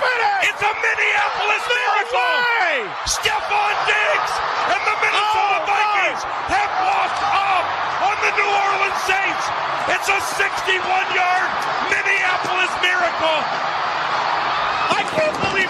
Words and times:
finish. 0.00 0.42
It's 0.50 0.62
a 0.62 0.72
Minneapolis 0.72 1.64
no 1.64 1.74
miracle. 1.76 2.32
Way. 2.36 2.86
Stephon 3.06 3.74
Diggs 3.86 4.32
and 4.72 4.82
the 4.82 4.96
Minnesota 4.98 5.58
oh, 5.62 5.70
Vikings 5.70 6.22
no. 6.22 6.54
have 6.54 6.72
walked 6.82 7.22
up 7.30 7.66
on 8.10 8.16
the 8.22 8.32
New 8.38 8.50
Orleans 8.50 9.00
Saints. 9.06 9.44
It's 9.94 10.08
a 10.10 10.20
61-yard 10.38 11.50
Minneapolis 11.90 12.72
miracle. 12.82 13.40
I 14.90 15.02
can't 15.14 15.38
believe 15.46 15.65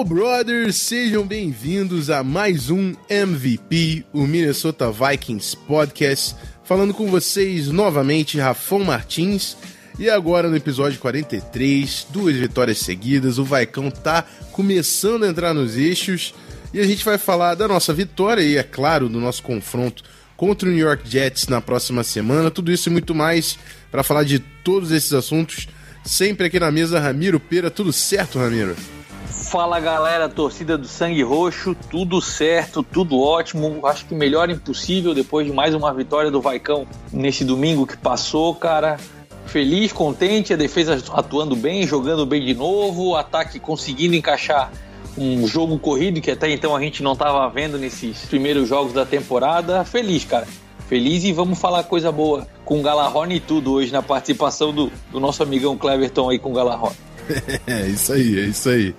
Skull 0.00 0.04
Brothers, 0.04 0.76
sejam 0.76 1.26
bem-vindos 1.26 2.08
a 2.08 2.24
mais 2.24 2.70
um 2.70 2.94
MVP, 3.06 4.06
o 4.14 4.26
Minnesota 4.26 4.90
Vikings 4.90 5.54
Podcast. 5.54 6.34
Falando 6.64 6.94
com 6.94 7.06
vocês 7.10 7.68
novamente, 7.68 8.38
Rafão 8.38 8.82
Martins. 8.82 9.58
E 9.98 10.08
agora 10.08 10.48
no 10.48 10.56
episódio 10.56 10.98
43, 11.00 12.06
duas 12.08 12.34
vitórias 12.34 12.78
seguidas, 12.78 13.36
o 13.36 13.44
Vaicão 13.44 13.90
tá 13.90 14.24
começando 14.52 15.24
a 15.24 15.28
entrar 15.28 15.52
nos 15.52 15.76
eixos. 15.76 16.32
E 16.72 16.80
a 16.80 16.84
gente 16.84 17.04
vai 17.04 17.18
falar 17.18 17.54
da 17.54 17.68
nossa 17.68 17.92
vitória 17.92 18.40
e, 18.40 18.56
é 18.56 18.62
claro, 18.62 19.06
do 19.06 19.20
nosso 19.20 19.42
confronto 19.42 20.02
contra 20.34 20.66
o 20.66 20.72
New 20.72 20.86
York 20.86 21.06
Jets 21.06 21.46
na 21.46 21.60
próxima 21.60 22.02
semana. 22.02 22.50
Tudo 22.50 22.72
isso 22.72 22.88
e 22.88 22.92
muito 22.92 23.14
mais 23.14 23.58
para 23.90 24.02
falar 24.02 24.24
de 24.24 24.38
todos 24.38 24.92
esses 24.92 25.12
assuntos. 25.12 25.68
Sempre 26.02 26.46
aqui 26.46 26.58
na 26.58 26.70
mesa, 26.70 26.98
Ramiro 26.98 27.38
Pera. 27.38 27.70
Tudo 27.70 27.92
certo, 27.92 28.38
Ramiro? 28.38 28.74
Fala 29.50 29.80
galera, 29.80 30.28
torcida 30.28 30.78
do 30.78 30.86
Sangue 30.86 31.24
Roxo, 31.24 31.74
tudo 31.90 32.22
certo, 32.22 32.84
tudo 32.84 33.18
ótimo. 33.18 33.84
Acho 33.84 34.06
que 34.06 34.14
melhor 34.14 34.48
impossível 34.48 35.12
depois 35.12 35.44
de 35.44 35.52
mais 35.52 35.74
uma 35.74 35.92
vitória 35.92 36.30
do 36.30 36.40
Vaicão 36.40 36.86
nesse 37.12 37.44
domingo 37.44 37.84
que 37.84 37.96
passou, 37.96 38.54
cara. 38.54 38.96
Feliz, 39.46 39.92
contente, 39.92 40.52
a 40.54 40.56
defesa 40.56 41.02
atuando 41.12 41.56
bem, 41.56 41.84
jogando 41.84 42.24
bem 42.24 42.46
de 42.46 42.54
novo, 42.54 43.08
o 43.08 43.16
ataque 43.16 43.58
conseguindo 43.58 44.14
encaixar 44.14 44.70
um 45.18 45.44
jogo 45.48 45.76
corrido 45.80 46.20
que 46.20 46.30
até 46.30 46.48
então 46.48 46.76
a 46.76 46.80
gente 46.80 47.02
não 47.02 47.14
estava 47.14 47.48
vendo 47.48 47.76
nesses 47.76 48.20
primeiros 48.26 48.68
jogos 48.68 48.92
da 48.92 49.04
temporada. 49.04 49.84
Feliz, 49.84 50.24
cara. 50.24 50.46
Feliz 50.88 51.24
e 51.24 51.32
vamos 51.32 51.58
falar 51.58 51.82
coisa 51.82 52.12
boa 52.12 52.46
com 52.64 52.78
o 52.78 52.82
Galarrone 52.82 53.34
e 53.34 53.40
tudo 53.40 53.72
hoje 53.72 53.90
na 53.90 54.00
participação 54.00 54.72
do, 54.72 54.92
do 55.10 55.18
nosso 55.18 55.42
amigão 55.42 55.76
Cleverton 55.76 56.30
aí 56.30 56.38
com 56.38 56.52
o 56.52 56.54
Galarrone. 56.54 56.94
É 57.66 57.86
isso 57.88 58.12
aí, 58.12 58.38
é 58.38 58.44
isso 58.44 58.68
aí. 58.68 58.94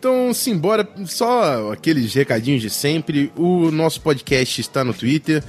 Então, 0.00 0.32
simbora, 0.32 0.88
só 1.04 1.72
aqueles 1.72 2.14
recadinhos 2.14 2.62
de 2.62 2.70
sempre. 2.70 3.30
O 3.36 3.70
nosso 3.70 4.00
podcast 4.00 4.58
está 4.58 4.82
no 4.82 4.94
Twitter, 4.94 5.44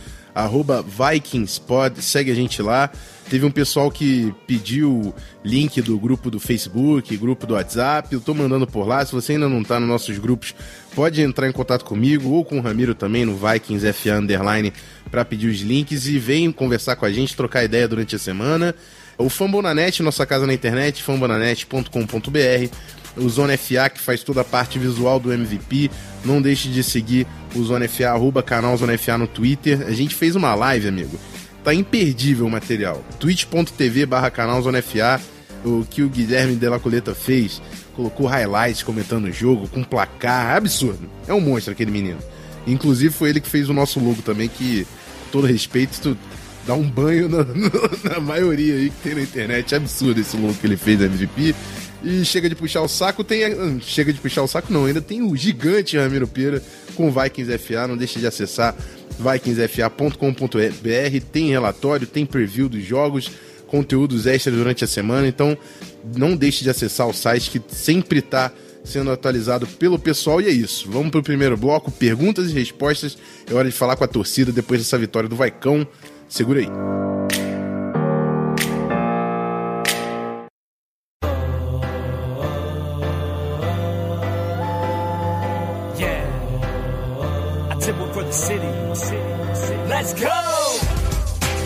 VikingsPod, 0.86 2.02
segue 2.02 2.32
a 2.32 2.36
gente 2.36 2.62
lá. 2.62 2.92
Teve 3.30 3.46
um 3.46 3.50
pessoal 3.50 3.90
que 3.90 4.36
pediu 4.46 5.16
link 5.42 5.82
do 5.82 5.98
grupo 5.98 6.30
do 6.30 6.38
Facebook, 6.38 7.16
grupo 7.16 7.48
do 7.48 7.54
WhatsApp. 7.54 8.14
Eu 8.14 8.20
tô 8.20 8.34
mandando 8.34 8.68
por 8.68 8.86
lá. 8.86 9.06
Se 9.06 9.14
você 9.14 9.32
ainda 9.32 9.48
não 9.48 9.64
tá 9.64 9.80
nos 9.80 9.88
nossos 9.88 10.18
grupos, 10.18 10.54
pode 10.94 11.22
entrar 11.22 11.48
em 11.48 11.54
contato 11.54 11.86
comigo 11.86 12.32
ou 12.32 12.44
com 12.44 12.58
o 12.58 12.62
Ramiro 12.62 12.94
também 12.94 13.24
no 13.24 13.38
Vikings 13.38 13.88
Underline 14.10 14.74
para 15.10 15.24
pedir 15.24 15.48
os 15.48 15.62
links 15.62 16.08
e 16.08 16.20
vem 16.20 16.52
conversar 16.52 16.98
com 16.98 17.06
a 17.06 17.12
gente, 17.12 17.38
trocar 17.38 17.64
ideia 17.64 17.88
durante 17.88 18.18
a 18.18 18.20
semana. 18.20 18.76
O 19.18 19.30
Fambonanet, 19.30 20.04
nossa 20.04 20.26
casa 20.26 20.46
na 20.46 20.54
internet, 20.54 21.02
fambonanet.com.br 21.02 22.76
o 23.18 23.28
Zona 23.30 23.58
FA, 23.58 23.90
que 23.90 24.00
faz 24.00 24.24
toda 24.24 24.42
a 24.42 24.44
parte 24.44 24.80
visual 24.80 25.20
do 25.20 25.32
MVP. 25.32 25.90
Não 26.24 26.42
deixe 26.42 26.70
de 26.70 26.84
seguir 26.84 27.28
o 27.56 27.64
Zona 27.64 27.88
FA, 27.88 28.10
arroba 28.10 28.42
canal 28.42 28.76
Zona 28.78 28.98
FA 28.98 29.18
no 29.18 29.28
Twitter. 29.28 29.86
A 29.88 29.92
gente 29.92 30.16
fez 30.16 30.36
uma 30.36 30.56
live, 30.56 30.88
amigo. 30.88 31.20
Tá 31.64 31.74
imperdível 31.74 32.46
o 32.46 32.50
material. 32.50 33.04
twitch.tv 33.20 34.06
barra 34.06 34.32
canal 34.32 34.62
Zona 34.62 34.82
FA. 34.82 35.22
O 35.64 35.86
que 35.88 36.02
o 36.02 36.10
Guilherme 36.10 36.56
Della 36.56 36.80
Coleta 36.80 37.14
fez. 37.14 37.62
Colocou 37.96 38.26
highlights 38.26 38.82
comentando 38.82 39.26
o 39.26 39.32
jogo, 39.32 39.68
com 39.68 39.84
placar. 39.84 40.56
Absurdo. 40.56 41.10
É 41.28 41.34
um 41.34 41.42
monstro 41.42 41.74
aquele 41.74 41.92
menino. 41.92 42.20
Inclusive 42.66 43.14
foi 43.14 43.30
ele 43.30 43.42
que 43.42 43.50
fez 43.50 43.70
o 43.70 43.74
nosso 43.74 44.00
logo 44.00 44.22
também, 44.22 44.48
que, 44.48 44.86
com 45.26 45.32
todo 45.32 45.48
respeito, 45.48 46.00
tu 46.00 46.18
dá 46.66 46.74
um 46.74 46.88
banho 46.88 47.28
na, 47.28 47.46
na 48.10 48.20
maioria 48.20 48.76
aí 48.76 48.90
que 48.90 49.02
tem 49.04 49.16
na 49.16 49.22
internet. 49.22 49.74
É 49.74 49.78
absurdo 49.78 50.20
esse 50.20 50.38
logo 50.38 50.54
que 50.56 50.66
ele 50.66 50.78
fez 50.78 51.00
da 51.00 51.06
MVP. 51.06 51.56
E 52.04 52.26
chega 52.26 52.50
de 52.50 52.56
puxar 52.56 52.82
o 52.82 52.88
saco, 52.88 53.24
tem. 53.24 53.80
Chega 53.82 54.12
de 54.12 54.20
puxar 54.20 54.42
o 54.42 54.48
saco, 54.48 54.74
não, 54.74 54.86
ainda 54.86 55.02
tem 55.02 55.22
o 55.22 55.36
gigante 55.36 55.98
Ramiro 55.98 56.28
Pera 56.28 56.62
com 56.96 57.12
Vikings 57.12 57.58
FA. 57.60 57.88
Não 57.88 57.96
deixe 57.96 58.20
de 58.20 58.26
acessar 58.26 58.76
vikingsfa.com.br. 59.20 61.26
Tem 61.32 61.50
relatório, 61.50 62.08
tem 62.08 62.26
preview 62.26 62.68
dos 62.68 62.84
jogos, 62.84 63.30
conteúdos 63.68 64.26
extras 64.26 64.56
durante 64.56 64.84
a 64.84 64.88
semana. 64.88 65.28
Então, 65.28 65.56
não 66.18 66.36
deixe 66.36 66.64
de 66.64 66.70
acessar 66.70 67.08
o 67.08 67.14
site 67.14 67.52
que 67.52 67.62
sempre 67.68 68.20
está 68.20 68.52
sendo 68.84 69.12
atualizado 69.12 69.68
pelo 69.68 70.00
pessoal. 70.00 70.42
E 70.42 70.48
é 70.48 70.52
isso. 70.52 70.90
Vamos 70.90 71.12
para 71.12 71.20
o 71.20 71.24
primeiro 71.24 71.56
bloco: 71.56 71.92
perguntas 71.92 72.50
e 72.50 72.54
respostas. 72.54 73.16
É 73.50 73.54
hora 73.54 73.70
de 73.70 73.76
falar 73.76 73.96
com 73.96 74.04
a 74.04 74.08
torcida 74.08 74.52
depois 74.52 74.80
dessa 74.80 74.98
vitória 74.98 75.30
do 75.30 75.36
Vaicão. 75.36 75.88
Segura 76.28 76.62
aí. 76.62 77.41
Let's 88.32 90.14
go! 90.14 90.30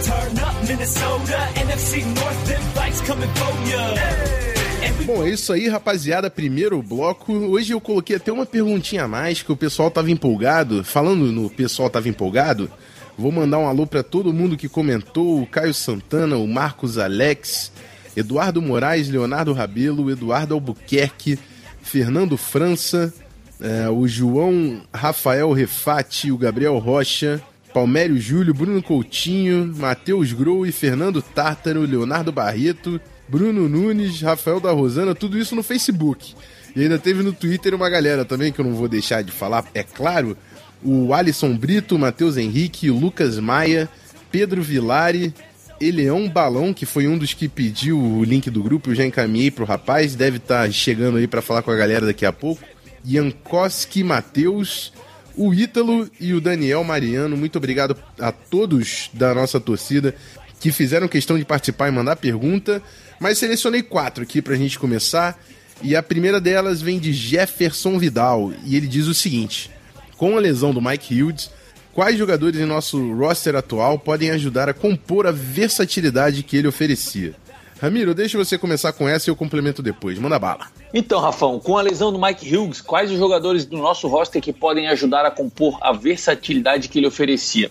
Turn 0.01 0.39
up 0.39 0.67
Minnesota, 0.67 1.37
NFC 1.61 2.03
North, 2.15 2.47
them 2.47 2.63
bikes 2.73 3.01
coming 3.01 3.29
for 3.35 3.53
ya. 3.69 5.05
Bom, 5.05 5.23
é 5.23 5.29
isso 5.29 5.53
aí, 5.53 5.67
rapaziada. 5.67 6.27
Primeiro 6.27 6.81
bloco. 6.81 7.31
Hoje 7.31 7.71
eu 7.71 7.79
coloquei 7.79 8.15
até 8.15 8.31
uma 8.31 8.47
perguntinha 8.47 9.03
a 9.03 9.07
mais 9.07 9.43
que 9.43 9.51
o 9.51 9.55
pessoal 9.55 9.91
tava 9.91 10.09
empolgado. 10.09 10.83
Falando 10.83 11.31
no 11.31 11.51
pessoal 11.51 11.87
tava 11.87 12.09
empolgado, 12.09 12.71
vou 13.15 13.31
mandar 13.31 13.59
um 13.59 13.67
alô 13.67 13.85
para 13.85 14.01
todo 14.01 14.33
mundo 14.33 14.57
que 14.57 14.67
comentou: 14.67 15.43
o 15.43 15.45
Caio 15.45 15.71
Santana, 15.71 16.35
o 16.35 16.47
Marcos 16.47 16.97
Alex, 16.97 17.71
Eduardo 18.17 18.59
Moraes, 18.59 19.07
Leonardo 19.07 19.53
Rabelo, 19.53 20.09
Eduardo 20.09 20.55
Albuquerque, 20.55 21.37
Fernando 21.83 22.35
França, 22.37 23.13
é, 23.59 23.89
o 23.89 24.07
João 24.07 24.81
Rafael 24.93 25.51
Refati, 25.51 26.31
o 26.31 26.37
Gabriel 26.37 26.77
Rocha, 26.77 27.41
Palmério 27.73 28.17
Júlio, 28.19 28.53
Bruno 28.53 28.81
Coutinho, 28.81 29.73
Matheus 29.75 30.31
Grou 30.31 30.65
e 30.65 30.71
Fernando 30.71 31.21
Tártaro, 31.21 31.81
Leonardo 31.81 32.31
Barreto, 32.31 32.99
Bruno 33.27 33.67
Nunes, 33.67 34.21
Rafael 34.21 34.59
da 34.59 34.71
Rosana, 34.71 35.15
tudo 35.15 35.37
isso 35.37 35.55
no 35.55 35.63
Facebook. 35.63 36.35
E 36.75 36.83
ainda 36.83 36.99
teve 36.99 37.23
no 37.23 37.33
Twitter 37.33 37.73
uma 37.73 37.89
galera 37.89 38.23
também 38.23 38.51
que 38.51 38.59
eu 38.59 38.65
não 38.65 38.73
vou 38.73 38.87
deixar 38.87 39.23
de 39.23 39.31
falar, 39.31 39.65
é 39.73 39.83
claro. 39.83 40.37
O 40.83 41.13
Alisson 41.13 41.55
Brito, 41.57 41.97
Matheus 41.97 42.37
Henrique, 42.37 42.89
o 42.89 42.97
Lucas 42.97 43.39
Maia, 43.39 43.89
Pedro 44.31 44.61
Vilari, 44.61 45.33
Eleão 45.79 46.29
Balão, 46.29 46.73
que 46.73 46.85
foi 46.85 47.07
um 47.07 47.17
dos 47.17 47.33
que 47.33 47.49
pediu 47.49 47.99
o 47.99 48.23
link 48.23 48.49
do 48.49 48.63
grupo, 48.63 48.91
eu 48.91 48.95
já 48.95 49.05
encaminhei 49.05 49.51
pro 49.51 49.65
rapaz, 49.65 50.15
deve 50.15 50.37
estar 50.37 50.65
tá 50.65 50.71
chegando 50.71 51.17
aí 51.17 51.27
para 51.27 51.41
falar 51.41 51.61
com 51.61 51.71
a 51.71 51.75
galera 51.75 52.05
daqui 52.05 52.25
a 52.25 52.31
pouco. 52.31 52.61
Jankowski 53.05 54.03
Matheus, 54.03 54.91
o 55.35 55.53
Ítalo 55.53 56.09
e 56.19 56.33
o 56.33 56.41
Daniel 56.41 56.83
Mariano. 56.83 57.37
Muito 57.37 57.57
obrigado 57.57 57.95
a 58.19 58.31
todos 58.31 59.09
da 59.13 59.33
nossa 59.33 59.59
torcida 59.59 60.15
que 60.59 60.71
fizeram 60.71 61.07
questão 61.07 61.37
de 61.37 61.45
participar 61.45 61.89
e 61.89 61.91
mandar 61.91 62.15
pergunta. 62.15 62.81
Mas 63.19 63.37
selecionei 63.37 63.83
quatro 63.83 64.23
aqui 64.23 64.41
pra 64.41 64.55
gente 64.55 64.79
começar. 64.79 65.39
E 65.81 65.95
a 65.95 66.01
primeira 66.01 66.39
delas 66.39 66.81
vem 66.81 66.99
de 66.99 67.13
Jefferson 67.13 67.99
Vidal. 67.99 68.53
E 68.63 68.75
ele 68.75 68.87
diz 68.87 69.07
o 69.07 69.13
seguinte: 69.13 69.69
Com 70.17 70.37
a 70.37 70.39
lesão 70.39 70.73
do 70.73 70.81
Mike 70.81 71.21
Hughes, 71.21 71.51
quais 71.93 72.17
jogadores 72.17 72.59
em 72.59 72.65
nosso 72.65 73.13
roster 73.13 73.55
atual 73.55 73.99
podem 73.99 74.31
ajudar 74.31 74.69
a 74.69 74.73
compor 74.73 75.27
a 75.27 75.31
versatilidade 75.31 76.43
que 76.43 76.57
ele 76.57 76.67
oferecia? 76.67 77.35
Ramiro, 77.81 78.13
deixa 78.13 78.37
você 78.37 78.57
começar 78.57 78.93
com 78.93 79.07
essa 79.07 79.29
e 79.29 79.31
eu 79.31 79.35
complemento 79.35 79.83
depois. 79.83 80.17
Manda 80.17 80.39
bala. 80.39 80.67
Então, 80.93 81.19
Rafão, 81.19 81.59
com 81.59 81.77
a 81.77 81.81
lesão 81.81 82.11
do 82.11 82.19
Mike 82.19 82.55
Hughes, 82.55 82.79
quais 82.79 83.11
os 83.11 83.17
jogadores 83.17 83.65
do 83.65 83.77
nosso 83.77 84.07
roster 84.07 84.41
que 84.41 84.53
podem 84.53 84.87
ajudar 84.87 85.25
a 85.25 85.31
compor 85.31 85.77
a 85.81 85.91
versatilidade 85.91 86.87
que 86.87 86.99
ele 86.99 87.07
oferecia? 87.07 87.69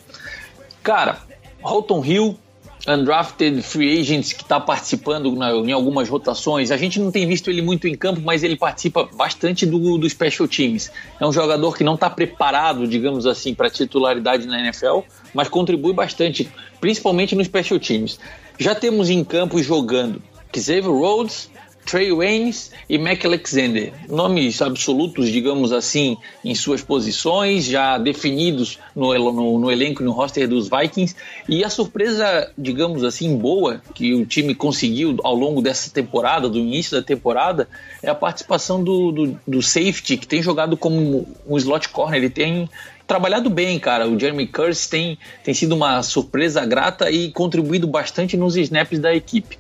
Cara, 0.83 1.19
Holton 1.63 2.05
Hill, 2.05 2.39
undrafted 2.87 3.63
free 3.63 3.99
agents 3.99 4.35
que 4.35 4.43
está 4.43 4.61
participando 4.61 5.35
na, 5.35 5.53
em 5.53 5.73
algumas 5.73 6.09
rotações. 6.09 6.71
A 6.71 6.77
gente 6.77 7.01
não 7.01 7.11
tem 7.11 7.27
visto 7.27 7.49
ele 7.49 7.63
muito 7.63 7.89
em 7.89 7.97
campo, 7.97 8.21
mas 8.21 8.43
ele 8.43 8.57
participa 8.57 9.09
bastante 9.15 9.65
do, 9.65 9.97
do 9.97 10.09
special 10.09 10.47
teams. 10.47 10.91
É 11.19 11.27
um 11.27 11.33
jogador 11.33 11.75
que 11.77 11.83
não 11.83 11.95
está 11.95 12.11
preparado, 12.11 12.87
digamos 12.87 13.27
assim, 13.27 13.55
para 13.55 13.71
titularidade 13.71 14.47
na 14.47 14.61
NFL, 14.61 15.01
mas 15.33 15.49
contribui 15.49 15.95
bastante, 15.95 16.51
principalmente 16.81 17.35
no 17.35 17.43
special 17.43 17.81
teams. 17.81 18.19
Já 18.59 18.75
temos 18.75 19.11
em 19.11 19.25
campo 19.25 19.61
jogando 19.63 20.23
Xavier 20.55 20.91
Rhodes, 20.91 21.51
Trey 21.85 22.13
Waynes 22.13 22.71
e 22.89 22.97
Mac 22.97 23.25
Alexander. 23.25 23.93
Nomes 24.09 24.63
absolutos, 24.63 25.29
digamos 25.29 25.73
assim, 25.73 26.17
em 26.45 26.55
suas 26.55 26.83
posições, 26.83 27.65
já 27.65 27.99
definidos 27.99 28.79
no, 28.95 29.13
no, 29.33 29.59
no 29.59 29.71
elenco 29.71 30.03
e 30.03 30.05
no 30.05 30.13
roster 30.13 30.49
dos 30.49 30.69
Vikings. 30.69 31.15
E 31.49 31.63
a 31.63 31.69
surpresa, 31.69 32.51
digamos 32.57 33.05
assim, 33.05 33.37
boa 33.37 33.83
que 33.95 34.15
o 34.15 34.25
time 34.25 34.55
conseguiu 34.55 35.17
ao 35.23 35.35
longo 35.35 35.61
dessa 35.61 35.91
temporada, 35.91 36.49
do 36.49 36.59
início 36.59 36.99
da 36.99 37.05
temporada, 37.05 37.69
é 38.03 38.09
a 38.09 38.15
participação 38.15 38.83
do, 38.83 39.13
do, 39.13 39.41
do 39.47 39.63
safety, 39.63 40.17
que 40.17 40.27
tem 40.27 40.43
jogado 40.43 40.77
como 40.77 41.27
um 41.47 41.57
slot 41.59 41.89
corner. 41.91 42.19
Ele 42.19 42.31
tem 42.31 42.69
trabalhado 43.07 43.51
bem, 43.51 43.79
cara. 43.79 44.09
O 44.09 44.19
Jeremy 44.19 44.47
Curse 44.47 44.89
tem, 44.89 45.19
tem 45.43 45.55
sido 45.55 45.75
uma 45.75 46.03
surpresa 46.03 46.65
grata 46.65 47.11
e 47.11 47.31
contribuído 47.31 47.87
bastante 47.87 48.37
nos 48.37 48.57
snaps 48.57 48.99
da 48.99 49.15
equipe. 49.15 49.59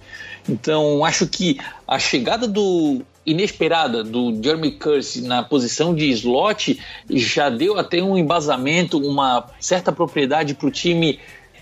Então, 0.48 1.04
acho 1.04 1.26
que 1.26 1.58
a 1.86 1.98
chegada 1.98 2.46
do 2.46 3.02
inesperada 3.26 4.04
do 4.04 4.38
Jeremy 4.42 4.72
Curse 4.72 5.22
na 5.22 5.42
posição 5.42 5.94
de 5.94 6.10
slot 6.10 6.78
já 7.08 7.48
deu 7.48 7.78
até 7.78 8.02
um 8.02 8.18
embasamento, 8.18 8.98
uma 8.98 9.46
certa 9.58 9.90
propriedade 9.90 10.54
para 10.54 10.68
o 10.68 10.70
time 10.70 11.18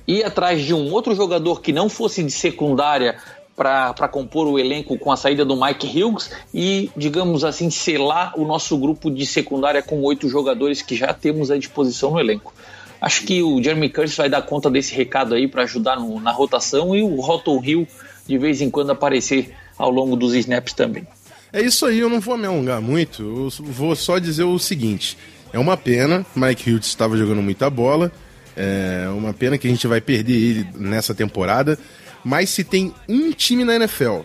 ir 0.07 0.25
atrás 0.25 0.61
de 0.61 0.75
um 0.75 0.93
outro 0.93 1.15
jogador 1.15 1.61
que 1.61 1.73
não 1.73 1.89
fosse 1.89 2.23
de 2.25 2.33
secundária 2.33 3.17
para 3.63 4.09
compor 4.09 4.49
o 4.49 4.59
elenco 4.59 4.99
com 4.99 5.13
a 5.13 5.17
saída 5.17 5.45
do 5.45 5.57
Mike 5.57 5.87
Hughes 5.87 6.31
e, 6.53 6.91
digamos 6.97 7.45
assim, 7.45 7.71
selar 7.71 8.33
o 8.37 8.45
nosso 8.45 8.77
grupo 8.77 9.11
de 9.11 9.25
secundária 9.25 9.83
com 9.83 10.03
oito 10.03 10.29
jogadores 10.29 10.83
que 10.83 10.97
já 10.97 11.15
temos 11.15 11.51
à 11.51 11.57
disposição 11.57 12.11
no 12.11 12.21
elenco. 12.21 12.53
Acho 13.01 13.25
que 13.25 13.43
o 13.43 13.63
Jeremy 13.63 13.89
Curse 13.89 14.17
vai 14.17 14.29
dar 14.29 14.43
conta 14.43 14.69
desse 14.69 14.95
recado 14.95 15.35
aí 15.35 15.47
para 15.47 15.63
ajudar 15.63 15.97
no, 15.97 16.21
na 16.21 16.33
rotação 16.33 16.95
e 16.95 17.03
o 17.03 17.21
Roton 17.21 17.63
Hill 17.63 17.87
de 18.27 18.39
vez 18.39 18.61
em 18.61 18.71
quando 18.71 18.91
aparecer 18.91 19.55
ao 19.79 19.91
longo 19.91 20.17
dos 20.17 20.35
snaps 20.35 20.73
também. 20.73 21.07
É 21.53 21.61
isso 21.61 21.87
aí, 21.87 21.99
eu 21.99 22.09
não 22.09 22.21
vou 22.21 22.37
me 22.37 22.47
alongar 22.47 22.81
muito, 22.81 23.23
eu 23.23 23.65
vou 23.65 23.95
só 23.95 24.19
dizer 24.19 24.45
o 24.45 24.59
seguinte: 24.59 25.19
é 25.53 25.59
uma 25.59 25.77
pena, 25.77 26.25
Mike 26.35 26.71
Hughes 26.71 26.87
estava 26.87 27.17
jogando 27.17 27.43
muita 27.43 27.69
bola, 27.69 28.11
é 28.57 29.07
uma 29.15 29.33
pena 29.35 29.59
que 29.59 29.67
a 29.67 29.71
gente 29.71 29.87
vai 29.87 30.01
perder 30.01 30.35
ele 30.35 30.67
nessa 30.75 31.15
temporada, 31.15 31.79
mas 32.25 32.51
se 32.51 32.65
tem 32.65 32.95
um 33.09 33.33
time 33.33 33.65
na 33.65 33.77
NFL 33.77 34.21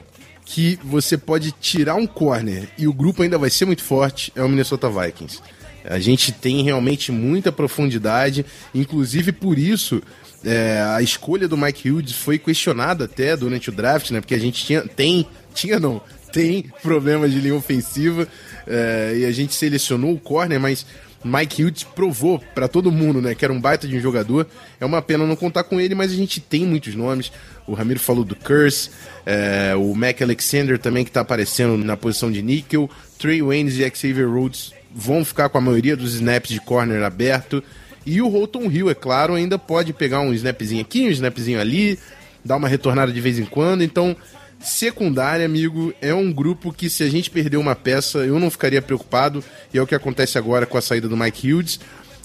que 0.45 0.79
você 0.83 1.17
pode 1.17 1.51
tirar 1.51 1.95
um 1.95 2.07
corner 2.07 2.69
e 2.77 2.87
o 2.87 2.93
grupo 2.93 3.21
ainda 3.21 3.37
vai 3.37 3.49
ser 3.49 3.65
muito 3.65 3.83
forte, 3.83 4.31
é 4.35 4.41
o 4.41 4.47
Minnesota 4.47 4.89
Vikings. 4.89 5.41
A 5.83 5.99
gente 5.99 6.31
tem 6.31 6.63
realmente 6.63 7.11
muita 7.11 7.51
profundidade, 7.51 8.45
inclusive 8.73 9.31
por 9.31 9.57
isso 9.57 10.01
é, 10.43 10.81
a 10.95 11.01
escolha 11.01 11.47
do 11.47 11.57
Mike 11.57 11.89
Hughes 11.89 12.13
foi 12.13 12.37
questionada 12.37 13.05
até 13.05 13.35
durante 13.35 13.69
o 13.69 13.73
draft, 13.73 14.11
né? 14.11 14.21
Porque 14.21 14.35
a 14.35 14.39
gente 14.39 14.63
tinha, 14.63 14.81
tem, 14.81 15.25
tinha 15.53 15.79
não, 15.79 16.01
tem 16.31 16.63
problemas 16.81 17.31
de 17.31 17.39
linha 17.39 17.55
ofensiva 17.55 18.27
é, 18.65 19.15
e 19.17 19.25
a 19.25 19.31
gente 19.31 19.53
selecionou 19.55 20.13
o 20.13 20.19
corner, 20.19 20.59
mas 20.59 20.85
Mike 21.23 21.63
Hughes 21.63 21.83
provou 21.83 22.39
para 22.53 22.67
todo 22.67 22.91
mundo, 22.91 23.21
né, 23.21 23.33
que 23.35 23.43
era 23.43 23.53
um 23.53 23.59
baita 23.59 23.87
de 23.87 23.97
um 23.97 23.99
jogador. 23.99 24.47
É 24.79 24.85
uma 24.85 25.01
pena 25.01 25.25
não 25.25 25.35
contar 25.35 25.63
com 25.63 25.79
ele, 25.79 25.95
mas 25.95 26.11
a 26.11 26.15
gente 26.15 26.39
tem 26.39 26.65
muitos 26.65 26.95
nomes. 26.95 27.31
O 27.67 27.73
Ramiro 27.73 27.99
falou 27.99 28.23
do 28.23 28.35
Curse, 28.35 28.89
é, 29.25 29.73
o 29.75 29.93
Mac 29.93 30.21
Alexander 30.21 30.79
também 30.79 31.03
que 31.03 31.09
está 31.09 31.21
aparecendo 31.21 31.77
na 31.83 31.97
posição 31.97 32.31
de 32.31 32.41
níquel. 32.41 32.89
Trey 33.17 33.41
Waynes 33.41 33.77
e 33.77 33.91
Xavier 33.93 34.29
Rhodes 34.29 34.73
vão 34.93 35.25
ficar 35.25 35.49
com 35.49 35.57
a 35.57 35.61
maioria 35.61 35.97
dos 35.97 36.15
snaps 36.15 36.49
de 36.49 36.59
corner 36.59 37.03
aberto. 37.03 37.63
E 38.05 38.21
o 38.21 38.29
Holton 38.29 38.71
Hill, 38.71 38.89
é 38.89 38.95
claro, 38.95 39.33
ainda 39.33 39.59
pode 39.59 39.91
pegar 39.91 40.21
um 40.21 40.33
snapzinho 40.33 40.81
aqui, 40.81 41.07
um 41.07 41.09
snapzinho 41.09 41.59
ali, 41.59 41.99
dar 42.43 42.55
uma 42.55 42.69
retornada 42.69 43.11
de 43.11 43.19
vez 43.19 43.37
em 43.37 43.45
quando. 43.45 43.83
Então, 43.83 44.15
secundária, 44.59 45.45
amigo, 45.45 45.93
é 46.01 46.13
um 46.13 46.31
grupo 46.31 46.73
que 46.73 46.89
se 46.89 47.03
a 47.03 47.09
gente 47.09 47.29
perder 47.29 47.57
uma 47.57 47.75
peça, 47.75 48.19
eu 48.19 48.39
não 48.39 48.49
ficaria 48.49 48.81
preocupado. 48.81 49.43
E 49.73 49.77
é 49.77 49.81
o 49.81 49.87
que 49.87 49.95
acontece 49.95 50.37
agora 50.37 50.65
com 50.65 50.77
a 50.77 50.81
saída 50.81 51.07
do 51.07 51.17
Mike 51.17 51.51
Hughes. 51.51 51.79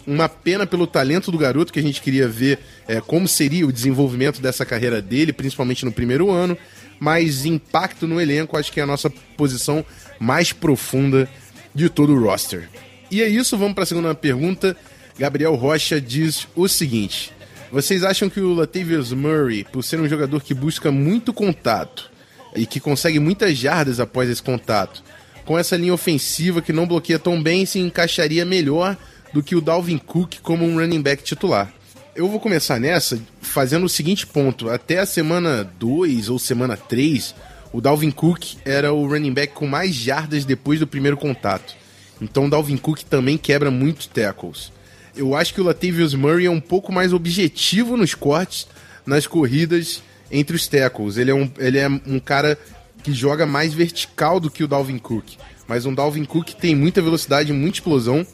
Uma 0.07 0.29
pena 0.29 0.67
pelo 0.67 0.87
talento 0.87 1.31
do 1.31 1.39
garoto, 1.39 1.73
que 1.73 1.79
a 1.79 1.83
gente 1.83 2.01
queria 2.01 2.27
ver 2.27 2.59
é, 2.89 3.01
como 3.01 3.29
seria 3.29 3.67
o 3.67 3.73
desenvolvimento 3.73 4.41
dessa 4.41 4.67
carreira 4.67 5.01
dele, 5.01 5.33
principalmente 5.33 5.85
no 5.85 5.93
primeiro 5.93 6.31
ano. 6.31 6.57
Mas 6.99 7.45
impacto 7.45 8.07
no 8.07 8.21
elenco, 8.21 8.57
acho 8.57 8.73
que 8.73 8.81
é 8.81 8.83
a 8.83 8.87
nossa 8.87 9.11
posição 9.37 9.85
mais 10.19 10.53
profunda 10.53 11.29
de 11.75 11.89
todo 11.89 12.15
o 12.15 12.23
roster. 12.23 12.69
E 13.11 13.23
é 13.23 13.29
isso, 13.29 13.57
vamos 13.57 13.75
para 13.75 13.85
a 13.85 13.87
segunda 13.87 14.15
pergunta. 14.15 14.77
Gabriel 15.19 15.55
Rocha 15.55 16.01
diz 16.01 16.49
o 16.55 16.69
seguinte: 16.69 17.33
Vocês 17.71 18.03
acham 18.05 18.31
que 18.31 18.41
o 18.41 18.55
Latavius 18.55 19.13
Murray, 19.13 19.65
por 19.65 19.83
ser 19.83 20.01
um 20.01 20.09
jogador 20.09 20.43
que 20.43 20.55
busca 20.55 20.91
muito 20.91 21.33
contato 21.33 22.12
e 22.55 22.67
que 22.67 22.81
consegue 22.81 23.19
muitas 23.19 23.57
jardas 23.57 24.01
após 24.01 24.29
esse 24.29 24.43
contato, 24.43 25.03
com 25.45 25.59
essa 25.59 25.77
linha 25.77 25.95
ofensiva 25.95 26.63
que 26.63 26.73
não 26.73 26.87
bloqueia 26.87 27.19
tão 27.19 27.43
bem, 27.43 27.67
se 27.67 27.79
encaixaria 27.79 28.45
melhor 28.45 28.97
do 29.33 29.43
que 29.43 29.57
o 29.57 29.61
Dalvin 29.61 29.99
Cook 29.99 30.41
como 30.43 30.65
um 30.65 30.77
running 30.77 31.01
back 31.01 31.23
titular? 31.23 31.73
Eu 32.15 32.29
vou 32.29 32.39
começar 32.39 32.79
nessa 32.79 33.19
fazendo 33.41 33.87
o 33.87 33.89
seguinte 33.89 34.27
ponto: 34.27 34.69
até 34.69 34.99
a 34.99 35.07
semana 35.07 35.65
2 35.79 36.29
ou 36.29 36.39
semana 36.39 36.77
3, 36.77 37.35
o 37.73 37.81
Dalvin 37.81 38.11
Cook 38.11 38.57
era 38.65 38.93
o 38.93 39.07
running 39.07 39.33
back 39.33 39.55
com 39.55 39.67
mais 39.67 39.95
jardas 39.95 40.45
depois 40.45 40.79
do 40.79 40.87
primeiro 40.87 41.17
contato. 41.17 41.75
Então 42.21 42.47
o 42.47 42.51
Dalvin 42.51 42.77
Cook 42.77 43.03
também 43.05 43.39
quebra 43.39 43.71
muitos 43.71 44.07
tackles. 44.07 44.71
Eu 45.17 45.35
acho 45.35 45.53
que 45.53 45.61
o 45.61 45.65
Latavius 45.65 46.15
Murray 46.15 46.47
é 46.47 46.51
um 46.51 46.61
pouco 46.61 46.93
mais 46.93 47.13
objetivo 47.13 47.97
nos 47.97 48.15
cortes, 48.15 48.67
nas 49.05 49.27
corridas 49.27 50.03
entre 50.33 50.57
os 50.57 50.67
tackles. 50.67 51.19
Ele 51.19 51.31
é 51.31 51.35
um, 51.35 51.51
ele 51.59 51.79
é 51.79 51.87
um 51.89 52.19
cara 52.19 52.59
que 53.03 53.13
joga 53.13 53.45
mais 53.45 53.75
vertical 53.75 54.41
do 54.41 54.51
que 54.51 54.65
o 54.65 54.69
Dalvin 54.69 54.99
Cook. 54.99 55.35
Mas 55.69 55.85
um 55.87 55.95
Dalvin 55.95 56.25
Cook 56.25 56.55
tem 56.55 56.75
muita 56.75 57.03
velocidade, 57.03 57.53
muita 57.53 57.77
explosão. 57.77 58.27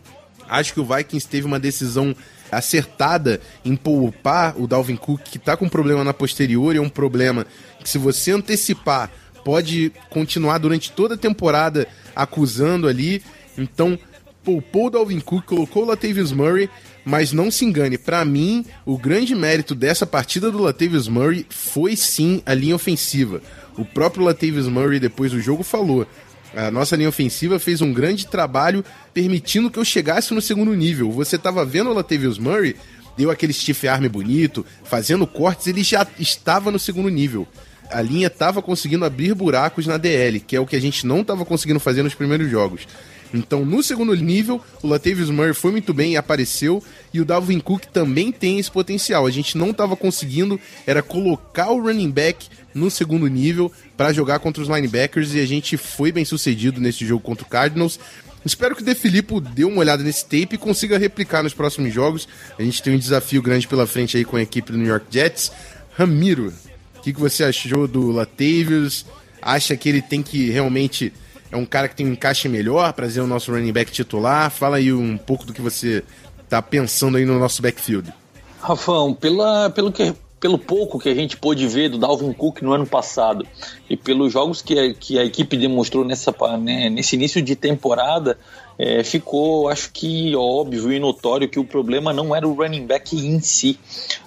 Acho 0.49 0.73
que 0.73 0.81
o 0.81 0.85
Vikings 0.85 1.27
teve 1.27 1.47
uma 1.47 1.59
decisão 1.59 2.15
acertada 2.51 3.41
em 3.65 3.77
poupar 3.77 4.59
o 4.59 4.67
Dalvin 4.67 4.97
Cook, 4.97 5.23
que 5.23 5.37
está 5.37 5.57
com 5.57 5.69
problema 5.69 6.03
na 6.03 6.15
posterior, 6.15 6.75
e 6.75 6.79
é 6.79 6.81
um 6.81 6.89
problema 6.89 7.47
que 7.83 7.89
se 7.89 7.99
você 7.99 8.33
antecipar, 8.33 9.11
pode 9.45 9.93
continuar 10.11 10.59
durante 10.59 10.93
toda 10.93 11.15
a 11.15 11.19
temporada 11.19 11.87
acusando 12.15 12.89
ali. 12.89 13.23
Então, 13.57 13.99
poupou 14.43 14.87
o 14.87 14.91
Dalvin 14.91 15.21
Cook, 15.21 15.45
colocou 15.45 15.83
o 15.83 15.87
Latavius 15.87 16.33
Murray, 16.33 16.71
mas 17.09 17.33
não 17.33 17.51
se 17.51 17.65
engane, 17.65 17.97
para 17.97 18.23
mim, 18.23 18.67
o 18.85 18.99
grande 18.99 19.35
mérito 19.35 19.75
dessa 19.75 20.07
partida 20.07 20.51
do 20.51 20.59
Latavius 20.59 21.09
Murray 21.09 21.47
foi 21.49 21.97
sim 21.97 22.43
a 22.45 22.53
linha 22.53 22.77
ofensiva. 22.77 23.41
O 23.79 23.85
próprio 23.85 24.23
Latavius 24.23 24.69
Murray, 24.69 25.01
depois 25.01 25.33
do 25.33 25.41
jogo, 25.41 25.63
falou: 25.63 26.07
a 26.55 26.71
nossa 26.71 26.97
linha 26.97 27.09
ofensiva 27.09 27.59
fez 27.59 27.81
um 27.81 27.95
grande 27.95 28.27
trabalho 28.27 28.85
permitindo 29.15 29.71
que 29.71 29.79
eu 29.79 29.87
chegasse 29.87 30.35
no 30.35 30.43
segundo 30.43 30.75
nível. 30.75 31.11
Você 31.13 31.37
estava 31.37 31.65
vendo 31.65 31.89
o 31.89 31.95
Latavius 31.95 32.39
Murray, 32.39 32.77
deu 33.17 33.31
aquele 33.31 33.55
stiff 33.55 33.89
arm 33.89 34.07
bonito, 34.07 34.67
fazendo 34.85 35.27
cortes, 35.27 35.67
ele 35.67 35.83
já 35.83 36.07
estava 36.19 36.71
no 36.71 36.79
segundo 36.79 37.09
nível. 37.09 37.49
A 37.91 38.03
linha 38.03 38.27
estava 38.27 38.61
conseguindo 38.61 39.07
abrir 39.07 39.35
buracos 39.35 39.87
na 39.87 39.97
DL, 39.97 40.41
que 40.41 40.55
é 40.55 40.61
o 40.61 40.67
que 40.67 40.77
a 40.77 40.81
gente 40.81 41.07
não 41.07 41.23
estava 41.23 41.47
conseguindo 41.47 41.81
fazer 41.81 42.03
nos 42.03 42.15
primeiros 42.15 42.51
jogos. 42.51 42.87
Então, 43.33 43.65
no 43.65 43.83
segundo 43.83 44.15
nível, 44.15 44.61
o 44.83 44.89
Latavius 44.89 45.31
Murray 45.31 45.53
foi 45.53 45.71
muito 45.71 45.93
bem 45.93 46.13
e 46.13 46.17
apareceu, 46.17 46.83
e 47.13 47.21
o 47.21 47.25
Dalvin 47.25 47.61
Cook 47.61 47.85
também 47.87 48.33
tem 48.33 48.59
esse 48.59 48.71
potencial. 48.71 49.27
A 49.27 49.31
gente 49.31 49.59
não 49.59 49.71
estava 49.71 49.95
conseguindo, 49.97 50.59
era 50.87 51.03
colocar 51.03 51.71
o 51.71 51.83
running 51.83 52.11
back 52.11 52.49
no 52.75 52.91
segundo 52.91 53.27
nível 53.27 53.71
para 53.97 54.13
jogar 54.13 54.39
contra 54.39 54.63
os 54.63 54.69
linebackers, 54.69 55.35
e 55.35 55.41
a 55.41 55.47
gente 55.47 55.77
foi 55.77 56.11
bem 56.11 56.25
sucedido 56.25 56.81
nesse 56.81 57.05
jogo 57.05 57.23
contra 57.23 57.45
o 57.45 57.49
Cardinals. 57.49 57.99
Espero 58.45 58.75
que 58.75 58.83
o 58.83 58.85
De 58.85 58.95
Filippo 58.95 59.41
dê 59.41 59.65
uma 59.65 59.81
olhada 59.81 60.03
nesse 60.03 60.25
tape 60.25 60.55
e 60.55 60.59
consiga 60.59 60.97
replicar 60.97 61.43
nos 61.43 61.53
próximos 61.53 61.93
jogos. 61.93 62.29
A 62.59 62.63
gente 62.63 62.83
tem 62.83 62.95
um 62.95 62.99
desafio 62.99 63.43
grande 63.43 63.69
pela 63.69 63.87
frente 63.87 64.17
aí 64.17 64.25
com 64.25 64.37
a 64.37 64.43
equipe 64.43 64.73
do 64.73 64.79
New 64.79 64.87
York 64.87 65.07
Jets. 65.11 65.53
Ramiro, 65.95 66.53
o 66.97 67.01
que, 67.01 67.13
que 67.13 67.21
você 67.21 67.45
achou 67.45 67.87
do 67.87 68.11
Latavius? 68.11 69.05
Acha 69.43 69.77
que 69.77 69.89
ele 69.89 70.01
tem 70.01 70.23
que 70.23 70.51
realmente 70.51 71.13
é 71.51 71.57
um 71.57 71.65
cara 71.65 71.89
que 71.89 71.97
tem 71.97 72.07
um 72.07 72.13
encaixe 72.13 72.49
melhor 72.49 72.93
para 72.93 73.09
ser 73.09 73.21
o 73.21 73.27
nosso 73.27 73.53
running 73.53 73.73
back 73.73 73.91
titular. 73.91 74.51
Fala 74.51 74.77
aí 74.77 74.93
um 74.93 75.17
pouco 75.17 75.45
do 75.45 75.53
que 75.53 75.61
você 75.61 76.05
está 76.43 76.61
pensando 76.61 77.17
aí 77.17 77.25
no 77.25 77.39
nosso 77.39 77.63
backfield. 77.63 78.13
Rafão, 78.61 79.15
pela, 79.15 79.71
pelo 79.71 79.93
que 79.93 80.15
pelo 80.41 80.59
pouco 80.59 80.99
que 80.99 81.09
a 81.09 81.15
gente 81.15 81.37
pôde 81.37 81.67
ver 81.67 81.89
do 81.89 81.99
Dalvin 81.99 82.33
Cook 82.33 82.63
no 82.63 82.73
ano 82.73 82.87
passado 82.87 83.47
e 83.91 83.97
pelos 83.97 84.33
jogos 84.33 84.63
que 84.63 84.79
a, 84.79 84.95
que 84.95 85.19
a 85.19 85.25
equipe 85.25 85.57
demonstrou 85.57 86.05
nessa, 86.05 86.33
né, 86.61 86.89
nesse 86.89 87.17
início 87.17 87.43
de 87.43 87.57
temporada, 87.57 88.39
é, 88.79 89.03
ficou, 89.03 89.69
acho 89.69 89.91
que 89.93 90.35
óbvio 90.37 90.93
e 90.93 91.01
notório 91.01 91.49
que 91.49 91.59
o 91.59 91.65
problema 91.65 92.13
não 92.13 92.35
era 92.35 92.47
o 92.47 92.55
running 92.55 92.87
back 92.87 93.17
em 93.17 93.41
si, 93.41 93.79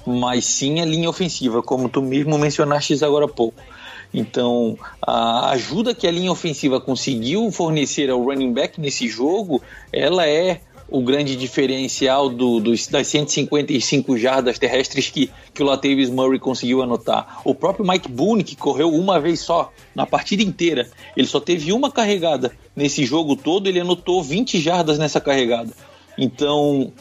mas 0.05 0.45
sim 0.45 0.81
a 0.81 0.85
linha 0.85 1.09
ofensiva, 1.09 1.63
como 1.63 1.87
tu 1.87 2.01
mesmo 2.01 2.37
mencionaste 2.37 3.03
agora 3.03 3.25
há 3.25 3.29
pouco. 3.29 3.61
Então, 4.13 4.77
a 5.01 5.51
ajuda 5.51 5.95
que 5.95 6.05
a 6.05 6.11
linha 6.11 6.31
ofensiva 6.31 6.81
conseguiu 6.81 7.49
fornecer 7.51 8.09
ao 8.09 8.21
running 8.21 8.51
back 8.51 8.79
nesse 8.79 9.07
jogo, 9.07 9.61
ela 9.91 10.27
é 10.27 10.61
o 10.91 11.01
grande 11.01 11.37
diferencial 11.37 12.29
do, 12.29 12.59
dos, 12.59 12.87
das 12.87 13.07
155 13.07 14.17
jardas 14.17 14.59
terrestres 14.59 15.09
que, 15.09 15.31
que 15.53 15.63
o 15.63 15.65
Latavius 15.65 16.09
Murray 16.09 16.37
conseguiu 16.37 16.81
anotar. 16.81 17.41
O 17.45 17.55
próprio 17.55 17.87
Mike 17.87 18.11
Boone, 18.11 18.43
que 18.43 18.57
correu 18.57 18.93
uma 18.93 19.17
vez 19.17 19.39
só, 19.39 19.71
na 19.95 20.05
partida 20.05 20.43
inteira, 20.43 20.89
ele 21.15 21.27
só 21.27 21.39
teve 21.39 21.71
uma 21.71 21.89
carregada 21.89 22.51
nesse 22.75 23.05
jogo 23.05 23.37
todo, 23.37 23.67
ele 23.67 23.79
anotou 23.79 24.21
20 24.21 24.59
jardas 24.59 24.99
nessa 24.99 25.21
carregada. 25.21 25.71
Então, 26.17 26.91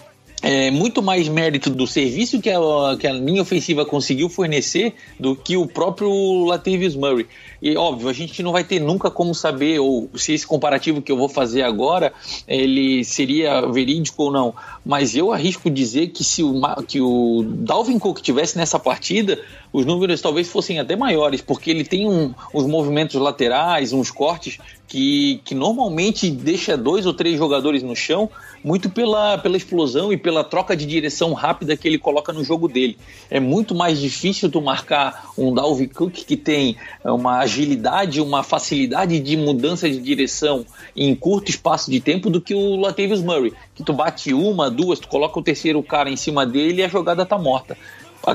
é 0.43 0.71
muito 0.71 1.03
mais 1.03 1.29
mérito 1.29 1.69
do 1.71 1.87
serviço 1.87 2.41
que 2.41 2.49
a, 2.49 2.59
que 2.99 3.07
a 3.07 3.13
linha 3.13 3.43
ofensiva 3.43 3.85
conseguiu 3.85 4.29
fornecer 4.29 4.95
do 5.19 5.37
que 5.37 5.57
o 5.57 5.67
próprio 5.67 6.45
Latavius 6.45 6.95
Murray. 6.97 7.27
E 7.63 7.77
óbvio, 7.77 8.09
a 8.09 8.13
gente 8.13 8.43
não 8.43 8.53
vai 8.53 8.65
ter 8.65 8.81
nunca 8.81 9.11
como 9.11 9.35
saber 9.35 9.79
ou 9.81 10.09
se 10.15 10.33
esse 10.33 10.47
comparativo 10.47 11.03
que 11.03 11.13
eu 11.13 11.17
vou 11.17 11.29
fazer 11.29 11.63
agora 11.63 12.11
ele 12.49 13.05
seria 13.05 13.67
verídico 13.67 14.25
ou 14.25 14.33
não. 14.33 14.55
Mas 14.85 15.15
eu 15.15 15.31
arrisco 15.31 15.69
dizer 15.69 16.09
que 16.09 16.25
se 16.25 16.43
o, 16.43 16.55
que 16.89 17.01
o 17.03 17.45
Dalvin 17.47 17.99
Cook 17.99 18.21
tivesse 18.21 18.57
nessa 18.57 18.79
partida, 18.79 19.39
os 19.71 19.85
números 19.85 20.23
talvez 20.23 20.49
fossem 20.49 20.79
até 20.79 20.97
maiores, 20.97 21.43
porque 21.43 21.71
ele 21.71 21.85
tem 21.85 22.09
um, 22.09 22.33
uns 22.55 22.67
movimentos 22.67 23.21
laterais, 23.21 23.93
uns 23.93 24.11
cortes 24.11 24.59
que, 24.89 25.41
que 25.45 25.55
normalmente 25.55 26.31
deixa 26.31 26.77
dois 26.77 27.05
ou 27.05 27.13
três 27.13 27.37
jogadores 27.37 27.83
no 27.83 27.95
chão, 27.95 28.29
muito 28.63 28.91
pela, 28.91 29.39
pela 29.39 29.57
explosão 29.57 30.13
e 30.13 30.17
pela 30.17 30.45
troca 30.45 30.77
de 30.77 30.87
direção 30.87 31.33
rápida 31.33 31.77
que 31.77 31.89
ele 31.89 31.99
coloca 31.99 32.33
no 32.33 32.45
jogo 32.45 32.69
dele. 32.69 32.97
É 33.31 33.41
muito 33.41 33.75
mais 33.75 34.01
difícil 34.01 34.51
tu 34.51 34.61
marcar 34.61 35.31
um 35.37 35.53
Dalvin 35.53 35.89
Cook 35.89 36.13
que 36.13 36.37
tem 36.37 36.77
uma 37.05 37.39
agilidade, 37.39 38.21
uma 38.21 38.43
facilidade 38.43 39.19
de 39.21 39.37
mudança 39.37 39.89
de 39.89 39.99
direção 39.99 40.65
em 40.97 41.15
curto 41.15 41.51
espaço 41.51 41.91
de 41.91 42.01
tempo 42.01 42.31
do 42.31 42.41
que 42.41 42.55
o 42.55 42.77
Latavius 42.77 43.23
Murray, 43.23 43.53
que 43.75 43.83
tu 43.83 43.93
bate 43.93 44.33
uma, 44.35 44.71
duas, 44.71 44.99
tu 44.99 45.09
coloca 45.09 45.39
o 45.39 45.43
terceiro 45.43 45.83
cara 45.83 46.11
em 46.11 46.17
cima 46.17 46.47
dele 46.47 46.81
e 46.81 46.85
a 46.85 46.89
jogada 46.89 47.25
tá 47.25 47.39
morta. 47.39 47.77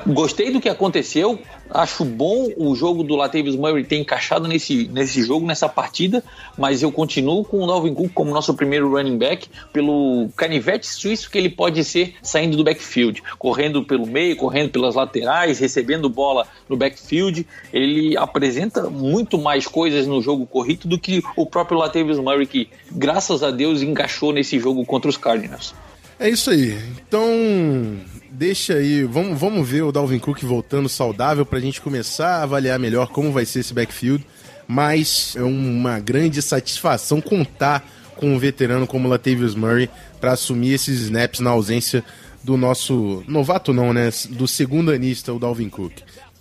Gostei 0.07 0.51
do 0.51 0.59
que 0.59 0.67
aconteceu. 0.67 1.39
Acho 1.69 2.03
bom 2.03 2.49
o 2.57 2.75
jogo 2.75 3.03
do 3.03 3.15
Latavius 3.15 3.55
Murray 3.55 3.83
ter 3.83 3.97
encaixado 3.97 4.47
nesse, 4.47 4.87
nesse 4.87 5.23
jogo, 5.23 5.45
nessa 5.45 5.69
partida, 5.69 6.23
mas 6.57 6.81
eu 6.81 6.91
continuo 6.91 7.43
com 7.43 7.63
o 7.63 7.67
Dalvin 7.67 7.93
Cook 7.93 8.11
como 8.13 8.31
nosso 8.31 8.53
primeiro 8.53 8.89
running 8.91 9.17
back 9.17 9.47
pelo 9.71 10.29
canivete 10.35 10.87
suíço 10.87 11.29
que 11.29 11.37
ele 11.37 11.49
pode 11.49 11.83
ser 11.83 12.15
saindo 12.21 12.57
do 12.57 12.63
backfield, 12.63 13.21
correndo 13.37 13.83
pelo 13.83 14.07
meio, 14.07 14.35
correndo 14.35 14.71
pelas 14.71 14.95
laterais, 14.95 15.59
recebendo 15.59 16.09
bola 16.09 16.47
no 16.67 16.75
backfield. 16.75 17.45
Ele 17.71 18.17
apresenta 18.17 18.89
muito 18.89 19.37
mais 19.37 19.67
coisas 19.67 20.07
no 20.07 20.21
jogo 20.21 20.45
corrido 20.47 20.87
do 20.87 20.99
que 20.99 21.23
o 21.35 21.45
próprio 21.45 21.77
Latavius 21.77 22.19
Murray 22.19 22.47
que, 22.47 22.69
graças 22.91 23.43
a 23.43 23.51
Deus, 23.51 23.81
encaixou 23.81 24.33
nesse 24.33 24.59
jogo 24.59 24.83
contra 24.85 25.09
os 25.09 25.17
Cardinals. 25.17 25.73
É 26.19 26.29
isso 26.29 26.49
aí. 26.49 26.77
Então, 27.07 27.27
deixa 28.35 28.73
aí, 28.75 29.03
vamos, 29.03 29.39
vamos 29.39 29.67
ver 29.67 29.83
o 29.83 29.91
Dalvin 29.91 30.19
Cook 30.19 30.43
voltando 30.43 30.89
saudável 30.89 31.45
para 31.45 31.57
a 31.57 31.61
gente 31.61 31.81
começar 31.81 32.39
a 32.39 32.43
avaliar 32.43 32.77
melhor 32.77 33.07
como 33.07 33.31
vai 33.31 33.45
ser 33.45 33.59
esse 33.59 33.73
backfield. 33.73 34.25
Mas 34.67 35.35
é 35.37 35.43
uma 35.43 35.99
grande 35.99 36.41
satisfação 36.41 37.21
contar 37.21 37.87
com 38.15 38.33
um 38.33 38.39
veterano 38.39 38.87
como 38.87 39.07
Latavius 39.07 39.55
Murray 39.55 39.89
para 40.19 40.33
assumir 40.33 40.73
esses 40.73 41.01
snaps 41.01 41.39
na 41.39 41.51
ausência 41.51 42.03
do 42.43 42.57
nosso 42.57 43.23
novato 43.27 43.73
não, 43.73 43.93
né, 43.93 44.09
do 44.31 44.47
segundo 44.47 44.91
anista, 44.91 45.33
o 45.33 45.39
Dalvin 45.39 45.69
Cook. 45.69 45.93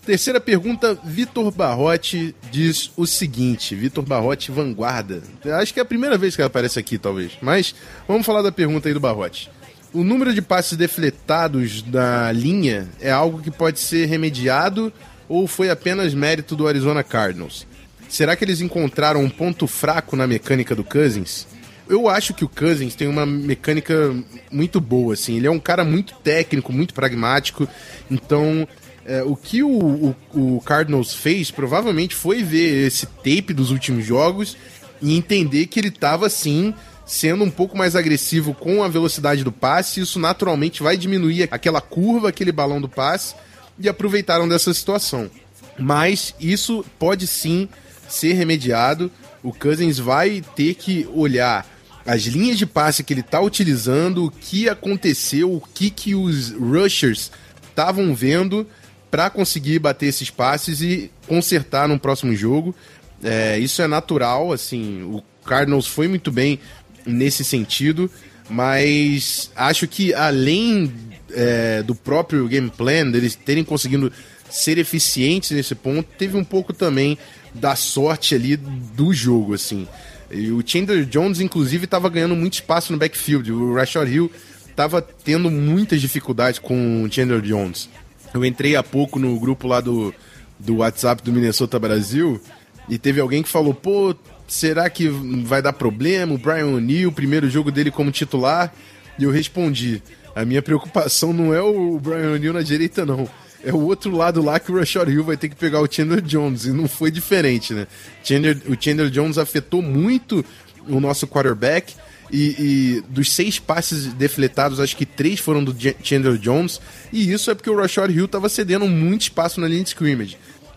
Terceira 0.05 0.39
pergunta, 0.39 0.99
Vitor 1.03 1.51
Barrote 1.51 2.35
diz 2.51 2.91
o 2.95 3.07
seguinte, 3.07 3.75
Vitor 3.75 4.05
Barrote 4.05 4.51
vanguarda. 4.51 5.23
Acho 5.59 5.73
que 5.73 5.81
é 5.81 5.83
a 5.83 5.87
primeira 5.87 6.19
vez 6.19 6.37
que 6.37 6.43
ela 6.43 6.49
aparece 6.49 6.79
aqui, 6.79 6.99
talvez. 6.99 7.33
Mas 7.41 7.75
vamos 8.07 8.27
falar 8.27 8.43
da 8.43 8.53
pergunta 8.53 8.89
aí 8.89 8.93
do 8.93 9.01
Barrote. 9.01 9.51
O 9.95 10.03
número 10.03 10.35
de 10.35 10.43
passes 10.43 10.77
defletados 10.77 11.81
da 11.81 12.33
linha 12.33 12.89
é 13.01 13.13
algo 13.13 13.41
que 13.41 13.51
pode 13.51 13.79
ser 13.79 14.07
remediado 14.07 14.93
ou 15.29 15.47
foi 15.47 15.71
apenas 15.71 16.13
mérito 16.13 16.57
do 16.57 16.67
Arizona 16.67 17.05
Cardinals? 17.05 17.65
Será 18.09 18.35
que 18.35 18.45
eles 18.45 18.61
encontraram 18.61 19.23
um 19.23 19.31
ponto 19.31 19.69
fraco 19.69 20.17
na 20.17 20.27
mecânica 20.27 20.75
do 20.75 20.83
Cousins? 20.83 21.47
Eu 21.89 22.09
acho 22.09 22.35
que 22.35 22.45
o 22.45 22.49
Cousins 22.49 22.97
tem 22.97 23.07
uma 23.07 23.25
mecânica 23.25 24.13
muito 24.51 24.81
boa, 24.81 25.15
assim. 25.15 25.37
Ele 25.37 25.47
é 25.47 25.51
um 25.51 25.61
cara 25.61 25.85
muito 25.85 26.17
técnico, 26.25 26.73
muito 26.73 26.93
pragmático. 26.93 27.69
Então, 28.11 28.67
é, 29.07 29.23
o 29.23 29.37
que 29.37 29.63
o, 29.63 29.71
o, 29.71 30.17
o 30.57 30.61
Cardinals 30.63 31.15
fez 31.15 31.53
provavelmente 31.53 32.17
foi 32.17 32.43
ver 32.43 32.89
esse 32.89 33.07
tape 33.07 33.55
dos 33.55 33.71
últimos 33.71 34.05
jogos 34.05 34.57
e 35.01 35.17
entender 35.17 35.67
que 35.67 35.79
ele 35.79 35.89
estava, 35.89 36.27
assim, 36.27 36.75
sendo 37.07 37.45
um 37.45 37.51
pouco 37.51 37.77
mais 37.77 37.95
agressivo 37.95 38.55
com 38.55 38.83
a 38.83 38.89
velocidade 38.89 39.45
do 39.45 39.53
passe, 39.53 40.01
isso 40.01 40.19
naturalmente 40.19 40.83
vai 40.83 40.97
diminuir 40.97 41.49
aquela 41.51 41.81
curva, 41.81 42.29
aquele 42.29 42.53
balão 42.53 42.81
do 42.81 42.89
passe, 42.89 43.35
e 43.79 43.89
aproveitaram 43.89 44.49
dessa 44.49 44.73
situação. 44.73 45.31
Mas 45.79 46.35
isso 46.41 46.85
pode 46.99 47.27
sim 47.27 47.69
ser 48.09 48.35
remediado. 48.35 49.11
O 49.43 49.53
Cousins 49.53 49.99
vai 49.99 50.43
ter 50.55 50.75
que 50.75 51.07
olhar 51.13 51.67
as 52.07 52.23
linhas 52.23 52.59
de 52.59 52.67
passe 52.67 53.03
que 53.03 53.13
ele 53.13 53.21
está 53.21 53.41
utilizando, 53.41 54.27
o 54.27 54.31
que 54.31 54.69
aconteceu, 54.69 55.53
o 55.53 55.61
que, 55.61 55.91
que 55.91 56.15
os 56.15 56.51
rushers 56.51 57.31
estavam 57.69 58.15
vendo 58.15 58.67
para 59.11 59.31
conseguir 59.31 59.79
bater 59.79 60.07
esses 60.07 60.31
passes 60.31 60.81
e 60.81 61.11
consertar 61.27 61.89
no 61.89 61.99
próximo 61.99 62.35
jogo. 62.35 62.75
É, 63.23 63.59
isso 63.59 63.81
é 63.81 63.87
natural, 63.87 64.53
assim, 64.53 65.03
o 65.03 65.23
Cardinals 65.45 65.87
foi 65.87 66.09
muito 66.09 66.31
bem 66.31 66.59
nesse 67.07 67.45
sentido, 67.45 68.11
mas 68.49 69.51
acho 69.57 69.87
que 69.87 70.13
além 70.15 70.93
é, 71.33 71.83
do 71.83 71.95
próprio 71.95 72.47
game 72.47 72.71
plan, 72.71 73.11
deles 73.11 73.35
terem 73.35 73.65
conseguido 73.65 74.13
ser 74.51 74.79
eficientes 74.79 75.51
nesse 75.51 75.75
ponto, 75.75 76.09
teve 76.17 76.37
um 76.37 76.45
pouco 76.45 76.73
também 76.73 77.19
da 77.53 77.75
sorte 77.77 78.35
ali 78.35 78.57
do 78.57 79.13
jogo, 79.13 79.55
assim. 79.55 79.87
E 80.31 80.51
o 80.51 80.63
Chandler 80.65 81.05
Jones, 81.05 81.41
inclusive, 81.41 81.85
estava 81.85 82.09
ganhando 82.09 82.35
muito 82.35 82.55
espaço 82.55 82.93
no 82.93 82.99
backfield. 82.99 83.53
O 83.53 83.75
Rashad 83.75 84.09
Hill 84.09 84.31
estava 84.69 85.01
tendo 85.01 85.51
muitas 85.51 86.01
dificuldades 86.01 86.59
com 86.59 87.03
o 87.03 87.13
Chandler 87.13 87.41
Jones. 87.41 87.89
Eu 88.33 88.45
entrei 88.45 88.75
há 88.75 88.83
pouco 88.83 89.19
no 89.19 89.39
grupo 89.39 89.69
lá 89.69 89.81
do, 89.81 90.13
do 90.59 90.77
WhatsApp 90.77 91.23
do 91.23 91.33
Minnesota 91.33 91.79
Brasil 91.79 92.41
e 92.89 92.99
teve 92.99 93.21
alguém 93.21 93.43
que 93.43 93.49
falou: 93.49 93.73
pô, 93.73 94.15
será 94.47 94.89
que 94.89 95.09
vai 95.09 95.61
dar 95.63 95.73
problema? 95.73 96.35
O 96.35 96.39
Brian 96.39 96.67
O'Neill, 96.67 97.13
primeiro 97.13 97.49
jogo 97.49 97.71
dele 97.71 97.91
como 97.91 98.11
titular. 98.11 98.73
E 99.19 99.25
eu 99.25 99.31
respondi: 99.31 100.03
a 100.35 100.45
minha 100.45 100.63
preocupação 100.63 101.33
não 101.33 101.55
é 101.55 101.63
o 101.63 101.99
Brian 101.99 102.33
O'Neill 102.33 102.53
na 102.53 102.63
direita, 102.63 103.07
não. 103.07 103.29
É 103.65 103.73
o 103.73 103.81
outro 103.81 104.15
lado 104.15 104.43
lá 104.43 104.61
que 104.61 104.71
o 104.71 104.79
Rashad 104.79 105.09
Hill 105.09 105.25
vai 105.25 105.39
ter 105.39 105.49
que 105.49 105.57
pegar 105.57 105.81
o 105.81 105.91
Chandler 105.91 106.21
Jones. 106.21 106.67
E 106.67 106.71
não 106.71 106.87
foi 106.87 107.11
diferente, 107.11 107.73
né? 107.73 107.87
Chandler, 108.23 108.59
o 108.69 108.77
Chandler 108.79 109.09
Jones 109.09 109.39
afetou 109.39 109.81
muito 109.81 110.45
o 110.87 111.01
nosso 111.01 111.27
quarterback. 111.27 111.95
E, 112.31 112.57
e, 112.59 113.05
dos 113.09 113.33
seis 113.33 113.59
passes 113.59 114.13
defletados, 114.15 114.81
acho 114.81 114.97
que 114.97 115.07
três 115.07 115.41
foram 115.41 115.65
do 115.65 115.75
Chandler 116.03 116.37
Jones. 116.37 116.81
E 117.13 117.33
isso 117.33 117.51
é 117.51 117.55
porque 117.55 117.71
o 117.71 117.77
Rashad 117.77 118.11
Hill 118.11 118.27
estava 118.27 118.49
cedendo 118.49 118.87
muito 118.87 119.23
espaço 119.23 119.61
na 119.61 119.69
linha 119.69 119.83
de 119.83 119.89
scrimmage. 119.91 120.37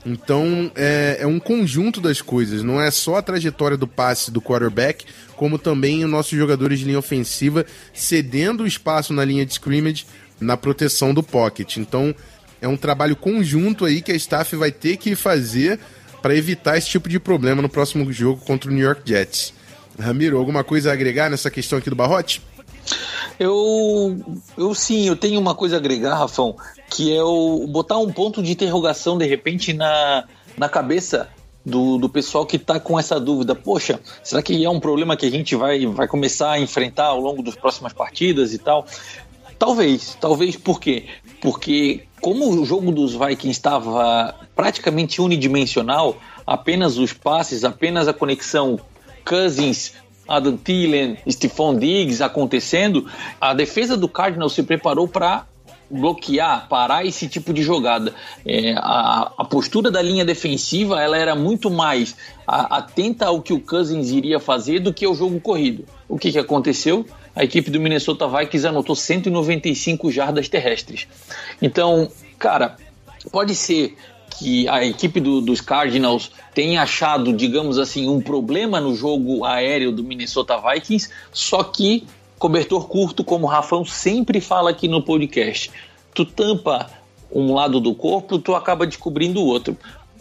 Então 0.09 0.71
é, 0.73 1.17
é, 1.19 1.27
um 1.27 1.37
conjunto 1.37 1.99
das 1.99 2.21
coisas, 2.21 2.63
não 2.63 2.81
é 2.81 2.89
só 2.89 3.17
a 3.17 3.21
trajetória 3.21 3.75
do 3.75 3.85
passe 3.85 4.31
do 4.31 4.41
quarterback, 4.41 5.05
como 5.35 5.59
também 5.59 6.05
os 6.05 6.09
nossos 6.09 6.37
jogadores 6.37 6.79
de 6.79 6.85
linha 6.85 6.97
ofensiva 6.97 7.65
cedendo 7.93 8.63
o 8.63 8.67
espaço 8.67 9.11
na 9.11 9.25
linha 9.25 9.45
de 9.45 9.51
scrimmage 9.51 10.05
na 10.39 10.55
proteção 10.55 11.13
do 11.13 11.21
pocket. 11.21 11.75
Então 11.75 12.15
é 12.61 12.67
um 12.69 12.77
trabalho 12.77 13.17
conjunto 13.17 13.83
aí 13.83 14.01
que 14.01 14.13
a 14.13 14.15
staff 14.15 14.55
vai 14.55 14.71
ter 14.71 14.95
que 14.95 15.13
fazer 15.13 15.77
para 16.21 16.33
evitar 16.33 16.77
esse 16.77 16.87
tipo 16.87 17.09
de 17.09 17.19
problema 17.19 17.61
no 17.61 17.67
próximo 17.67 18.09
jogo 18.13 18.41
contra 18.45 18.71
o 18.71 18.73
New 18.73 18.83
York 18.83 19.01
Jets. 19.03 19.53
Ramiro, 19.99 20.37
alguma 20.37 20.63
coisa 20.63 20.89
a 20.89 20.93
agregar 20.93 21.29
nessa 21.29 21.51
questão 21.51 21.79
aqui 21.79 21.89
do 21.89 21.95
Barrote? 21.97 22.41
Eu, 23.39 24.19
eu 24.57 24.73
sim, 24.73 25.07
eu 25.07 25.15
tenho 25.15 25.39
uma 25.39 25.53
coisa 25.53 25.75
a 25.75 25.79
agregar, 25.79 26.15
Rafão, 26.15 26.55
que 26.89 27.15
é 27.15 27.23
o 27.23 27.67
botar 27.67 27.97
um 27.97 28.11
ponto 28.11 28.41
de 28.41 28.51
interrogação 28.51 29.17
de 29.17 29.25
repente 29.25 29.73
na, 29.73 30.25
na 30.57 30.67
cabeça 30.67 31.29
do, 31.65 31.97
do 31.97 32.07
pessoal 32.07 32.45
que 32.45 32.55
está 32.55 32.79
com 32.79 32.97
essa 32.97 33.19
dúvida. 33.19 33.53
Poxa, 33.53 33.99
será 34.23 34.41
que 34.41 34.63
é 34.63 34.69
um 34.69 34.79
problema 34.79 35.17
que 35.17 35.25
a 35.25 35.29
gente 35.29 35.55
vai, 35.55 35.85
vai 35.85 36.07
começar 36.07 36.51
a 36.51 36.59
enfrentar 36.59 37.07
ao 37.07 37.19
longo 37.19 37.43
das 37.43 37.55
próximas 37.55 37.93
partidas 37.93 38.53
e 38.53 38.57
tal? 38.57 38.85
Talvez, 39.59 40.17
talvez 40.19 40.55
por 40.55 40.79
quê? 40.79 41.05
Porque 41.41 42.05
como 42.21 42.49
o 42.49 42.65
jogo 42.65 42.91
dos 42.91 43.13
Vikings 43.13 43.49
estava 43.49 44.33
praticamente 44.55 45.21
unidimensional, 45.21 46.17
apenas 46.45 46.97
os 46.97 47.11
passes, 47.11 47.63
apenas 47.63 48.07
a 48.07 48.13
conexão 48.13 48.79
Cousins, 49.25 49.93
Adam 50.27 50.57
Thielen, 50.57 51.17
Stephon 51.29 51.77
Diggs 51.77 52.21
acontecendo, 52.21 53.09
a 53.39 53.53
defesa 53.53 53.95
do 53.95 54.07
Cardinals 54.07 54.53
se 54.53 54.63
preparou 54.63 55.07
para 55.07 55.45
bloquear, 55.89 56.67
parar 56.67 57.05
esse 57.05 57.27
tipo 57.27 57.53
de 57.53 57.63
jogada. 57.63 58.13
É, 58.45 58.73
a, 58.77 59.31
a, 59.37 59.45
postura 59.45 59.89
da 59.89 60.01
linha 60.01 60.25
defensiva 60.25 61.01
ela 61.01 61.17
era 61.17 61.35
muito 61.35 61.69
mais 61.69 62.15
a, 62.45 62.77
atenta 62.77 63.27
ao 63.27 63.41
que 63.41 63.53
o 63.53 63.59
Cousins 63.59 64.09
iria 64.09 64.39
fazer 64.39 64.79
do 64.79 64.93
que 64.93 65.05
ao 65.05 65.15
jogo 65.15 65.39
corrido. 65.39 65.85
O 66.07 66.17
que, 66.17 66.31
que 66.31 66.39
aconteceu? 66.39 67.05
A 67.35 67.43
equipe 67.43 67.69
do 67.69 67.79
Minnesota 67.79 68.27
Vikings 68.27 68.67
anotou 68.67 68.95
195 68.95 70.11
jardas 70.11 70.49
terrestres. 70.49 71.07
Então, 71.61 72.09
cara, 72.37 72.75
pode 73.31 73.55
ser 73.55 73.95
que 74.29 74.67
a 74.67 74.85
equipe 74.85 75.19
do, 75.19 75.41
dos 75.41 75.61
Cardinals 75.61 76.31
tenha 76.53 76.81
achado, 76.81 77.33
digamos 77.33 77.77
assim, 77.77 78.07
um 78.07 78.21
problema 78.21 78.79
no 78.79 78.95
jogo 78.95 79.45
aéreo 79.45 79.91
do 79.91 80.03
Minnesota 80.03 80.57
Vikings, 80.59 81.09
só 81.31 81.63
que 81.63 82.05
cobertor 82.37 82.87
curto, 82.87 83.23
como 83.23 83.45
o 83.45 83.49
Rafão 83.49 83.83
sempre 83.83 84.39
fala 84.39 84.69
aqui 84.69 84.87
no 84.87 85.01
podcast. 85.01 85.71
Tu 86.13 86.25
tampa 86.25 86.89
um 87.31 87.53
lado 87.53 87.79
do 87.79 87.93
corpo, 87.93 88.39
tu 88.39 88.55
acaba 88.55 88.85
descobrindo 88.85 89.41
o 89.41 89.45
outro. 89.45 89.77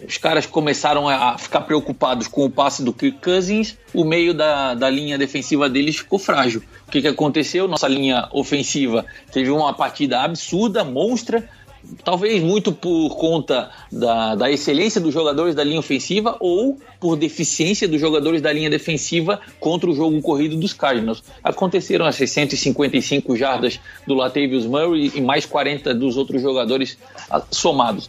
Os 0.07 0.19
caras 0.19 0.45
começaram 0.45 1.09
a 1.09 1.39
ficar 1.39 1.63
preocupados 1.63 2.29
com 2.29 2.45
o 2.45 2.51
passe 2.51 2.83
do 2.83 2.93
Kirk 2.93 3.19
Cousins, 3.19 3.79
o 3.95 4.05
meio 4.05 4.35
da, 4.35 4.75
da 4.75 4.91
linha 4.91 5.17
defensiva 5.17 5.71
deles 5.71 5.97
ficou 5.97 6.19
frágil. 6.19 6.63
O 6.87 6.91
que, 6.91 7.01
que 7.01 7.09
aconteceu? 7.09 7.67
Nossa 7.67 7.89
linha 7.89 8.29
ofensiva 8.31 9.07
teve 9.33 9.51
uma 9.51 9.73
partida 9.73 10.21
absurda, 10.21 10.85
monstra, 10.85 11.49
talvez 12.05 12.43
muito 12.43 12.73
por 12.73 13.16
conta 13.16 13.71
da, 13.90 14.35
da 14.35 14.50
excelência 14.50 15.00
dos 15.00 15.12
jogadores 15.12 15.55
da 15.55 15.64
linha 15.64 15.81
ofensiva 15.81 16.37
ou 16.40 16.78
por 17.00 17.16
deficiência 17.16 17.88
dos 17.88 18.00
jogadores 18.00 18.40
da 18.40 18.52
linha 18.52 18.71
defensiva 18.71 19.40
contra 19.59 19.90
o 19.90 19.95
jogo 19.95 20.21
corrido 20.21 20.57
dos 20.57 20.73
Cardinals. 20.73 21.23
Aconteceram 21.43 22.07
as 22.07 22.16
655 22.16 23.37
jardas 23.37 23.81
do 24.07 24.14
Latavius 24.14 24.66
Murray 24.66 25.12
e 25.14 25.21
mais 25.21 25.47
40 25.47 25.95
dos 25.95 26.16
outros 26.16 26.43
jogadores 26.43 26.99
ah, 27.31 27.43
somados. 27.50 28.09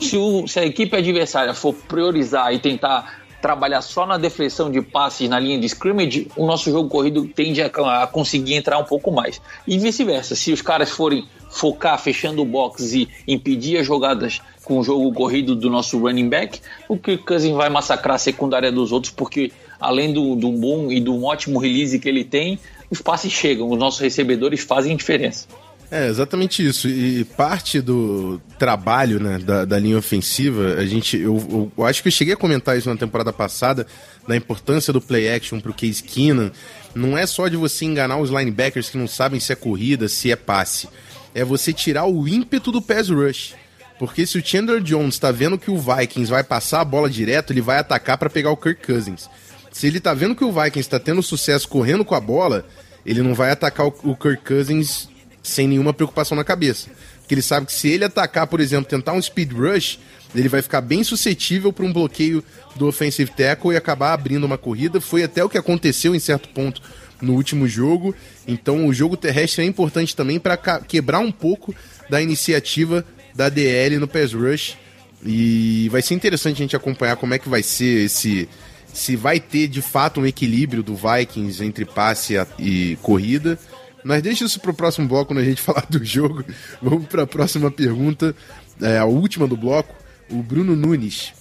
Se, 0.00 0.16
o, 0.16 0.46
se 0.48 0.58
a 0.58 0.64
equipe 0.64 0.96
adversária 0.96 1.52
for 1.52 1.74
priorizar 1.74 2.54
e 2.54 2.58
tentar 2.58 3.17
trabalhar 3.40 3.82
só 3.82 4.04
na 4.04 4.18
deflexão 4.18 4.70
de 4.70 4.82
passes 4.82 5.28
na 5.28 5.38
linha 5.38 5.58
de 5.58 5.66
scrimmage, 5.66 6.28
o 6.36 6.46
nosso 6.46 6.70
jogo 6.70 6.88
corrido 6.88 7.26
tende 7.26 7.62
a, 7.62 7.66
a 8.02 8.06
conseguir 8.06 8.54
entrar 8.54 8.78
um 8.78 8.84
pouco 8.84 9.10
mais. 9.10 9.40
E 9.66 9.78
vice-versa, 9.78 10.34
se 10.34 10.52
os 10.52 10.62
caras 10.62 10.90
forem 10.90 11.26
focar 11.50 11.98
fechando 11.98 12.42
o 12.42 12.44
box 12.44 12.94
e 12.94 13.08
impedir 13.26 13.78
as 13.78 13.86
jogadas 13.86 14.40
com 14.64 14.78
o 14.78 14.84
jogo 14.84 15.12
corrido 15.12 15.54
do 15.54 15.70
nosso 15.70 15.98
running 15.98 16.28
back, 16.28 16.60
o 16.88 16.98
Kirk 16.98 17.24
Cousins 17.24 17.54
vai 17.54 17.70
massacrar 17.70 18.16
a 18.16 18.18
secundária 18.18 18.70
dos 18.70 18.92
outros, 18.92 19.12
porque 19.12 19.50
além 19.80 20.12
do, 20.12 20.34
do 20.34 20.50
bom 20.50 20.90
e 20.90 21.00
do 21.00 21.24
ótimo 21.24 21.58
release 21.58 21.98
que 21.98 22.08
ele 22.08 22.24
tem, 22.24 22.58
os 22.90 23.00
passes 23.00 23.32
chegam, 23.32 23.70
os 23.70 23.78
nossos 23.78 24.00
recebedores 24.00 24.60
fazem 24.60 24.96
diferença. 24.96 25.46
É, 25.90 26.06
exatamente 26.06 26.66
isso. 26.66 26.86
E 26.86 27.24
parte 27.24 27.80
do 27.80 28.40
trabalho 28.58 29.18
né, 29.18 29.38
da, 29.38 29.64
da 29.64 29.78
linha 29.78 29.96
ofensiva, 29.96 30.74
a 30.74 30.84
gente. 30.84 31.16
Eu, 31.16 31.72
eu, 31.76 31.84
acho 31.86 32.02
que 32.02 32.08
eu 32.08 32.12
cheguei 32.12 32.34
a 32.34 32.36
comentar 32.36 32.76
isso 32.76 32.90
na 32.90 32.96
temporada 32.96 33.32
passada, 33.32 33.86
da 34.26 34.36
importância 34.36 34.92
do 34.92 35.00
play 35.00 35.34
action 35.34 35.60
pro 35.60 35.72
Case 35.72 36.02
Keenan. 36.02 36.52
Não 36.94 37.16
é 37.16 37.26
só 37.26 37.48
de 37.48 37.56
você 37.56 37.86
enganar 37.86 38.18
os 38.18 38.28
linebackers 38.28 38.90
que 38.90 38.98
não 38.98 39.08
sabem 39.08 39.40
se 39.40 39.52
é 39.52 39.56
corrida, 39.56 40.08
se 40.08 40.30
é 40.30 40.36
passe 40.36 40.88
é 41.34 41.44
você 41.44 41.72
tirar 41.72 42.06
o 42.06 42.26
ímpeto 42.26 42.72
do 42.72 42.82
pass 42.82 43.08
rush. 43.08 43.54
Porque 43.98 44.26
se 44.26 44.38
o 44.38 44.44
Chandler 44.44 44.80
Jones 44.80 45.14
está 45.14 45.32
vendo 45.32 45.58
que 45.58 45.70
o 45.70 45.78
Vikings 45.78 46.30
vai 46.30 46.44
passar 46.44 46.80
a 46.80 46.84
bola 46.84 47.10
direto, 47.10 47.52
ele 47.52 47.60
vai 47.60 47.78
atacar 47.78 48.16
para 48.16 48.30
pegar 48.30 48.50
o 48.50 48.56
Kirk 48.56 48.84
Cousins. 48.84 49.28
Se 49.72 49.86
ele 49.86 49.98
está 49.98 50.14
vendo 50.14 50.36
que 50.36 50.44
o 50.44 50.52
Vikings 50.52 50.80
está 50.80 50.98
tendo 50.98 51.22
sucesso 51.22 51.68
correndo 51.68 52.04
com 52.04 52.14
a 52.14 52.20
bola, 52.20 52.64
ele 53.04 53.22
não 53.22 53.34
vai 53.34 53.50
atacar 53.50 53.86
o 53.86 54.16
Kirk 54.16 54.44
Cousins 54.44 55.08
sem 55.48 55.66
nenhuma 55.66 55.92
preocupação 55.92 56.36
na 56.36 56.44
cabeça. 56.44 56.88
Porque 57.20 57.34
ele 57.34 57.42
sabe 57.42 57.66
que 57.66 57.72
se 57.72 57.88
ele 57.88 58.04
atacar, 58.04 58.46
por 58.46 58.60
exemplo, 58.60 58.88
tentar 58.88 59.12
um 59.12 59.20
speed 59.20 59.52
rush, 59.52 59.98
ele 60.34 60.48
vai 60.48 60.62
ficar 60.62 60.80
bem 60.80 61.02
suscetível 61.02 61.72
para 61.72 61.84
um 61.84 61.92
bloqueio 61.92 62.42
do 62.76 62.86
offensive 62.86 63.30
tackle 63.30 63.72
e 63.72 63.76
acabar 63.76 64.12
abrindo 64.12 64.44
uma 64.44 64.58
corrida. 64.58 65.00
Foi 65.00 65.22
até 65.22 65.42
o 65.42 65.48
que 65.48 65.58
aconteceu 65.58 66.14
em 66.14 66.18
certo 66.18 66.48
ponto 66.48 66.80
no 67.20 67.34
último 67.34 67.66
jogo. 67.66 68.14
Então 68.46 68.86
o 68.86 68.94
jogo 68.94 69.16
terrestre 69.16 69.62
é 69.62 69.66
importante 69.66 70.14
também 70.14 70.38
para 70.38 70.56
quebrar 70.56 71.18
um 71.18 71.32
pouco 71.32 71.74
da 72.08 72.20
iniciativa 72.20 73.04
da 73.34 73.48
DL 73.48 73.98
no 73.98 74.08
pass 74.08 74.32
rush. 74.32 74.76
E 75.24 75.88
vai 75.90 76.00
ser 76.00 76.14
interessante 76.14 76.56
a 76.56 76.64
gente 76.64 76.76
acompanhar 76.76 77.16
como 77.16 77.34
é 77.34 77.38
que 77.38 77.48
vai 77.48 77.62
ser 77.62 78.04
esse. 78.04 78.48
Se 78.92 79.16
vai 79.16 79.38
ter 79.38 79.68
de 79.68 79.82
fato 79.82 80.20
um 80.20 80.26
equilíbrio 80.26 80.82
do 80.82 80.94
Vikings 80.94 81.62
entre 81.62 81.84
passe 81.84 82.34
e 82.58 82.96
corrida. 83.02 83.58
Mas 84.04 84.22
deixa 84.22 84.44
isso 84.44 84.60
para 84.60 84.70
o 84.70 84.74
próximo 84.74 85.08
bloco 85.08 85.26
quando 85.26 85.40
a 85.40 85.44
gente 85.44 85.60
falar 85.62 85.86
do 85.88 86.04
jogo. 86.04 86.44
Vamos 86.80 87.06
para 87.06 87.22
a 87.22 87.26
próxima 87.26 87.70
pergunta, 87.70 88.34
é, 88.80 88.98
a 88.98 89.04
última 89.04 89.46
do 89.46 89.56
bloco. 89.56 89.94
O 90.30 90.42
Bruno 90.42 90.76
Nunes 90.76 91.32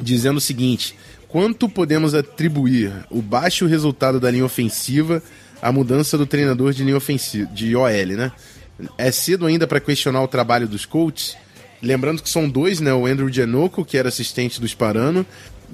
dizendo 0.00 0.38
o 0.38 0.40
seguinte: 0.40 0.96
quanto 1.28 1.68
podemos 1.68 2.14
atribuir 2.14 2.92
o 3.10 3.22
baixo 3.22 3.66
resultado 3.66 4.20
da 4.20 4.30
linha 4.30 4.44
ofensiva 4.44 5.22
à 5.62 5.72
mudança 5.72 6.18
do 6.18 6.26
treinador 6.26 6.72
de 6.72 6.84
linha 6.84 6.96
ofensiva, 6.96 7.50
de 7.52 7.74
OL, 7.74 7.88
né? 7.88 8.32
É 8.98 9.10
cedo 9.10 9.46
ainda 9.46 9.66
para 9.66 9.80
questionar 9.80 10.22
o 10.22 10.28
trabalho 10.28 10.66
dos 10.66 10.84
coaches. 10.84 11.36
Lembrando 11.80 12.22
que 12.22 12.28
são 12.28 12.48
dois, 12.48 12.80
né? 12.80 12.92
O 12.92 13.06
Andrew 13.06 13.28
Giannoco, 13.28 13.84
que 13.84 13.96
era 13.96 14.08
assistente 14.08 14.60
do 14.60 14.66
Sparano, 14.66 15.24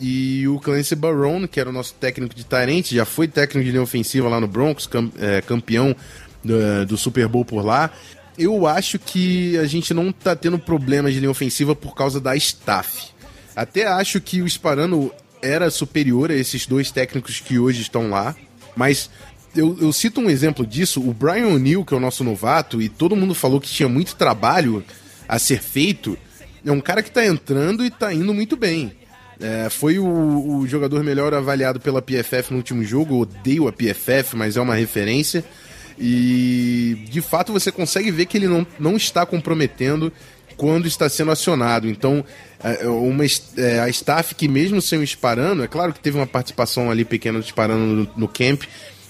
e 0.00 0.48
o 0.48 0.58
Clancy 0.58 0.94
Barone, 0.94 1.46
que 1.46 1.60
era 1.60 1.68
o 1.68 1.72
nosso 1.72 1.94
técnico 1.94 2.34
de 2.34 2.44
Tarente, 2.44 2.94
já 2.94 3.04
foi 3.04 3.28
técnico 3.28 3.64
de 3.64 3.70
linha 3.70 3.82
ofensiva 3.82 4.28
lá 4.28 4.40
no 4.40 4.48
Broncos, 4.48 4.88
é, 5.18 5.42
campeão 5.42 5.94
do, 6.42 6.86
do 6.86 6.96
Super 6.96 7.28
Bowl 7.28 7.44
por 7.44 7.64
lá. 7.64 7.90
Eu 8.38 8.66
acho 8.66 8.98
que 8.98 9.58
a 9.58 9.66
gente 9.66 9.92
não 9.92 10.10
tá 10.10 10.34
tendo 10.34 10.58
problemas 10.58 11.12
de 11.12 11.20
linha 11.20 11.30
ofensiva 11.30 11.76
por 11.76 11.94
causa 11.94 12.18
da 12.20 12.34
staff. 12.36 13.08
Até 13.54 13.86
acho 13.86 14.20
que 14.20 14.40
o 14.40 14.48
Sparano 14.48 15.12
era 15.42 15.70
superior 15.70 16.30
a 16.30 16.34
esses 16.34 16.66
dois 16.66 16.90
técnicos 16.90 17.40
que 17.40 17.58
hoje 17.58 17.82
estão 17.82 18.08
lá, 18.08 18.34
mas 18.74 19.10
eu, 19.54 19.76
eu 19.80 19.92
cito 19.92 20.20
um 20.20 20.30
exemplo 20.30 20.66
disso, 20.66 21.00
o 21.00 21.12
Brian 21.12 21.48
O'Neill, 21.48 21.84
que 21.84 21.92
é 21.92 21.96
o 21.96 22.00
nosso 22.00 22.24
novato, 22.24 22.80
e 22.80 22.88
todo 22.88 23.16
mundo 23.16 23.34
falou 23.34 23.60
que 23.60 23.68
tinha 23.68 23.88
muito 23.88 24.14
trabalho 24.16 24.84
a 25.28 25.38
ser 25.38 25.60
feito, 25.60 26.16
é 26.64 26.72
um 26.72 26.80
cara 26.80 27.02
que 27.02 27.08
está 27.08 27.24
entrando 27.24 27.84
e 27.84 27.88
está 27.88 28.12
indo 28.12 28.32
muito 28.32 28.56
bem. 28.56 28.99
É, 29.40 29.70
foi 29.70 29.98
o, 29.98 30.04
o, 30.06 30.66
jogador 30.66 31.02
melhor 31.02 31.32
avaliado 31.32 31.80
pela 31.80 32.02
PFF 32.02 32.50
no 32.50 32.58
último 32.58 32.84
jogo. 32.84 33.20
Odeio 33.20 33.66
a 33.66 33.72
PFF, 33.72 34.36
mas 34.36 34.56
é 34.56 34.60
uma 34.60 34.74
referência. 34.74 35.44
E 35.98 37.06
de 37.10 37.20
fato 37.20 37.52
você 37.52 37.72
consegue 37.72 38.10
ver 38.10 38.26
que 38.26 38.36
ele 38.36 38.48
não, 38.48 38.66
não 38.78 38.96
está 38.96 39.24
comprometendo 39.24 40.12
quando 40.56 40.86
está 40.86 41.08
sendo 41.08 41.30
acionado. 41.30 41.88
Então, 41.88 42.22
é, 42.62 42.86
uma, 42.86 43.24
é, 43.56 43.80
a 43.80 43.88
staff 43.88 44.34
que 44.34 44.46
mesmo 44.46 44.82
sem 44.82 44.98
o 44.98 45.06
Sparano, 45.06 45.64
é 45.64 45.66
claro 45.66 45.92
que 45.92 46.00
teve 46.00 46.18
uma 46.18 46.26
participação 46.26 46.90
ali 46.90 47.04
pequena 47.04 47.38
do 47.38 47.46
Sparano 47.46 47.86
no, 47.86 48.10
no 48.14 48.28
camp, 48.28 48.64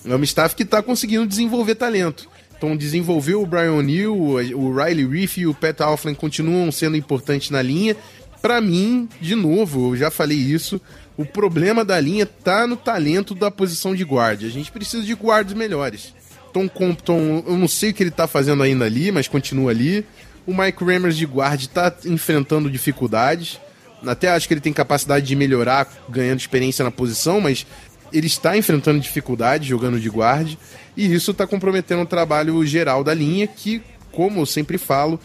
é 0.05 0.15
uma 0.15 0.25
staff 0.25 0.55
que 0.55 0.63
está 0.63 0.81
conseguindo 0.81 1.27
desenvolver 1.27 1.75
talento. 1.75 2.29
Então 2.57 2.77
desenvolveu 2.77 3.43
o 3.43 3.47
Brian 3.47 3.73
O'Neill, 3.73 4.15
o 4.15 4.77
Riley 4.77 5.07
Reef 5.07 5.39
e 5.39 5.47
o 5.47 5.55
Pat 5.55 5.81
Alflin 5.81 6.15
continuam 6.15 6.71
sendo 6.71 6.95
importantes 6.95 7.49
na 7.51 7.63
linha. 7.63 7.97
Para 8.41 8.61
mim, 8.61 9.09
de 9.21 9.35
novo, 9.35 9.93
eu 9.93 9.97
já 9.97 10.11
falei 10.11 10.39
isso, 10.39 10.81
o 11.17 11.25
problema 11.25 11.85
da 11.85 12.01
linha 12.01 12.25
tá 12.25 12.67
no 12.67 12.77
talento 12.77 13.35
da 13.35 13.51
posição 13.51 13.95
de 13.95 14.05
guarda. 14.05 14.47
A 14.47 14.51
gente 14.51 14.73
precisa 14.73 15.03
de 15.03 15.15
guardas 15.15 15.53
melhores. 15.53 16.15
Tom 16.53 16.69
Compton, 16.69 17.45
eu 17.47 17.57
não 17.57 17.69
sei 17.69 17.91
o 17.91 17.95
que 17.95 18.03
ele 18.03 18.11
tá 18.11 18.27
fazendo 18.27 18.63
ainda 18.63 18.85
ali, 18.85 19.13
mas 19.13 19.29
continua 19.29 19.71
ali. 19.71 20.05
O 20.47 20.55
Mike 20.57 20.83
Rammers 20.83 21.17
de 21.17 21.27
guarda 21.27 21.63
está 21.63 21.95
enfrentando 22.07 22.71
dificuldades. 22.71 23.61
Até 24.05 24.31
acho 24.31 24.49
que 24.49 24.55
ele 24.55 24.61
tem 24.61 24.73
capacidade 24.73 25.27
de 25.27 25.37
melhorar 25.37 25.87
ganhando 26.09 26.41
experiência 26.41 26.83
na 26.83 26.91
posição, 26.91 27.41
mas 27.41 27.67
ele 28.13 28.27
está 28.27 28.57
enfrentando 28.57 28.99
dificuldades 28.99 29.69
jogando 29.69 30.01
de 30.01 30.09
guarda. 30.09 30.51
E 30.97 31.13
isso 31.13 31.31
está 31.31 31.47
comprometendo 31.47 32.03
o 32.03 32.07
trabalho 32.07 32.65
geral 32.67 33.05
da 33.05 33.15
linha, 33.15 33.47
que, 33.47 33.83
como 34.11 34.41
eu 34.41 34.47
sempre 34.47 34.79
falo, 34.79 35.21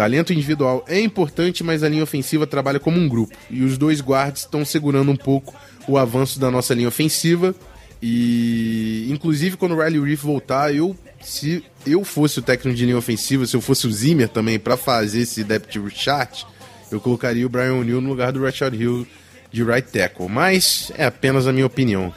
talento 0.00 0.32
individual 0.32 0.82
é 0.88 0.98
importante, 0.98 1.62
mas 1.62 1.82
a 1.82 1.88
linha 1.88 2.02
ofensiva 2.02 2.46
trabalha 2.46 2.80
como 2.80 2.98
um 2.98 3.06
grupo. 3.06 3.36
E 3.50 3.62
os 3.62 3.76
dois 3.76 4.00
guardas 4.00 4.40
estão 4.40 4.64
segurando 4.64 5.10
um 5.10 5.16
pouco 5.16 5.54
o 5.86 5.98
avanço 5.98 6.40
da 6.40 6.50
nossa 6.50 6.72
linha 6.72 6.88
ofensiva. 6.88 7.54
E 8.00 9.06
inclusive 9.10 9.58
quando 9.58 9.72
o 9.72 9.84
Riley 9.84 10.02
Reef 10.02 10.22
voltar, 10.22 10.74
eu 10.74 10.96
se 11.20 11.62
eu 11.84 12.02
fosse 12.02 12.38
o 12.38 12.42
técnico 12.42 12.74
de 12.74 12.86
linha 12.86 12.96
ofensiva, 12.96 13.46
se 13.46 13.54
eu 13.54 13.60
fosse 13.60 13.86
o 13.86 13.92
Zimmer 13.92 14.26
também 14.26 14.58
para 14.58 14.74
fazer 14.74 15.20
esse 15.20 15.44
depth 15.44 15.76
chart, 15.90 16.44
eu 16.90 16.98
colocaria 16.98 17.44
o 17.44 17.50
Brian 17.50 17.74
O'Neill 17.74 18.00
no 18.00 18.08
lugar 18.08 18.32
do 18.32 18.42
Rashad 18.42 18.74
Hill 18.74 19.06
de 19.52 19.62
right 19.62 19.86
tackle. 19.86 20.30
Mas 20.30 20.90
é 20.96 21.04
apenas 21.04 21.46
a 21.46 21.52
minha 21.52 21.66
opinião. 21.66 22.10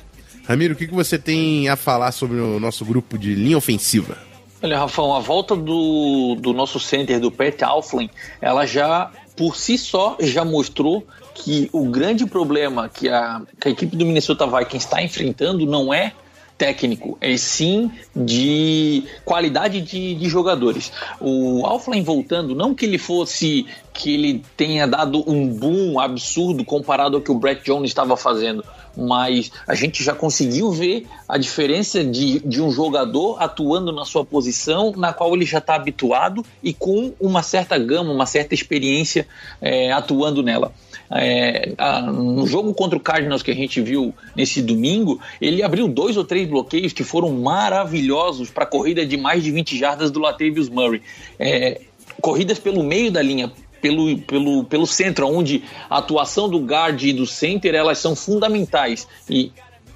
Ramiro, 0.47 0.73
o 0.73 0.77
que, 0.77 0.87
que 0.87 0.93
você 0.93 1.17
tem 1.17 1.67
a 1.67 1.75
falar 1.75 2.13
sobre 2.13 2.37
o 2.37 2.61
nosso 2.61 2.85
grupo 2.85 3.17
de 3.17 3.35
linha 3.35 3.57
ofensiva? 3.57 4.17
Olha, 4.63 4.77
Rafão, 4.77 5.13
a 5.13 5.19
volta 5.19 5.57
do, 5.57 6.35
do 6.39 6.53
nosso 6.53 6.79
center, 6.79 7.19
do 7.19 7.29
Pat 7.29 7.61
Alflin, 7.63 8.09
ela 8.39 8.65
já, 8.65 9.11
por 9.35 9.57
si 9.57 9.77
só, 9.77 10.15
já 10.21 10.45
mostrou 10.45 11.05
que 11.35 11.69
o 11.73 11.83
grande 11.89 12.25
problema 12.25 12.87
que 12.87 13.09
a, 13.09 13.41
que 13.59 13.67
a 13.67 13.71
equipe 13.71 13.93
do 13.93 14.05
Minnesota 14.05 14.47
Vikings 14.47 14.85
está 14.85 15.03
enfrentando 15.03 15.65
não 15.65 15.93
é 15.93 16.13
técnico, 16.57 17.17
é 17.19 17.35
sim 17.37 17.91
de 18.15 19.03
qualidade 19.25 19.81
de, 19.81 20.15
de 20.15 20.29
jogadores. 20.29 20.91
O 21.19 21.65
Alflin 21.65 22.03
voltando, 22.03 22.55
não 22.55 22.73
que 22.73 22.85
ele 22.85 22.97
fosse 22.97 23.65
que 23.93 24.13
ele 24.13 24.43
tenha 24.57 24.87
dado 24.87 25.23
um 25.29 25.47
boom 25.47 25.99
absurdo 25.99 26.65
comparado 26.65 27.17
ao 27.17 27.21
que 27.21 27.31
o 27.31 27.35
Brett 27.35 27.63
Jones 27.63 27.91
estava 27.91 28.17
fazendo, 28.17 28.63
mas 28.97 29.51
a 29.67 29.75
gente 29.75 30.03
já 30.03 30.13
conseguiu 30.13 30.71
ver 30.71 31.07
a 31.27 31.37
diferença 31.37 32.03
de, 32.03 32.39
de 32.39 32.61
um 32.61 32.71
jogador 32.71 33.41
atuando 33.41 33.91
na 33.91 34.05
sua 34.05 34.25
posição, 34.25 34.93
na 34.95 35.13
qual 35.13 35.33
ele 35.35 35.45
já 35.45 35.59
está 35.59 35.75
habituado 35.75 36.43
e 36.61 36.73
com 36.73 37.13
uma 37.19 37.43
certa 37.43 37.77
gama, 37.77 38.11
uma 38.11 38.25
certa 38.25 38.53
experiência 38.53 39.27
é, 39.61 39.91
atuando 39.91 40.41
nela. 40.41 40.71
É, 41.15 41.73
a, 41.77 42.01
no 42.01 42.45
jogo 42.47 42.73
contra 42.73 42.97
o 42.97 43.01
Cardinals 43.01 43.43
que 43.43 43.51
a 43.51 43.55
gente 43.55 43.81
viu 43.81 44.13
nesse 44.35 44.61
domingo, 44.61 45.19
ele 45.39 45.61
abriu 45.61 45.87
dois 45.87 46.17
ou 46.17 46.23
três 46.23 46.47
bloqueios 46.47 46.93
que 46.93 47.03
foram 47.03 47.31
maravilhosos 47.31 48.49
para 48.49 48.63
a 48.63 48.67
corrida 48.67 49.05
de 49.05 49.17
mais 49.17 49.43
de 49.43 49.51
20 49.51 49.77
jardas 49.77 50.09
do 50.09 50.19
Latavius 50.19 50.69
Murray. 50.69 51.01
É, 51.37 51.81
corridas 52.21 52.59
pelo 52.59 52.83
meio 52.83 53.11
da 53.11 53.21
linha, 53.21 53.51
pelo, 53.81 54.17
pelo, 54.19 54.63
pelo 54.63 54.87
centro, 54.87 55.27
onde 55.27 55.63
a 55.89 55.97
atuação 55.97 56.49
do 56.49 56.59
guard 56.59 57.01
e 57.03 57.13
do 57.13 57.25
center 57.25 57.75
elas 57.75 57.97
são 57.97 58.15
fundamentais. 58.15 59.07
E 59.29 59.51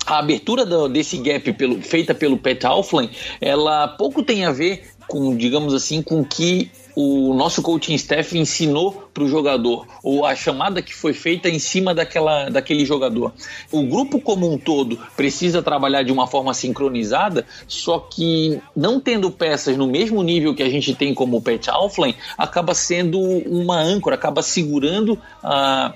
a 0.06 0.19
abertura 0.19 0.65
do, 0.65 0.88
desse 0.88 1.17
gap 1.17 1.51
pelo, 1.53 1.82
feita 1.82 2.13
pelo 2.13 2.38
Pat 2.38 2.63
Alflin, 2.65 3.10
ela 3.41 3.88
pouco 3.88 4.23
tem 4.23 4.45
a 4.45 4.51
ver 4.51 4.84
com, 5.08 5.36
digamos 5.36 5.73
assim, 5.73 6.01
com 6.01 6.23
que 6.23 6.69
o 7.00 7.32
nosso 7.36 7.62
coaching 7.62 7.94
staff 7.94 8.36
ensinou 8.36 9.08
para 9.14 9.24
o 9.24 9.28
jogador, 9.28 9.86
ou 10.02 10.26
a 10.26 10.36
chamada 10.36 10.82
que 10.82 10.96
foi 10.96 11.14
feita 11.14 11.48
em 11.48 11.60
cima 11.60 11.94
daquela, 11.94 12.50
daquele 12.50 12.84
jogador. 12.84 13.32
O 13.72 13.84
grupo 13.84 14.20
como 14.20 14.52
um 14.52 14.58
todo 14.58 14.98
precisa 15.16 15.62
trabalhar 15.62 16.02
de 16.02 16.12
uma 16.12 16.26
forma 16.26 16.56
sincronizada, 16.56 17.46
só 17.68 18.00
que 18.00 18.60
não 18.76 19.00
tendo 19.00 19.30
peças 19.30 19.78
no 19.78 19.86
mesmo 19.86 20.24
nível 20.24 20.56
que 20.56 20.64
a 20.64 20.70
gente 20.70 20.96
tem 20.96 21.14
como 21.14 21.38
o 21.38 21.42
Pat 21.42 21.68
Alflin, 21.68 22.16
acaba 22.36 22.74
sendo 22.74 23.20
uma 23.22 23.80
âncora, 23.80 24.16
acaba 24.16 24.42
segurando 24.42 25.22
a 25.44 25.94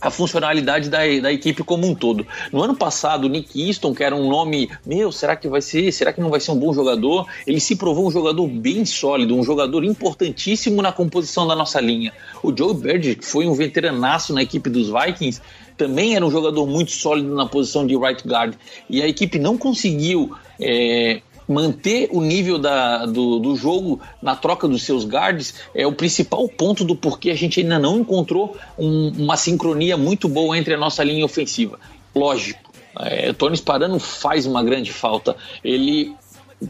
a 0.00 0.10
funcionalidade 0.10 0.88
da, 0.88 0.98
da 1.20 1.32
equipe 1.32 1.62
como 1.62 1.86
um 1.86 1.94
todo. 1.94 2.26
No 2.52 2.62
ano 2.62 2.74
passado, 2.74 3.24
o 3.24 3.28
Nick 3.28 3.60
Easton, 3.60 3.94
que 3.94 4.02
era 4.02 4.14
um 4.16 4.28
nome, 4.28 4.70
meu, 4.84 5.12
será 5.12 5.36
que 5.36 5.48
vai 5.48 5.60
ser? 5.60 5.92
Será 5.92 6.12
que 6.12 6.20
não 6.20 6.30
vai 6.30 6.40
ser 6.40 6.52
um 6.52 6.58
bom 6.58 6.72
jogador? 6.72 7.26
Ele 7.46 7.60
se 7.60 7.76
provou 7.76 8.06
um 8.06 8.10
jogador 8.10 8.46
bem 8.46 8.84
sólido, 8.84 9.36
um 9.36 9.42
jogador 9.42 9.84
importantíssimo 9.84 10.80
na 10.80 10.92
composição 10.92 11.46
da 11.46 11.54
nossa 11.54 11.80
linha. 11.80 12.12
O 12.42 12.56
Joe 12.56 12.74
Bird, 12.74 13.16
que 13.16 13.26
foi 13.26 13.46
um 13.46 13.54
veteranaço 13.54 14.32
na 14.32 14.42
equipe 14.42 14.70
dos 14.70 14.88
Vikings, 14.88 15.40
também 15.76 16.14
era 16.14 16.24
um 16.24 16.30
jogador 16.30 16.66
muito 16.66 16.90
sólido 16.90 17.34
na 17.34 17.46
posição 17.46 17.86
de 17.86 17.96
right 17.96 18.26
guard. 18.26 18.54
E 18.88 19.02
a 19.02 19.08
equipe 19.08 19.38
não 19.38 19.56
conseguiu 19.56 20.30
é, 20.60 21.22
manter 21.50 22.08
o 22.12 22.20
nível 22.22 22.58
da, 22.58 23.04
do, 23.06 23.40
do 23.40 23.56
jogo 23.56 24.00
na 24.22 24.36
troca 24.36 24.68
dos 24.68 24.84
seus 24.84 25.04
guards 25.04 25.54
é 25.74 25.84
o 25.84 25.92
principal 25.92 26.48
ponto 26.48 26.84
do 26.84 26.94
porquê 26.94 27.30
a 27.30 27.34
gente 27.34 27.60
ainda 27.60 27.76
não 27.76 27.98
encontrou 27.98 28.56
um, 28.78 29.08
uma 29.18 29.36
sincronia 29.36 29.96
muito 29.96 30.28
boa 30.28 30.56
entre 30.56 30.74
a 30.74 30.78
nossa 30.78 31.02
linha 31.02 31.24
ofensiva. 31.24 31.78
Lógico, 32.14 32.70
é, 33.00 33.32
Tony 33.32 33.56
Sparano 33.56 33.98
faz 33.98 34.46
uma 34.46 34.62
grande 34.62 34.92
falta. 34.92 35.36
Ele 35.64 36.14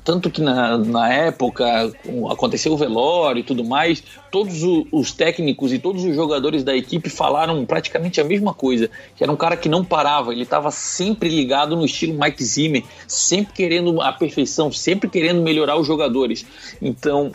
tanto 0.05 0.31
que 0.31 0.41
na, 0.41 0.79
na 0.79 1.13
época 1.13 1.93
aconteceu 2.31 2.73
o 2.73 2.77
velório 2.77 3.41
e 3.41 3.43
tudo 3.43 3.65
mais, 3.65 4.03
todos 4.31 4.63
os 4.93 5.13
técnicos 5.13 5.73
e 5.73 5.79
todos 5.79 6.05
os 6.05 6.15
jogadores 6.15 6.63
da 6.63 6.77
equipe 6.77 7.11
falaram 7.11 7.65
praticamente 7.67 8.21
a 8.21 8.25
mesma 8.25 8.55
coisa, 8.55 8.89
que 9.17 9.23
era 9.23 9.33
um 9.33 9.37
cara 9.37 9.57
que 9.57 9.69
não 9.69 9.85
parava, 9.85 10.33
ele 10.33 10.43
estava 10.43 10.71
sempre 10.71 11.29
ligado 11.29 11.77
no 11.77 11.85
estilo 11.85 12.19
Mike 12.19 12.45
Zimmer, 12.45 12.85
sempre 13.07 13.53
querendo 13.53 14.01
a 14.01 14.13
perfeição, 14.13 14.71
sempre 14.71 15.09
querendo 15.09 15.43
melhorar 15.43 15.77
os 15.77 15.87
jogadores. 15.87 16.47
Então, 16.81 17.33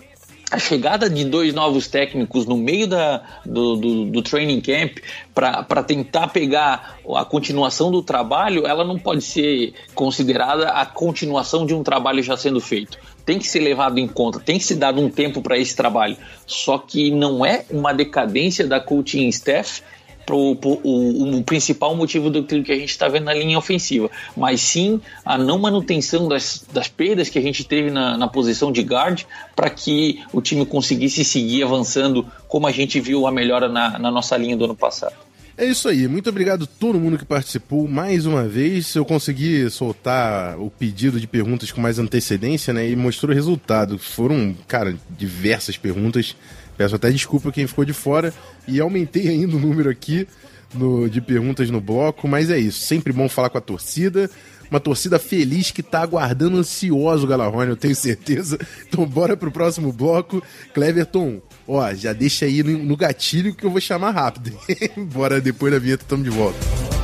a 0.55 0.59
chegada 0.59 1.09
de 1.09 1.25
dois 1.25 1.53
novos 1.53 1.87
técnicos 1.87 2.45
no 2.45 2.55
meio 2.55 2.87
da, 2.87 3.21
do, 3.45 3.75
do, 3.75 4.05
do 4.05 4.21
training 4.21 4.61
camp 4.61 4.99
para 5.33 5.83
tentar 5.83 6.29
pegar 6.29 6.97
a 7.13 7.25
continuação 7.25 7.91
do 7.91 8.01
trabalho, 8.01 8.65
ela 8.65 8.85
não 8.85 8.97
pode 8.97 9.21
ser 9.21 9.73
considerada 9.93 10.69
a 10.69 10.85
continuação 10.85 11.65
de 11.65 11.73
um 11.73 11.83
trabalho 11.83 12.23
já 12.23 12.37
sendo 12.37 12.61
feito. 12.61 12.97
Tem 13.25 13.37
que 13.37 13.47
ser 13.47 13.59
levado 13.59 13.97
em 13.97 14.07
conta, 14.07 14.39
tem 14.39 14.57
que 14.57 14.63
ser 14.63 14.75
dado 14.75 15.01
um 15.01 15.09
tempo 15.09 15.41
para 15.41 15.57
esse 15.57 15.75
trabalho. 15.75 16.15
Só 16.47 16.77
que 16.77 17.11
não 17.11 17.45
é 17.45 17.65
uma 17.69 17.93
decadência 17.93 18.65
da 18.65 18.79
coaching 18.79 19.27
staff 19.27 19.81
pro, 20.25 20.55
pro, 20.55 20.79
o, 20.83 21.37
o, 21.37 21.43
principal 21.43 21.95
motivo 21.95 22.29
do 22.29 22.43
que 22.43 22.71
a 22.71 22.75
gente 22.75 22.89
está 22.89 23.07
vendo 23.07 23.25
na 23.25 23.33
linha 23.33 23.57
ofensiva, 23.57 24.09
mas 24.35 24.61
sim 24.61 24.99
a 25.23 25.37
não 25.37 25.59
manutenção 25.59 26.27
das, 26.27 26.65
das 26.71 26.87
perdas 26.87 27.29
que 27.29 27.39
a 27.39 27.41
gente 27.41 27.63
teve 27.63 27.89
na, 27.91 28.17
na 28.17 28.27
posição 28.27 28.71
de 28.71 28.81
guard 28.81 29.23
para 29.55 29.69
que 29.69 30.23
o 30.33 30.41
time 30.41 30.65
conseguisse 30.65 31.23
seguir 31.23 31.63
avançando 31.63 32.25
como 32.47 32.67
a 32.67 32.71
gente 32.71 32.99
viu 32.99 33.27
a 33.27 33.31
melhora 33.31 33.69
na, 33.69 33.99
na 33.99 34.11
nossa 34.11 34.35
linha 34.37 34.57
do 34.57 34.65
ano 34.65 34.75
passado. 34.75 35.15
É 35.57 35.63
isso 35.63 35.87
aí, 35.87 36.05
muito 36.05 36.29
obrigado 36.29 36.65
a 36.65 36.67
todo 36.67 36.99
mundo 36.99 37.17
que 37.17 37.23
participou 37.23 37.87
mais 37.87 38.25
uma 38.25 38.43
vez. 38.43 38.93
Eu 38.93 39.05
consegui 39.05 39.69
soltar 39.69 40.59
o 40.59 40.69
pedido 40.69 41.17
de 41.17 41.27
perguntas 41.27 41.71
com 41.71 41.79
mais 41.79 41.97
antecedência, 41.97 42.73
né? 42.73 42.89
E 42.89 42.93
mostrou 42.93 43.31
o 43.31 43.33
resultado. 43.33 43.97
Foram, 43.97 44.53
cara, 44.67 44.97
diversas 45.17 45.77
perguntas. 45.77 46.35
Peço 46.77 46.95
até 46.95 47.09
desculpa 47.09 47.51
quem 47.51 47.67
ficou 47.67 47.85
de 47.85 47.93
fora 47.93 48.33
e 48.67 48.79
aumentei 48.79 49.27
ainda 49.27 49.55
o 49.55 49.59
número 49.59 49.89
aqui 49.89 50.27
no, 50.73 51.09
de 51.09 51.21
perguntas 51.21 51.69
no 51.69 51.79
bloco, 51.79 52.27
mas 52.27 52.49
é 52.49 52.57
isso. 52.57 52.85
Sempre 52.85 53.13
bom 53.13 53.29
falar 53.29 53.49
com 53.49 53.57
a 53.57 53.61
torcida. 53.61 54.29
Uma 54.69 54.79
torcida 54.79 55.19
feliz 55.19 55.71
que 55.71 55.83
tá 55.83 56.01
aguardando 56.01 56.57
ansioso 56.57 57.25
o 57.25 57.27
Galahorn, 57.27 57.69
eu 57.69 57.77
tenho 57.77 57.95
certeza. 57.95 58.57
Então 58.87 59.05
bora 59.05 59.37
pro 59.37 59.51
próximo 59.51 59.91
bloco. 59.91 60.41
Cleverton, 60.73 61.41
ó, 61.67 61.93
já 61.93 62.13
deixa 62.13 62.45
aí 62.45 62.63
no, 62.63 62.83
no 62.83 62.97
gatilho 62.97 63.53
que 63.53 63.63
eu 63.63 63.69
vou 63.69 63.79
chamar 63.79 64.11
rápido. 64.11 64.51
bora 65.13 65.39
depois 65.39 65.71
da 65.71 65.79
vinheta, 65.79 66.05
tamo 66.07 66.23
de 66.23 66.29
volta. 66.29 66.94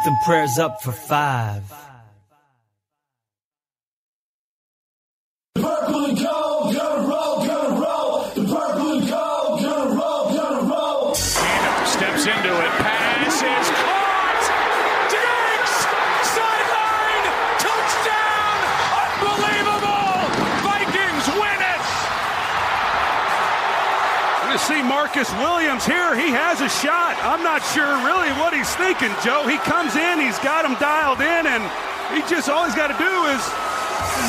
Keep 0.00 0.06
them 0.06 0.18
prayers 0.24 0.58
up 0.58 0.80
for 0.80 0.92
five. 0.92 1.89
Marcus 25.10 25.32
Williams 25.34 25.84
here. 25.84 26.14
He 26.14 26.30
has 26.30 26.60
a 26.60 26.68
shot. 26.68 27.16
I'm 27.24 27.42
not 27.42 27.64
sure 27.74 27.84
really 28.06 28.30
what 28.38 28.54
he's 28.54 28.72
thinking, 28.76 29.10
Joe. 29.24 29.44
He 29.48 29.58
comes 29.58 29.96
in, 29.96 30.20
he's 30.20 30.38
got 30.38 30.64
him 30.64 30.76
dialed 30.78 31.20
in, 31.20 31.46
and 31.48 31.64
he 32.14 32.22
just 32.32 32.48
all 32.48 32.64
he's 32.64 32.76
got 32.76 32.96
to 32.96 32.96
do 32.96 33.24
is. 33.26 33.42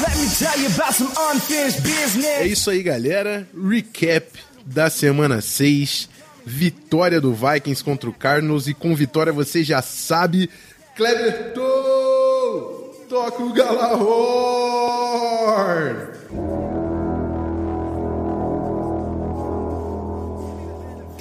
Let 0.02 0.18
me 0.18 0.28
tell 0.40 0.58
you 0.60 0.66
about 0.74 0.96
some 0.96 1.12
unfinished 1.30 1.84
business. 1.84 2.26
É 2.26 2.48
isso 2.48 2.72
aí, 2.72 2.82
galera. 2.82 3.48
Recap 3.54 4.40
da 4.66 4.90
semana 4.90 5.40
6. 5.40 6.10
Vitória 6.44 7.22
do 7.22 7.32
Vikings 7.32 7.84
contra 7.84 8.10
o 8.10 8.14
Cardinals. 8.14 8.68
E 8.68 8.74
com 8.74 8.96
vitória 8.96 9.32
você 9.32 9.64
já 9.64 9.84
sabe. 9.84 10.50
Cleverton! 10.96 11.62
Toca 13.08 13.44
o 13.44 13.54
Galahorn! 13.54 14.02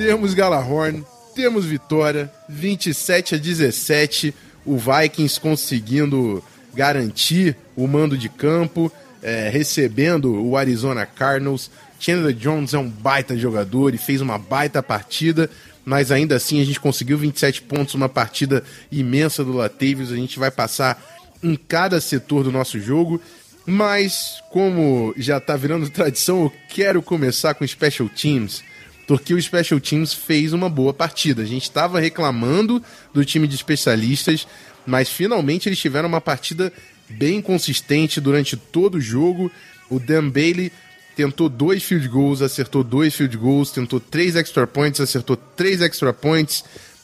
Temos 0.02 0.32
Galahorn, 0.32 1.04
temos 1.34 1.66
vitória, 1.66 2.32
27 2.48 3.34
a 3.34 3.38
17, 3.38 4.34
o 4.64 4.78
Vikings 4.78 5.38
conseguindo 5.38 6.42
garantir 6.72 7.54
o 7.76 7.86
mando 7.86 8.16
de 8.16 8.30
campo, 8.30 8.90
é, 9.22 9.50
recebendo 9.50 10.42
o 10.42 10.56
Arizona 10.56 11.04
Cardinals. 11.04 11.70
Chandler 11.98 12.34
Jones 12.34 12.72
é 12.72 12.78
um 12.78 12.88
baita 12.88 13.36
jogador 13.36 13.94
e 13.94 13.98
fez 13.98 14.22
uma 14.22 14.38
baita 14.38 14.82
partida, 14.82 15.50
mas 15.84 16.10
ainda 16.10 16.34
assim 16.34 16.62
a 16.62 16.64
gente 16.64 16.80
conseguiu 16.80 17.18
27 17.18 17.60
pontos, 17.60 17.94
uma 17.94 18.08
partida 18.08 18.64
imensa 18.90 19.44
do 19.44 19.52
Latavius. 19.52 20.10
A 20.10 20.16
gente 20.16 20.38
vai 20.38 20.50
passar 20.50 20.98
em 21.42 21.54
cada 21.54 22.00
setor 22.00 22.42
do 22.42 22.50
nosso 22.50 22.80
jogo 22.80 23.20
Mas, 23.66 24.42
como 24.50 25.12
já 25.16 25.38
tá 25.38 25.56
virando 25.56 25.88
tradição, 25.90 26.44
eu 26.44 26.52
quero 26.70 27.02
começar 27.02 27.54
com 27.54 27.66
Special 27.66 28.08
Teams, 28.08 28.64
porque 29.10 29.34
o 29.34 29.42
Special 29.42 29.80
Teams 29.80 30.14
fez 30.14 30.52
uma 30.52 30.68
boa 30.68 30.94
partida. 30.94 31.42
A 31.42 31.44
gente 31.44 31.64
estava 31.64 31.98
reclamando 31.98 32.80
do 33.12 33.24
time 33.24 33.48
de 33.48 33.56
especialistas, 33.56 34.46
mas 34.86 35.08
finalmente 35.08 35.68
eles 35.68 35.80
tiveram 35.80 36.08
uma 36.08 36.20
partida 36.20 36.72
bem 37.08 37.42
consistente 37.42 38.20
durante 38.20 38.56
todo 38.56 38.98
o 38.98 39.00
jogo. 39.00 39.50
O 39.90 39.98
Dan 39.98 40.28
Bailey 40.28 40.70
tentou 41.16 41.48
dois 41.48 41.82
field 41.82 42.06
goals, 42.06 42.40
acertou 42.40 42.84
dois 42.84 43.12
field 43.12 43.36
goals, 43.36 43.72
tentou 43.72 43.98
três 43.98 44.36
extra 44.36 44.64
points, 44.64 45.00
acertou 45.00 45.36
três 45.36 45.82
extra 45.82 46.12
points, 46.12 46.62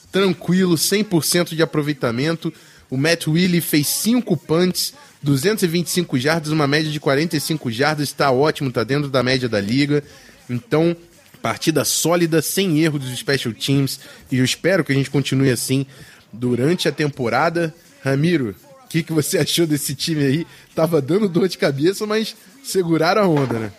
tranquilo, 0.09 0.75
100% 0.75 1.55
de 1.55 1.61
aproveitamento. 1.61 2.53
O 2.89 2.95
Matt 2.95 3.27
Willie 3.27 3.59
fez 3.59 3.85
cinco 3.85 4.37
punts, 4.37 4.93
225 5.21 6.17
jardas, 6.17 6.53
uma 6.53 6.67
média 6.67 6.89
de 6.89 7.01
45 7.01 7.69
jardas, 7.69 8.07
está 8.07 8.31
ótimo, 8.31 8.69
está 8.69 8.85
dentro 8.85 9.09
da 9.09 9.21
média 9.21 9.49
da 9.49 9.59
liga. 9.59 10.01
Então, 10.49 10.95
partida 11.47 11.85
sólida, 11.85 12.41
sem 12.41 12.81
erro 12.81 12.99
dos 12.99 13.17
special 13.17 13.53
teams, 13.53 14.01
e 14.29 14.39
eu 14.39 14.43
espero 14.43 14.83
que 14.83 14.91
a 14.91 14.95
gente 14.95 15.09
continue 15.09 15.49
assim 15.49 15.85
durante 16.33 16.89
a 16.89 16.91
temporada. 16.91 17.73
Ramiro, 18.03 18.53
o 18.83 18.87
que, 18.89 19.01
que 19.01 19.13
você 19.13 19.37
achou 19.39 19.65
desse 19.65 19.95
time 19.95 20.25
aí? 20.25 20.47
Tava 20.75 21.01
dando 21.01 21.29
dor 21.29 21.47
de 21.47 21.57
cabeça, 21.57 22.05
mas 22.05 22.35
seguraram 22.61 23.21
a 23.21 23.27
onda, 23.29 23.59
né? 23.59 23.71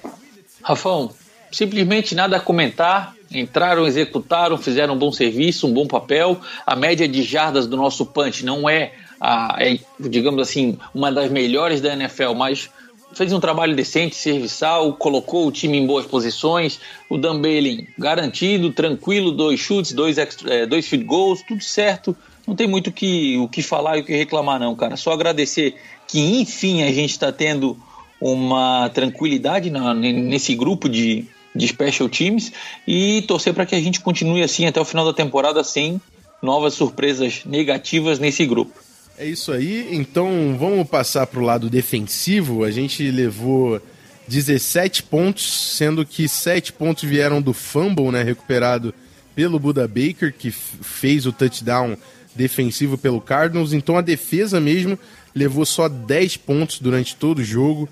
Rafão, 0.63 1.13
simplesmente 1.53 2.15
nada 2.15 2.39
a 2.39 2.41
comentar. 2.41 3.15
Entraram, 3.31 3.87
executaram, 3.87 4.57
fizeram 4.57 4.95
um 4.95 4.99
bom 4.99 5.13
serviço, 5.13 5.67
um 5.67 5.75
bom 5.75 5.87
papel. 5.87 6.41
A 6.67 6.75
média 6.75 7.07
de 7.07 7.23
jardas 7.23 7.67
do 7.67 7.77
nosso 7.77 8.07
punch 8.07 8.47
não 8.47 8.67
é, 8.67 8.95
a, 9.21 9.59
é, 9.61 9.79
digamos 10.01 10.41
assim, 10.41 10.79
uma 10.95 11.13
das 11.13 11.31
melhores 11.31 11.83
da 11.83 11.93
NFL, 11.93 12.33
mas 12.33 12.71
fez 13.13 13.33
um 13.33 13.41
trabalho 13.41 13.75
decente, 13.75 14.15
serviçal, 14.15 14.93
colocou 14.93 15.47
o 15.47 15.53
time 15.53 15.79
em 15.79 15.87
boas 15.87 16.07
posições. 16.07 16.81
O 17.09 17.17
Dan 17.17 17.41
Bailey 17.41 17.89
garantido, 17.99 18.73
tranquilo, 18.73 19.33
dois 19.33 19.59
chutes, 19.59 19.93
dois, 19.93 20.19
extra, 20.19 20.55
é, 20.55 20.67
dois 20.67 20.87
field 20.87 21.05
goals, 21.05 21.43
tudo 21.43 21.63
certo. 21.63 22.17
Não 22.47 22.55
tem 22.55 22.67
muito 22.67 22.91
que, 22.91 23.37
o 23.39 23.49
que 23.49 23.63
falar 23.63 23.99
e 23.99 24.01
o 24.01 24.05
que 24.05 24.17
reclamar, 24.17 24.59
não, 24.59 24.75
cara. 24.75 24.97
Só 24.97 25.13
agradecer 25.13 25.75
que, 26.07 26.41
enfim, 26.41 26.83
a 26.83 26.93
gente 26.93 27.11
está 27.11 27.31
tendo 27.31 27.77
uma 28.21 28.89
tranquilidade 28.91 29.71
na, 29.71 29.95
nesse 29.95 30.55
grupo 30.55 30.89
de, 30.89 31.27
de 31.55 31.69
special 31.69 32.09
teams 32.09 32.53
e 32.87 33.23
torcer 33.23 33.55
para 33.55 33.67
que 33.67 33.75
a 33.75 33.81
gente 33.81 34.01
continue 34.01 34.43
assim 34.43 34.67
até 34.67 34.81
o 34.81 34.85
final 34.85 35.05
da 35.05 35.13
temporada 35.13 35.63
sem 35.63 36.01
novas 36.43 36.75
surpresas 36.75 37.43
negativas 37.45 38.19
nesse 38.19 38.47
grupo. 38.47 38.88
É 39.21 39.27
isso 39.27 39.51
aí, 39.51 39.89
então 39.91 40.57
vamos 40.57 40.89
passar 40.89 41.27
para 41.27 41.41
o 41.41 41.45
lado 41.45 41.69
defensivo. 41.69 42.63
A 42.63 42.71
gente 42.71 43.11
levou 43.11 43.83
17 44.29 45.03
pontos, 45.03 45.75
sendo 45.77 46.07
que 46.07 46.29
7 46.29 46.73
pontos 46.73 47.03
vieram 47.03 47.43
do 47.43 47.53
fumble, 47.53 48.13
né, 48.13 48.23
recuperado 48.23 48.95
pelo 49.35 49.59
Buda 49.59 49.89
Baker, 49.89 50.33
que 50.33 50.53
fez 50.53 51.27
o 51.27 51.33
touchdown 51.33 51.97
defensivo 52.33 52.97
pelo 52.97 53.21
Cardinals. 53.21 53.73
Então 53.73 53.99
a 53.99 54.03
defesa 54.03 54.61
mesmo 54.61 54.97
levou 55.35 55.67
só 55.67 55.89
10 55.89 56.37
pontos 56.37 56.79
durante 56.79 57.17
todo 57.17 57.41
o 57.41 57.45
jogo. 57.45 57.89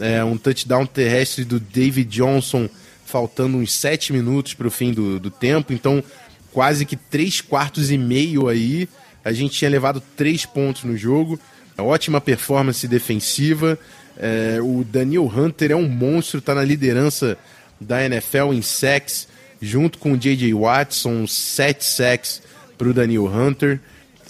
É, 0.00 0.24
um 0.24 0.38
touchdown 0.38 0.86
terrestre 0.86 1.44
do 1.44 1.60
David 1.60 2.08
Johnson, 2.08 2.70
faltando 3.04 3.58
uns 3.58 3.70
7 3.74 4.14
minutos 4.14 4.54
para 4.54 4.68
o 4.68 4.70
fim 4.70 4.94
do, 4.94 5.20
do 5.20 5.30
tempo. 5.30 5.74
Então, 5.74 6.02
quase 6.50 6.86
que 6.86 6.96
3 6.96 7.42
quartos 7.42 7.90
e 7.90 7.98
meio 7.98 8.48
aí. 8.48 8.88
A 9.24 9.32
gente 9.32 9.54
tinha 9.54 9.70
levado 9.70 10.02
3 10.16 10.46
pontos 10.46 10.84
no 10.84 10.96
jogo. 10.96 11.38
Ótima 11.78 12.20
performance 12.20 12.86
defensiva. 12.86 13.78
É, 14.16 14.58
o 14.60 14.84
Daniel 14.84 15.24
Hunter 15.24 15.70
é 15.70 15.76
um 15.76 15.88
monstro, 15.88 16.38
está 16.38 16.54
na 16.54 16.62
liderança 16.62 17.38
da 17.80 18.04
NFL 18.04 18.52
em 18.52 18.60
sacks, 18.60 19.26
junto 19.62 19.98
com 19.98 20.12
o 20.12 20.16
J.J. 20.16 20.52
Watson, 20.52 21.26
7 21.26 21.84
sacks 21.84 22.42
para 22.76 22.88
o 22.88 22.92
Daniel 22.92 23.26
Hunter. 23.26 23.80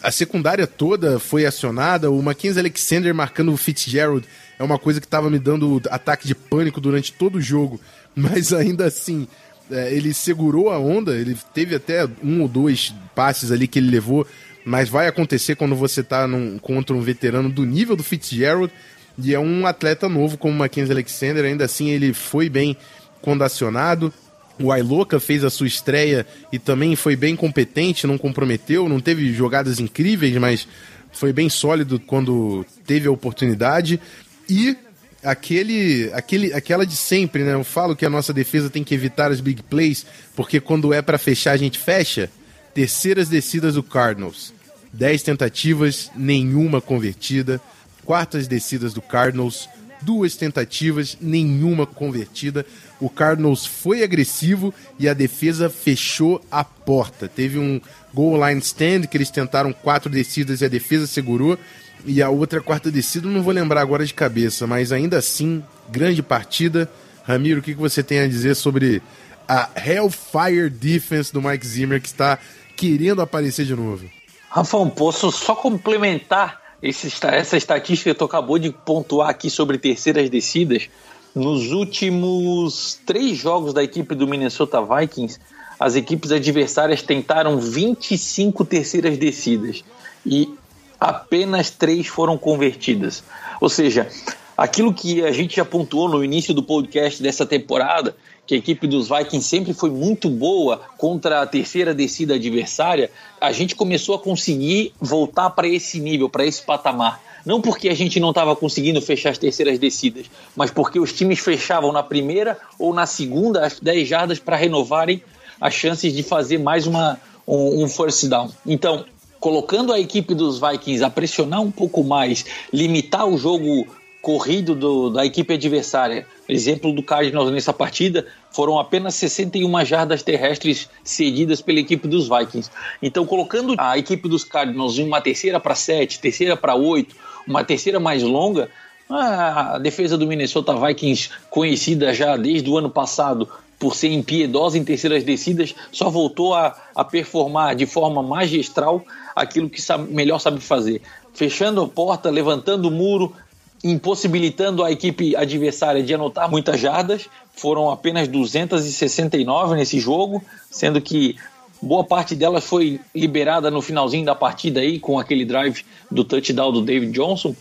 A 0.03 0.11
secundária 0.11 0.67
toda 0.67 1.19
foi 1.19 1.45
acionada. 1.45 2.11
O 2.11 2.23
Mackenzie 2.23 2.61
Alexander 2.61 3.15
marcando 3.15 3.53
o 3.53 3.57
Fitzgerald 3.57 4.27
é 4.59 4.63
uma 4.63 4.79
coisa 4.79 5.01
que 5.01 5.07
estava 5.07 5.29
me 5.29 5.39
dando 5.39 5.81
ataque 5.91 6.27
de 6.27 6.35
pânico 6.35 6.81
durante 6.81 7.13
todo 7.13 7.37
o 7.37 7.41
jogo. 7.41 7.81
Mas 8.15 8.53
ainda 8.53 8.87
assim, 8.87 9.29
é, 9.71 9.93
ele 9.93 10.15
segurou 10.15 10.71
a 10.71 10.79
onda. 10.79 11.15
Ele 11.15 11.37
teve 11.53 11.75
até 11.75 12.09
um 12.23 12.43
ou 12.43 12.49
dois 12.49 12.95
passes 13.15 13.53
ali 13.53 13.69
que 13.69 13.79
ele 13.79 13.91
levou. 13.91 14.27
Mas 14.71 14.89
vai 14.89 15.09
acontecer 15.09 15.57
quando 15.57 15.75
você 15.75 16.01
está 16.01 16.29
contra 16.63 16.95
um 16.95 17.01
veterano 17.01 17.51
do 17.51 17.67
nível 17.67 17.97
do 17.97 18.05
Fitzgerald. 18.05 18.73
E 19.19 19.35
é 19.35 19.39
um 19.41 19.67
atleta 19.67 20.09
novo 20.09 20.39
como 20.39 20.55
o 20.55 20.57
Mackenzie 20.57 20.93
Alexander. 20.93 21.45
Ainda 21.45 21.65
assim, 21.65 21.91
ele 21.91 22.15
foi 22.15 22.49
bem 22.49 22.77
quando 23.21 23.43
acionado. 23.43 24.15
O 24.61 24.71
Ailoca 24.71 25.19
fez 25.19 25.43
a 25.43 25.51
sua 25.51 25.67
estreia 25.67 26.25
e 26.53 26.59
também 26.59 26.95
foi 26.95 27.17
bem 27.17 27.35
competente, 27.35 28.07
não 28.07 28.17
comprometeu, 28.17 28.89
não 28.89 29.01
teve 29.01 29.33
jogadas 29.33 29.81
incríveis, 29.81 30.37
mas 30.37 30.69
foi 31.11 31.33
bem 31.33 31.49
sólido 31.49 31.99
quando 31.99 32.65
teve 32.87 33.09
a 33.09 33.11
oportunidade. 33.11 34.01
E 34.49 34.77
aquele, 35.21 36.13
aquele, 36.13 36.53
aquela 36.53 36.87
de 36.87 36.95
sempre, 36.95 37.43
né? 37.43 37.55
Eu 37.55 37.65
falo 37.65 37.97
que 37.97 38.07
a 38.07 38.11
nossa 38.11 38.33
defesa 38.33 38.71
tem 38.71 38.85
que 38.85 38.95
evitar 38.95 39.33
as 39.33 39.41
big 39.41 39.65
plays, 39.65 40.07
porque 40.37 40.61
quando 40.61 40.95
é 40.95 41.03
para 41.03 41.19
fechar 41.19 41.51
a 41.51 41.57
gente 41.57 41.77
fecha. 41.77 42.31
Terceiras 42.73 43.29
descidas 43.29 43.75
do 43.75 43.83
Cardinals. 43.83 44.60
10 44.93 45.23
tentativas, 45.23 46.11
nenhuma 46.17 46.81
convertida. 46.81 47.61
Quartas 48.05 48.49
descidas 48.49 48.93
do 48.93 49.01
Cardinals, 49.01 49.69
duas 50.03 50.35
tentativas, 50.35 51.17
nenhuma 51.21 51.87
convertida. 51.87 52.67
O 53.01 53.09
Cardinals 53.09 53.67
foi 53.67 54.03
agressivo 54.03 54.75
e 54.99 55.09
a 55.09 55.15
defesa 55.15 55.71
fechou 55.71 56.45
a 56.51 56.65
porta. 56.65 57.29
Teve 57.29 57.59
um 57.59 57.81
goal 58.13 58.47
line 58.47 58.61
stand 58.61 59.03
que 59.03 59.17
eles 59.17 59.31
tentaram 59.31 59.73
quatro 59.73 60.11
descidas 60.11 60.61
e 60.61 60.65
a 60.65 60.69
defesa 60.69 61.07
segurou. 61.07 61.59
E 62.05 62.23
a 62.23 62.31
outra 62.31 62.61
quarta 62.61 62.91
descida, 62.91 63.29
não 63.29 63.43
vou 63.43 63.53
lembrar 63.53 63.83
agora 63.83 64.07
de 64.07 64.15
cabeça, 64.15 64.67
mas 64.67 64.91
ainda 64.91 65.19
assim, 65.19 65.63
grande 65.91 66.23
partida. 66.23 66.91
Ramiro, 67.25 67.61
o 67.61 67.63
que 67.63 67.75
você 67.75 68.03
tem 68.03 68.21
a 68.21 68.27
dizer 68.27 68.57
sobre 68.57 69.03
a 69.47 69.69
Hellfire 69.77 70.71
Defense 70.71 71.33
do 71.33 71.43
Mike 71.43 71.67
Zimmer 71.67 72.01
que 72.01 72.09
está 72.09 72.39
querendo 72.75 73.21
aparecer 73.21 73.67
de 73.67 73.75
novo? 73.77 74.09
Rafão, 74.51 74.91
posso 74.91 75.31
só 75.31 75.55
complementar 75.55 76.61
esse, 76.83 77.09
essa 77.27 77.57
estatística 77.57 78.13
que 78.13 78.19
tu 78.19 78.25
acabou 78.25 78.59
de 78.59 78.73
pontuar 78.73 79.31
aqui 79.31 79.49
sobre 79.49 79.79
terceiras 79.79 80.29
descidas, 80.29 80.89
nos 81.33 81.71
últimos 81.71 82.99
três 83.07 83.39
jogos 83.39 83.73
da 83.73 83.85
equipe 83.85 84.13
do 84.17 84.27
Minnesota 84.27 84.83
Vikings, 84.83 85.39
as 85.79 85.95
equipes 85.95 86.33
adversárias 86.33 87.01
tentaram 87.01 87.59
25 87.59 88.65
terceiras 88.65 89.17
descidas 89.17 89.85
e 90.27 90.53
apenas 90.99 91.71
três 91.71 92.09
foram 92.09 92.37
convertidas. 92.37 93.23
Ou 93.61 93.69
seja, 93.69 94.09
aquilo 94.57 94.93
que 94.93 95.25
a 95.25 95.31
gente 95.31 95.57
já 95.57 95.65
pontuou 95.65 96.09
no 96.09 96.25
início 96.25 96.53
do 96.53 96.63
podcast 96.63 97.23
dessa 97.23 97.47
temporada, 97.47 98.17
que 98.51 98.57
a 98.57 98.59
equipe 98.59 98.85
dos 98.89 99.09
Vikings 99.09 99.47
sempre 99.47 99.73
foi 99.73 99.91
muito 99.91 100.29
boa 100.29 100.81
contra 100.99 101.41
a 101.41 101.47
terceira 101.47 101.95
descida 101.95 102.35
adversária, 102.35 103.09
a 103.41 103.53
gente 103.53 103.77
começou 103.77 104.17
a 104.17 104.19
conseguir 104.19 104.93
voltar 105.01 105.51
para 105.51 105.69
esse 105.69 106.01
nível, 106.01 106.29
para 106.29 106.45
esse 106.45 106.61
patamar. 106.61 107.23
Não 107.47 107.61
porque 107.61 107.89
a 107.89 107.95
gente 107.95 108.19
não 108.19 108.31
estava 108.31 108.57
conseguindo 108.57 109.01
fechar 109.01 109.31
as 109.31 109.39
terceiras 109.39 109.79
descidas, 109.79 110.27
mas 110.57 110.69
porque 110.69 110.99
os 110.99 111.13
times 111.13 111.39
fechavam 111.39 111.93
na 111.93 112.03
primeira 112.03 112.59
ou 112.77 112.93
na 112.93 113.07
segunda 113.07 113.65
as 113.65 113.79
10 113.79 114.09
jardas 114.09 114.41
para 114.41 114.57
renovarem 114.57 115.23
as 115.61 115.73
chances 115.73 116.13
de 116.13 116.25
fazer 116.25 116.59
mais 116.59 116.89
uma, 116.89 117.21
um, 117.47 117.85
um 117.85 117.89
first 117.89 118.27
down. 118.27 118.51
Então, 118.67 119.05
colocando 119.39 119.93
a 119.93 120.01
equipe 120.01 120.35
dos 120.35 120.59
Vikings 120.59 121.05
a 121.05 121.09
pressionar 121.09 121.61
um 121.61 121.71
pouco 121.71 122.03
mais, 122.03 122.45
limitar 122.73 123.29
o 123.29 123.39
jogo 123.39 123.87
corrido 124.23 124.75
do, 124.75 125.11
da 125.11 125.25
equipe 125.25 125.55
adversária. 125.55 126.27
Exemplo 126.49 126.93
do 126.93 127.03
Cardinals 127.03 127.51
nessa 127.51 127.73
partida, 127.73 128.27
foram 128.51 128.79
apenas 128.79 129.15
61 129.15 129.85
jardas 129.85 130.23
terrestres 130.23 130.89
cedidas 131.03 131.61
pela 131.63 131.81
equipe 131.81 132.07
dos 132.07 132.29
Vikings. 132.29 132.71
Então, 133.03 133.25
colocando 133.25 133.75
a 133.79 133.97
equipe 133.97 134.29
dos 134.29 134.45
Cardinals 134.45 134.99
em 134.99 135.07
uma 135.07 135.21
terceira 135.21 135.59
para 135.59 135.75
sete, 135.75 136.21
terceira 136.21 136.57
para 136.57 136.75
oito, 136.75 137.15
uma 137.47 137.65
terceira 137.65 137.99
mais 137.99 138.23
longa, 138.23 138.69
a 139.09 139.79
defesa 139.79 140.17
do 140.17 140.27
Minnesota 140.27 140.75
Vikings, 140.75 141.31
conhecida 141.49 142.15
já 142.15 142.37
desde 142.37 142.69
o 142.71 142.79
ano 142.79 142.91
passado 142.91 143.49
por 143.79 143.97
ser 143.97 144.13
impiedosa 144.13 144.77
em 144.77 144.85
terceiras 144.85 145.25
descidas, 145.25 145.75
só 145.91 146.11
voltou 146.11 146.55
a, 146.55 146.77
a 146.95 147.03
performar 147.03 147.75
de 147.75 147.87
forma 147.87 148.23
magistral 148.23 149.03
aquilo 149.35 149.71
que 149.71 149.81
sabe, 149.81 150.13
melhor 150.13 150.39
sabe 150.39 150.61
fazer. 150.61 151.01
Fechando 151.33 151.81
a 151.81 151.89
porta, 151.89 152.29
levantando 152.29 152.89
o 152.89 152.91
muro, 152.91 153.35
impossibilitando 153.83 154.85
a 154.85 154.93
equipe 154.93 155.35
adversária 155.35 156.03
de 156.03 156.15
anotar 156.15 156.51
muitas 156.51 156.81
jardas. 156.81 157.29
Foram 157.55 157.91
apenas 157.91 158.29
269 158.29 159.77
nesse 159.77 159.99
jogo, 159.99 160.43
sendo 160.71 161.01
que 161.01 161.37
boa 161.81 162.05
parte 162.05 162.35
delas 162.35 162.65
foi 162.65 163.01
liberada 163.15 163.71
no 163.71 163.81
finalzinho 163.81 164.25
da 164.25 164.35
partida 164.35 164.81
aí 164.81 164.99
com 164.99 165.19
aquele 165.19 165.45
drive 165.45 165.85
do 166.11 166.25
touchdown 166.25 166.73
do 166.73 166.83
David 166.83 167.13
Johnson. 167.13 167.55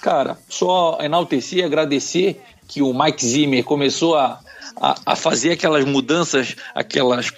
Cara, 0.00 0.38
só 0.48 0.98
enaltecer 1.00 1.60
e 1.60 1.62
agradecer 1.62 2.40
que 2.68 2.82
o 2.82 2.92
Mike 2.92 3.24
Zimmer 3.24 3.64
começou 3.64 4.16
a, 4.16 4.40
a, 4.76 4.96
a 5.06 5.16
fazer 5.16 5.52
aquelas 5.52 5.84
mudanças, 5.84 6.56
aquelas 6.74 7.30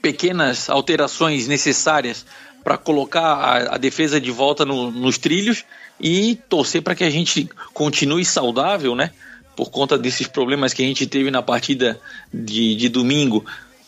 pequenas 0.00 0.70
alterações 0.70 1.46
necessárias 1.46 2.24
para 2.64 2.76
colocar 2.76 3.22
a, 3.22 3.74
a, 3.74 3.78
defesa 3.78 4.20
de 4.20 4.30
volta 4.30 4.64
no, 4.64 4.90
nos 4.90 5.18
trilhos 5.18 5.64
e 6.00 6.36
torcer 6.48 6.82
para 6.82 6.94
que 6.94 7.04
a 7.04 7.10
gente 7.10 7.48
continue 7.74 8.24
saudável, 8.24 8.94
né? 8.94 9.10
Por 9.54 9.70
conta 9.70 9.98
desses 9.98 10.26
problemas 10.26 10.72
que 10.72 10.82
a 10.82 10.86
gente 10.86 11.06
teve 11.06 11.30
na 11.30 11.42
partida 11.42 12.00
de, 12.32 12.74
de 12.74 12.88
domingo. 12.88 13.44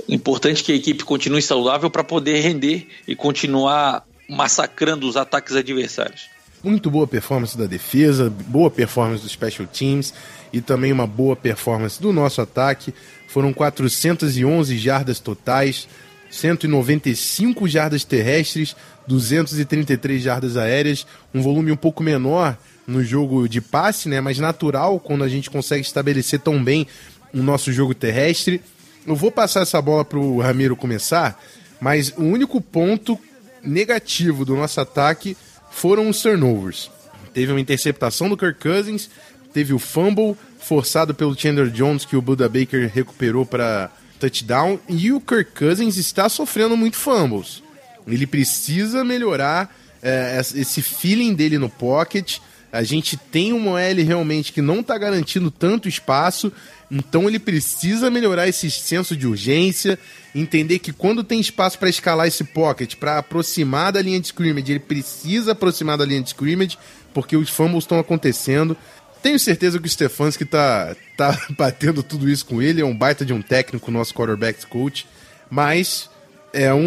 Importante 0.08 0.62
que 0.62 0.72
a 0.72 0.74
equipe 0.74 1.04
continue 1.04 1.40
saudável 1.40 1.88
para 1.88 2.04
poder 2.04 2.40
render 2.40 2.86
e 3.06 3.14
continuar 3.14 4.04
massacrando 4.28 5.08
os 5.08 5.16
ataques 5.16 5.54
adversários. 5.54 6.28
Muito 6.62 6.90
boa 6.90 7.06
performance 7.06 7.56
da 7.56 7.66
defesa, 7.66 8.30
boa 8.30 8.70
performance 8.70 9.22
dos 9.22 9.32
special 9.32 9.66
teams 9.66 10.12
e 10.52 10.60
também 10.60 10.92
uma 10.92 11.06
boa 11.06 11.34
performance 11.34 12.00
do 12.00 12.12
nosso 12.12 12.40
ataque. 12.40 12.94
Foram 13.26 13.52
411 13.52 14.76
jardas 14.78 15.18
totais, 15.18 15.88
195 16.32 17.68
jardas 17.68 18.04
terrestres, 18.04 18.74
233 19.06 20.22
jardas 20.22 20.56
aéreas, 20.56 21.06
um 21.34 21.42
volume 21.42 21.70
um 21.70 21.76
pouco 21.76 22.02
menor 22.02 22.56
no 22.86 23.04
jogo 23.04 23.46
de 23.46 23.60
passe, 23.60 24.08
né, 24.08 24.20
mas 24.20 24.38
natural 24.38 24.98
quando 24.98 25.22
a 25.22 25.28
gente 25.28 25.50
consegue 25.50 25.82
estabelecer 25.82 26.40
tão 26.40 26.62
bem 26.62 26.86
o 27.34 27.42
nosso 27.42 27.70
jogo 27.70 27.94
terrestre. 27.94 28.62
Eu 29.06 29.14
vou 29.14 29.30
passar 29.30 29.60
essa 29.60 29.80
bola 29.80 30.04
para 30.06 30.18
o 30.18 30.40
Ramiro 30.40 30.74
começar, 30.74 31.38
mas 31.78 32.14
o 32.16 32.22
único 32.22 32.60
ponto 32.62 33.18
negativo 33.62 34.44
do 34.44 34.56
nosso 34.56 34.80
ataque 34.80 35.36
foram 35.70 36.08
os 36.08 36.22
turnovers. 36.22 36.90
Teve 37.34 37.52
uma 37.52 37.60
interceptação 37.60 38.28
do 38.28 38.38
Kirk 38.38 38.58
Cousins, 38.58 39.10
teve 39.52 39.74
o 39.74 39.78
fumble 39.78 40.34
forçado 40.58 41.14
pelo 41.14 41.38
Chandler 41.38 41.68
Jones 41.68 42.06
que 42.06 42.16
o 42.16 42.22
Buda 42.22 42.48
Baker 42.48 42.90
recuperou 42.92 43.44
para 43.44 43.90
touchdown 44.22 44.78
e 44.88 45.12
o 45.12 45.20
Kirk 45.20 45.52
Cousins 45.58 45.96
está 45.96 46.28
sofrendo 46.28 46.76
muito 46.76 46.96
fumbles. 46.96 47.62
Ele 48.06 48.26
precisa 48.26 49.02
melhorar 49.02 49.74
é, 50.02 50.40
esse 50.54 50.80
feeling 50.80 51.34
dele 51.34 51.58
no 51.58 51.68
pocket. 51.68 52.38
A 52.72 52.82
gente 52.82 53.16
tem 53.16 53.52
um 53.52 53.68
OL 53.68 54.04
realmente 54.06 54.52
que 54.52 54.62
não 54.62 54.80
está 54.80 54.96
garantindo 54.96 55.50
tanto 55.50 55.88
espaço, 55.88 56.50
então 56.90 57.28
ele 57.28 57.38
precisa 57.38 58.10
melhorar 58.10 58.48
esse 58.48 58.70
senso 58.70 59.14
de 59.16 59.26
urgência, 59.26 59.98
entender 60.34 60.78
que 60.78 60.92
quando 60.92 61.22
tem 61.22 61.38
espaço 61.38 61.78
para 61.78 61.90
escalar 61.90 62.26
esse 62.26 62.44
pocket, 62.44 62.96
para 62.96 63.18
aproximar 63.18 63.92
da 63.92 64.00
linha 64.00 64.18
de 64.18 64.28
scrimmage, 64.28 64.72
ele 64.72 64.80
precisa 64.80 65.52
aproximar 65.52 65.98
da 65.98 66.04
linha 66.04 66.22
de 66.22 66.28
scrimmage, 66.28 66.78
porque 67.12 67.36
os 67.36 67.50
fumbles 67.50 67.84
estão 67.84 67.98
acontecendo. 67.98 68.76
Tenho 69.22 69.38
certeza 69.38 69.78
que 69.78 69.86
o 69.86 69.90
Stefanski 69.90 70.44
tá, 70.44 70.96
tá 71.30 71.38
batendo 71.56 72.02
tudo 72.02 72.28
isso 72.28 72.44
com 72.46 72.60
ele, 72.60 72.80
é 72.80 72.84
um 72.84 72.96
baita 72.96 73.24
de 73.24 73.32
um 73.32 73.42
técnico, 73.42 73.90
nosso 73.90 74.14
quarterback 74.14 74.66
coach, 74.66 75.06
mas 75.50 76.10
é 76.52 76.72
um, 76.72 76.80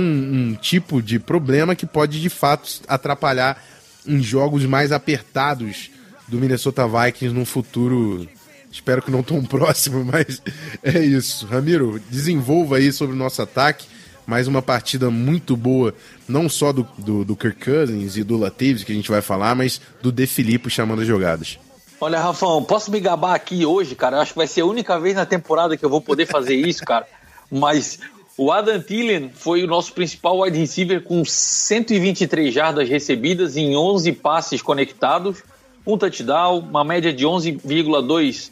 um 0.52 0.56
tipo 0.56 1.02
de 1.02 1.20
problema 1.20 1.76
que 1.76 1.86
pode 1.86 2.22
de 2.22 2.30
fato 2.30 2.82
atrapalhar 2.88 3.64
em 4.06 4.22
jogos 4.22 4.66
mais 4.66 4.92
apertados 4.92 5.90
do 6.28 6.38
Minnesota 6.38 6.88
Vikings 6.88 7.34
no 7.34 7.46
futuro 7.46 8.28
Espero 8.76 9.02
que 9.02 9.10
não 9.10 9.24
tão 9.24 9.42
próximo, 9.46 10.04
mas 10.04 10.42
é 10.84 11.00
isso. 11.00 11.46
Ramiro, 11.46 12.02
desenvolva 12.10 12.76
aí 12.76 12.92
sobre 12.92 13.16
o 13.16 13.18
nosso 13.18 13.42
ataque. 13.42 13.88
Mais 14.28 14.48
uma 14.48 14.62
partida 14.62 15.10
muito 15.10 15.56
boa, 15.56 15.94
não 16.28 16.50
só 16.50 16.74
do, 16.74 16.86
do, 16.98 17.24
do 17.24 17.36
Kirk 17.36 17.64
Cousins 17.64 18.18
e 18.18 18.24
do 18.24 18.36
Latavius, 18.36 18.84
que 18.84 18.92
a 18.92 18.96
gente 18.96 19.10
vai 19.10 19.22
falar, 19.22 19.56
mas 19.56 19.80
do 20.02 20.12
De 20.12 20.26
Filippo 20.26 20.68
chamando 20.68 21.04
as 21.04 21.08
jogadas. 21.08 21.60
Olha, 22.00 22.20
Rafão, 22.20 22.64
posso 22.64 22.92
me 22.92 23.00
gabar 23.00 23.34
aqui 23.34 23.66
hoje, 23.66 23.96
cara? 23.96 24.18
Eu 24.18 24.22
acho 24.22 24.34
que 24.34 24.38
vai 24.38 24.48
ser 24.48 24.62
a 24.62 24.66
única 24.66 25.00
vez 25.00 25.16
na 25.16 25.26
temporada 25.26 25.78
que 25.78 25.86
eu 25.86 25.90
vou 25.90 26.02
poder 26.02 26.26
fazer 26.26 26.56
isso, 26.56 26.84
cara. 26.84 27.08
Mas 27.50 28.00
o 28.38 28.52
Adam 28.52 28.82
Thielen 28.82 29.30
foi 29.34 29.64
o 29.64 29.68
nosso 29.68 29.94
principal 29.94 30.42
wide 30.42 30.60
receiver 30.60 31.02
com 31.02 31.24
123 31.24 32.54
jardas 32.54 32.90
recebidas 32.90 33.56
em 33.56 33.78
11 33.78 34.12
passes 34.12 34.62
conectados, 34.62 35.42
um 35.88 35.98
touchdown, 35.98 36.60
uma 36.60 36.84
média 36.84 37.14
de 37.14 37.26
11,2 37.26 38.52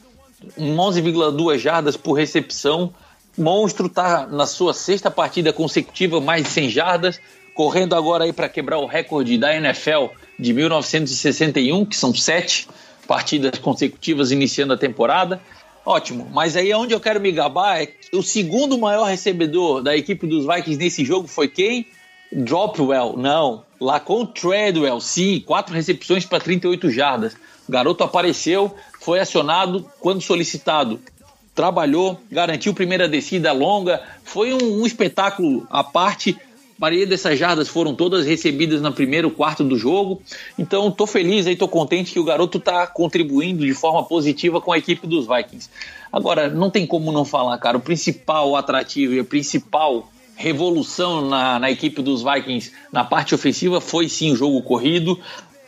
11,2 0.57 1.57
jardas 1.57 1.97
por 1.97 2.13
recepção. 2.13 2.93
Monstro 3.37 3.89
tá 3.89 4.27
na 4.27 4.45
sua 4.45 4.73
sexta 4.73 5.09
partida 5.09 5.51
consecutiva, 5.51 6.21
mais 6.21 6.43
de 6.43 6.49
100 6.49 6.69
jardas, 6.69 7.19
correndo 7.53 7.95
agora 7.95 8.25
aí 8.25 8.33
para 8.33 8.47
quebrar 8.47 8.77
o 8.77 8.85
recorde 8.85 9.37
da 9.37 9.55
NFL 9.55 10.07
de 10.39 10.53
1961, 10.53 11.85
que 11.85 11.95
são 11.95 12.13
sete 12.13 12.67
partidas 13.07 13.59
consecutivas 13.59 14.31
iniciando 14.31 14.73
a 14.73 14.77
temporada. 14.77 15.41
Ótimo, 15.85 16.29
mas 16.31 16.55
aí 16.55 16.73
onde 16.73 16.93
eu 16.93 16.99
quero 16.99 17.19
me 17.19 17.31
gabar 17.31 17.81
é 17.81 17.87
que 17.87 18.15
o 18.15 18.23
segundo 18.23 18.77
maior 18.77 19.03
recebedor 19.05 19.81
da 19.81 19.95
equipe 19.95 20.25
dos 20.25 20.45
Vikings 20.45 20.77
nesse 20.77 21.03
jogo 21.03 21.27
foi 21.27 21.47
quem? 21.49 21.85
Dropwell, 22.31 23.15
não. 23.17 23.63
Lacon 23.79 24.25
Treadwell, 24.25 24.99
sim, 25.01 25.43
quatro 25.45 25.75
recepções 25.75 26.25
para 26.25 26.39
38 26.39 26.89
jardas. 26.89 27.35
O 27.67 27.71
garoto 27.71 28.03
apareceu, 28.03 28.73
foi 28.99 29.19
acionado 29.19 29.85
quando 29.99 30.21
solicitado. 30.21 30.99
Trabalhou, 31.53 32.19
garantiu 32.31 32.73
primeira 32.73 33.07
descida 33.07 33.51
longa, 33.51 34.01
foi 34.23 34.53
um, 34.53 34.81
um 34.81 34.85
espetáculo 34.85 35.67
à 35.69 35.83
parte. 35.83 36.37
Maioria 36.77 37.05
dessas 37.05 37.37
jardas 37.37 37.67
foram 37.67 37.95
todas 37.95 38.25
recebidas 38.25 38.81
no 38.81 38.91
primeiro 38.91 39.31
quarto 39.31 39.63
do 39.63 39.77
jogo. 39.77 40.21
Então, 40.57 40.89
estou 40.89 41.07
feliz 41.07 41.45
e 41.45 41.51
estou 41.51 41.67
contente 41.67 42.11
que 42.11 42.19
o 42.19 42.23
garoto 42.23 42.57
está 42.57 42.85
contribuindo 42.87 43.65
de 43.65 43.73
forma 43.73 44.03
positiva 44.03 44.59
com 44.59 44.71
a 44.71 44.77
equipe 44.77 45.07
dos 45.07 45.27
Vikings. 45.27 45.69
Agora, 46.11 46.49
não 46.49 46.69
tem 46.69 46.85
como 46.85 47.11
não 47.11 47.25
falar, 47.25 47.57
cara. 47.57 47.77
O 47.77 47.81
principal 47.81 48.55
atrativo 48.55 49.13
e 49.13 49.19
a 49.19 49.23
principal 49.23 50.09
revolução 50.35 51.27
na, 51.29 51.59
na 51.59 51.71
equipe 51.71 52.01
dos 52.01 52.23
Vikings 52.23 52.71
na 52.91 53.03
parte 53.03 53.35
ofensiva 53.35 53.79
foi 53.79 54.09
sim 54.09 54.31
o 54.31 54.35
jogo 54.35 54.61
corrido. 54.63 55.19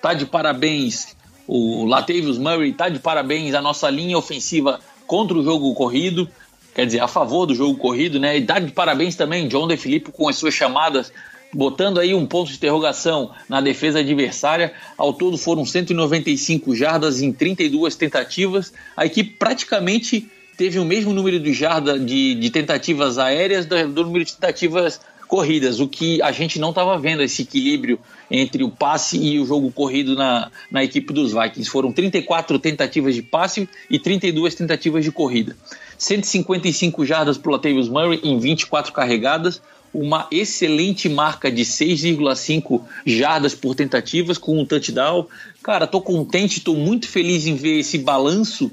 Tá 0.02 0.14
de 0.14 0.26
parabéns 0.26 1.16
o 1.48 1.86
Latavius 1.86 2.38
Murray 2.38 2.72
está 2.72 2.90
de 2.90 3.00
parabéns 3.00 3.54
a 3.54 3.62
nossa 3.62 3.90
linha 3.90 4.18
ofensiva 4.18 4.80
contra 5.06 5.38
o 5.38 5.44
jogo 5.44 5.74
corrido, 5.76 6.28
quer 6.76 6.86
dizer, 6.86 7.00
a 7.00 7.08
favor 7.08 7.46
do 7.46 7.56
jogo 7.56 7.78
corrido, 7.78 8.20
né? 8.20 8.38
E 8.38 8.42
dá 8.42 8.60
de 8.60 8.72
parabéns 8.74 9.16
também 9.16 9.48
John 9.48 9.66
De 9.68 9.78
Filippo 9.78 10.12
com 10.12 10.28
as 10.28 10.36
suas 10.36 10.54
chamadas, 10.54 11.12
botando 11.54 12.00
aí 12.00 12.14
um 12.14 12.26
ponto 12.26 12.50
de 12.50 12.58
interrogação 12.58 13.32
na 13.48 13.62
defesa 13.62 14.00
adversária. 14.00 14.74
Ao 14.98 15.14
todo 15.14 15.38
foram 15.38 15.66
195 15.66 16.76
jardas 16.76 17.22
em 17.22 17.32
32 17.32 17.96
tentativas. 17.96 18.74
A 18.96 19.06
equipe 19.06 19.38
praticamente 19.40 20.30
teve 20.58 20.78
o 20.78 20.86
mesmo 20.86 21.14
número 21.14 21.40
de 21.40 21.54
jardas 21.54 22.06
de, 22.06 22.36
de 22.36 22.50
tentativas 22.50 23.18
aéreas 23.18 23.66
do, 23.66 23.88
do 23.88 24.04
número 24.04 24.26
de 24.26 24.34
tentativas 24.34 25.00
corridas, 25.28 25.80
o 25.80 25.88
que 25.88 26.22
a 26.22 26.32
gente 26.32 26.60
não 26.60 26.70
estava 26.70 26.98
vendo 27.00 27.24
esse 27.24 27.42
equilíbrio 27.42 28.00
entre 28.30 28.64
o 28.64 28.70
passe 28.70 29.18
e 29.18 29.40
o 29.40 29.46
jogo 29.46 29.72
corrido 29.72 30.16
na, 30.16 30.52
na 30.70 30.84
equipe 30.84 31.12
dos 31.14 31.34
Vikings. 31.34 31.70
Foram 31.70 31.92
34 31.92 32.60
tentativas 32.60 33.16
de 33.16 33.22
passe 33.22 33.68
e 33.90 33.98
32 33.98 34.54
tentativas 34.56 35.04
de 35.04 35.12
corrida. 35.12 35.56
155 35.98 37.06
jardas 37.06 37.38
para 37.38 37.50
o 37.50 37.54
Latavius 37.54 37.90
Murray 37.90 38.20
em 38.24 38.38
24 38.40 38.92
carregadas, 38.92 39.62
uma 39.94 40.28
excelente 40.30 41.08
marca 41.08 41.52
de 41.52 41.64
6,5 41.64 42.82
jardas 43.06 43.56
por 43.56 43.76
tentativas 43.76 44.38
com 44.38 44.60
um 44.60 44.66
touchdown. 44.66 45.28
Cara, 45.64 45.88
tô 45.88 46.02
contente, 46.02 46.60
tô 46.60 46.74
muito 46.74 47.08
feliz 47.08 47.48
em 47.48 47.56
ver 47.56 47.80
esse 47.80 47.98
balanço 47.98 48.72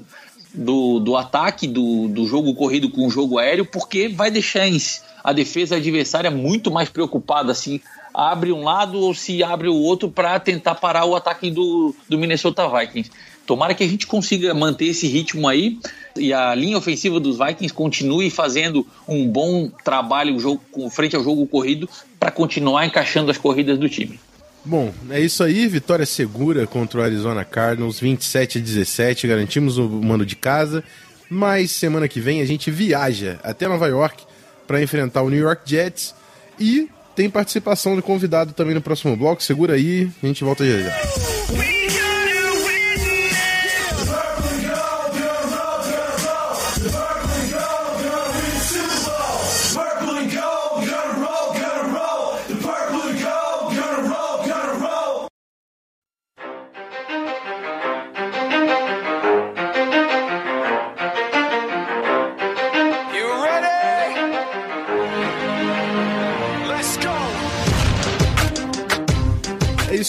do, 0.53 0.99
do 0.99 1.15
ataque, 1.15 1.67
do, 1.67 2.07
do 2.07 2.27
jogo 2.27 2.53
corrido 2.53 2.89
com 2.89 3.07
o 3.07 3.09
jogo 3.09 3.39
aéreo, 3.39 3.65
porque 3.65 4.09
vai 4.09 4.29
deixar 4.29 4.67
a 5.23 5.31
defesa 5.31 5.77
adversária 5.77 6.29
muito 6.29 6.69
mais 6.69 6.89
preocupada 6.89 7.51
assim 7.51 7.79
abre 8.13 8.51
um 8.51 8.63
lado 8.63 8.99
ou 8.99 9.13
se 9.13 9.43
abre 9.43 9.67
o 9.67 9.75
outro 9.75 10.09
para 10.09 10.39
tentar 10.39 10.75
parar 10.75 11.05
o 11.05 11.15
ataque 11.15 11.49
do, 11.49 11.95
do 12.07 12.17
Minnesota 12.17 12.69
Vikings. 12.69 13.09
Tomara 13.45 13.73
que 13.73 13.83
a 13.83 13.87
gente 13.87 14.07
consiga 14.07 14.53
manter 14.53 14.85
esse 14.85 15.07
ritmo 15.07 15.47
aí 15.47 15.77
e 16.15 16.31
a 16.31 16.53
linha 16.55 16.77
ofensiva 16.77 17.19
dos 17.19 17.37
Vikings 17.37 17.73
continue 17.73 18.29
fazendo 18.29 18.87
um 19.07 19.27
bom 19.27 19.69
trabalho 19.83 20.39
jogo, 20.39 20.61
com 20.71 20.89
frente 20.89 21.15
ao 21.15 21.23
jogo 21.23 21.45
corrido 21.45 21.89
para 22.19 22.31
continuar 22.31 22.85
encaixando 22.85 23.31
as 23.31 23.37
corridas 23.37 23.77
do 23.77 23.89
time. 23.89 24.19
Bom, 24.65 24.93
é 25.09 25.19
isso 25.19 25.43
aí, 25.43 25.67
vitória 25.67 26.05
segura 26.05 26.65
contra 26.65 27.01
o 27.01 27.03
Arizona 27.03 27.43
Cardinals, 27.43 27.99
27 27.99 28.59
a 28.59 28.61
17, 28.61 29.27
garantimos 29.27 29.77
o 29.77 29.89
mando 29.89 30.25
de 30.25 30.37
casa, 30.37 30.81
mas 31.29 31.71
semana 31.71 32.07
que 32.07 32.21
vem 32.21 32.39
a 32.39 32.45
gente 32.45 32.71
viaja 32.71 33.39
até 33.43 33.67
Nova 33.67 33.87
York 33.87 34.23
para 34.65 34.81
enfrentar 34.81 35.21
o 35.21 35.29
New 35.29 35.39
York 35.39 35.69
Jets 35.69 36.15
e 36.57 36.87
tem 37.13 37.29
participação 37.29 37.95
de 37.95 38.01
convidado 38.01 38.53
também 38.53 38.73
no 38.73 38.81
próximo 38.81 39.17
bloco. 39.17 39.43
Segura 39.43 39.73
aí, 39.73 40.09
a 40.21 40.27
gente 40.27 40.45
volta 40.45 40.65
já 40.65 40.79
já. 40.79 41.72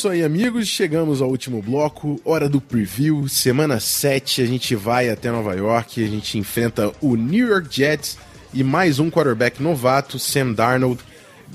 Isso 0.04 0.10
aí, 0.10 0.22
amigos. 0.22 0.68
Chegamos 0.68 1.22
ao 1.22 1.30
último 1.30 1.62
bloco, 1.62 2.20
hora 2.26 2.46
do 2.46 2.60
preview. 2.60 3.26
Semana 3.26 3.80
7, 3.80 4.42
a 4.42 4.44
gente 4.44 4.76
vai 4.76 5.08
até 5.08 5.30
Nova 5.30 5.54
York, 5.54 6.04
a 6.04 6.06
gente 6.06 6.36
enfrenta 6.36 6.92
o 7.00 7.16
New 7.16 7.48
York 7.48 7.74
Jets 7.74 8.18
e 8.52 8.62
mais 8.62 8.98
um 8.98 9.10
quarterback 9.10 9.62
novato, 9.62 10.18
Sam 10.18 10.52
Darnold. 10.52 11.00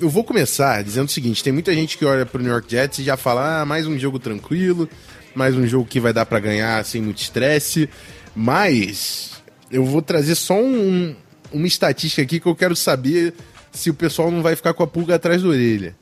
Eu 0.01 0.09
vou 0.09 0.23
começar 0.23 0.83
dizendo 0.83 1.07
o 1.07 1.11
seguinte: 1.11 1.43
tem 1.43 1.53
muita 1.53 1.71
gente 1.75 1.95
que 1.95 2.03
olha 2.03 2.25
pro 2.25 2.41
New 2.41 2.51
York 2.51 2.71
Jets 2.71 2.97
e 2.97 3.03
já 3.03 3.15
fala, 3.15 3.61
ah, 3.61 3.65
mais 3.67 3.85
um 3.85 3.99
jogo 3.99 4.17
tranquilo, 4.17 4.89
mais 5.35 5.55
um 5.55 5.67
jogo 5.67 5.85
que 5.85 5.99
vai 5.99 6.11
dar 6.11 6.25
para 6.25 6.39
ganhar 6.39 6.83
sem 6.85 7.03
muito 7.03 7.21
estresse. 7.21 7.87
Mas 8.35 9.43
eu 9.69 9.85
vou 9.85 10.01
trazer 10.01 10.33
só 10.33 10.59
um, 10.59 11.15
uma 11.51 11.67
estatística 11.67 12.23
aqui 12.23 12.39
que 12.39 12.47
eu 12.47 12.55
quero 12.55 12.75
saber 12.75 13.31
se 13.71 13.91
o 13.91 13.93
pessoal 13.93 14.31
não 14.31 14.41
vai 14.41 14.55
ficar 14.55 14.73
com 14.73 14.81
a 14.81 14.87
pulga 14.87 15.13
atrás 15.13 15.43
da 15.43 15.49
orelha. 15.49 15.95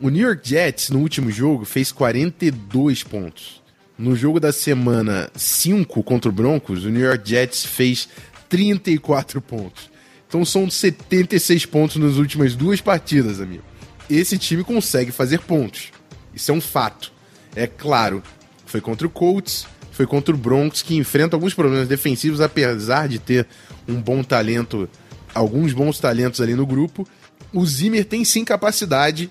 O 0.00 0.10
New 0.10 0.24
York 0.24 0.48
Jets, 0.48 0.90
no 0.90 1.00
último 1.00 1.28
jogo, 1.28 1.64
fez 1.64 1.90
42 1.90 3.02
pontos. 3.02 3.60
No 3.98 4.14
jogo 4.14 4.38
da 4.38 4.52
semana 4.52 5.28
5 5.34 6.04
contra 6.04 6.28
o 6.28 6.32
Broncos, 6.32 6.84
o 6.84 6.88
New 6.88 7.04
York 7.04 7.28
Jets 7.28 7.64
fez 7.64 8.08
34 8.48 9.40
pontos. 9.40 9.90
Então 10.28 10.44
são 10.44 10.70
76 10.70 11.66
pontos 11.66 11.96
nas 11.96 12.14
últimas 12.14 12.54
duas 12.54 12.80
partidas, 12.80 13.40
amigo. 13.40 13.64
Esse 14.08 14.38
time 14.38 14.62
consegue 14.62 15.10
fazer 15.10 15.40
pontos. 15.40 15.90
Isso 16.32 16.52
é 16.52 16.54
um 16.54 16.60
fato. 16.60 17.12
É 17.56 17.66
claro, 17.66 18.22
foi 18.66 18.80
contra 18.80 19.04
o 19.04 19.10
Colts, 19.10 19.66
foi 19.90 20.06
contra 20.06 20.32
o 20.32 20.38
Broncos, 20.38 20.80
que 20.80 20.94
enfrenta 20.94 21.34
alguns 21.34 21.54
problemas 21.54 21.88
defensivos, 21.88 22.40
apesar 22.40 23.08
de 23.08 23.18
ter 23.18 23.48
um 23.88 24.00
bom 24.00 24.22
talento, 24.22 24.88
alguns 25.34 25.72
bons 25.72 25.98
talentos 25.98 26.40
ali 26.40 26.54
no 26.54 26.64
grupo. 26.64 27.04
O 27.52 27.66
Zimmer 27.66 28.04
tem 28.04 28.24
sim 28.24 28.44
capacidade 28.44 29.28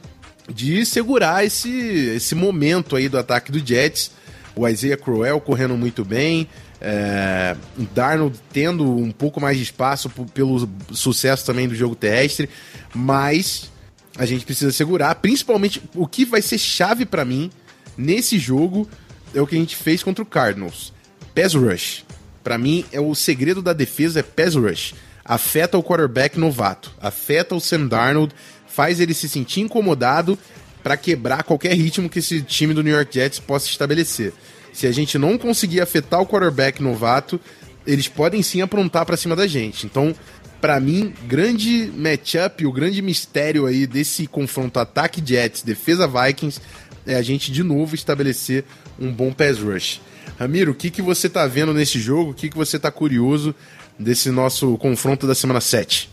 de 0.48 0.86
segurar 0.86 1.46
esse, 1.46 1.70
esse 1.70 2.36
momento 2.36 2.96
aí 2.96 3.10
do 3.10 3.18
ataque 3.18 3.52
do 3.52 3.66
Jets. 3.66 4.12
O 4.56 4.68
Isaiah 4.68 4.98
Crowell 4.98 5.40
correndo 5.40 5.78
muito 5.78 6.04
bem, 6.04 6.48
é, 6.82 7.56
o 7.78 7.84
Darnold 7.84 8.40
tendo 8.52 8.84
um 8.84 9.12
pouco 9.12 9.40
mais 9.40 9.58
de 9.58 9.64
espaço 9.64 10.10
pelo 10.34 10.68
sucesso 10.92 11.46
também 11.46 11.68
do 11.68 11.76
jogo 11.76 11.96
terrestre, 11.96 12.50
mas 12.94 13.72
a 14.18 14.26
gente 14.26 14.46
precisa 14.46 14.72
segurar, 14.72 15.14
principalmente 15.16 15.82
o 15.94 16.08
que 16.08 16.26
vai 16.26 16.42
ser 16.42 16.58
chave 16.58 17.06
para 17.06 17.24
mim 17.24 17.52
nesse 17.98 18.40
jogo 18.40 18.88
é 19.34 19.42
o 19.42 19.48
que 19.48 19.56
a 19.56 19.60
gente 19.60 19.76
fez 19.76 20.02
contra 20.04 20.24
o 20.24 20.26
Cardinals. 20.26 20.94
Pass 21.36 21.54
rush. 21.54 22.06
Para 22.44 22.58
mim 22.58 22.86
é 22.92 23.00
o 23.00 23.14
segredo 23.14 23.62
da 23.62 23.74
defesa 23.74 24.20
é 24.20 24.24
pass 24.24 24.56
rush. 24.56 24.96
Afeta 25.24 25.78
o 25.78 25.84
quarterback 25.84 26.40
novato, 26.40 26.96
afeta 27.02 27.54
o 27.54 27.60
Sam 27.60 27.88
Darnold 27.88 28.34
faz 28.78 29.00
ele 29.00 29.16
se 29.16 29.28
sentir 29.28 29.62
incomodado 29.62 30.38
para 30.84 30.96
quebrar 30.96 31.42
qualquer 31.42 31.74
ritmo 31.74 32.08
que 32.08 32.20
esse 32.20 32.44
time 32.44 32.76
do 32.76 32.84
New 32.84 32.94
York 32.94 33.12
Jets 33.12 33.40
possa 33.40 33.66
estabelecer. 33.66 34.32
Se 34.72 34.86
a 34.86 34.92
gente 34.92 35.18
não 35.18 35.36
conseguir 35.36 35.82
afetar 35.82 36.22
o 36.22 36.28
quarterback 36.28 36.80
novato, 36.80 37.42
eles 37.88 38.08
podem 38.08 38.44
sim 38.44 38.62
aprontar 38.62 39.04
para 39.04 39.18
cima 39.18 39.36
da 39.36 39.48
gente. 39.48 39.88
Então, 39.88 40.14
para 40.62 40.80
mim, 40.80 41.12
grande 41.26 41.92
matchup, 41.96 42.68
o 42.68 42.72
grande 42.72 43.02
mistério 43.02 43.66
aí 43.66 43.88
desse 43.88 44.28
confronto 44.28 44.80
ataque 44.80 45.24
Jets, 45.26 45.64
defesa 45.64 46.08
Vikings, 46.08 46.62
é 47.08 47.16
a 47.16 47.22
gente 47.24 47.52
de 47.52 47.64
novo 47.64 47.96
estabelecer 47.96 48.64
um 49.00 49.12
bom 49.12 49.34
pass 49.34 49.58
rush. 49.58 50.02
Ramiro, 50.38 50.74
o 50.74 50.76
que, 50.76 50.92
que 50.92 51.02
você 51.02 51.28
tá 51.28 51.48
vendo 51.48 51.74
nesse 51.74 51.98
jogo? 52.00 52.30
O 52.30 52.34
que, 52.36 52.48
que 52.48 52.56
você 52.56 52.78
tá 52.78 52.92
curioso 52.92 53.56
desse 53.98 54.30
nosso 54.30 54.78
confronto 54.78 55.26
da 55.26 55.34
semana 55.34 55.62
7? 55.62 56.12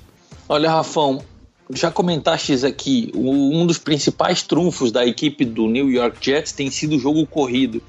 Olha, 0.48 0.70
Rafão, 0.70 1.22
já 1.70 1.90
comentaste 1.90 2.64
aqui, 2.66 3.10
um 3.14 3.66
dos 3.66 3.78
principais 3.78 4.42
trunfos 4.42 4.92
da 4.92 5.06
equipe 5.06 5.44
do 5.44 5.66
New 5.66 5.90
York 5.90 6.18
Jets 6.20 6.52
tem 6.52 6.70
sido 6.70 6.96
o 6.96 6.98
jogo 6.98 7.26
corrido. 7.26 7.82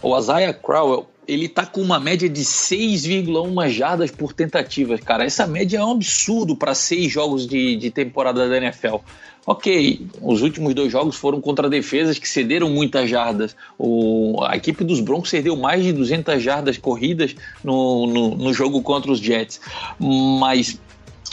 O 0.00 0.16
Isaiah 0.16 0.54
Crowell, 0.54 1.06
ele 1.26 1.48
tá 1.48 1.66
com 1.66 1.82
uma 1.82 2.00
média 2.00 2.28
de 2.28 2.42
6,1 2.42 3.68
jardas 3.68 4.10
por 4.10 4.32
tentativa, 4.32 4.96
cara. 4.96 5.24
Essa 5.24 5.46
média 5.46 5.78
é 5.78 5.84
um 5.84 5.92
absurdo 5.92 6.56
para 6.56 6.74
seis 6.74 7.12
jogos 7.12 7.46
de, 7.46 7.76
de 7.76 7.90
temporada 7.90 8.48
da 8.48 8.56
NFL. 8.56 8.96
Ok, 9.44 10.06
os 10.20 10.42
últimos 10.42 10.74
dois 10.74 10.92
jogos 10.92 11.16
foram 11.16 11.40
contra 11.40 11.70
defesas 11.70 12.18
que 12.18 12.28
cederam 12.28 12.68
muitas 12.68 13.08
jardas. 13.08 13.56
O, 13.78 14.42
a 14.44 14.56
equipe 14.56 14.84
dos 14.84 15.00
Broncos 15.00 15.30
cedeu 15.30 15.56
mais 15.56 15.82
de 15.82 15.92
200 15.92 16.42
jardas 16.42 16.76
corridas 16.76 17.34
no, 17.64 18.06
no, 18.06 18.34
no 18.34 18.52
jogo 18.52 18.82
contra 18.82 19.10
os 19.10 19.18
Jets. 19.18 19.60
Mas 19.98 20.78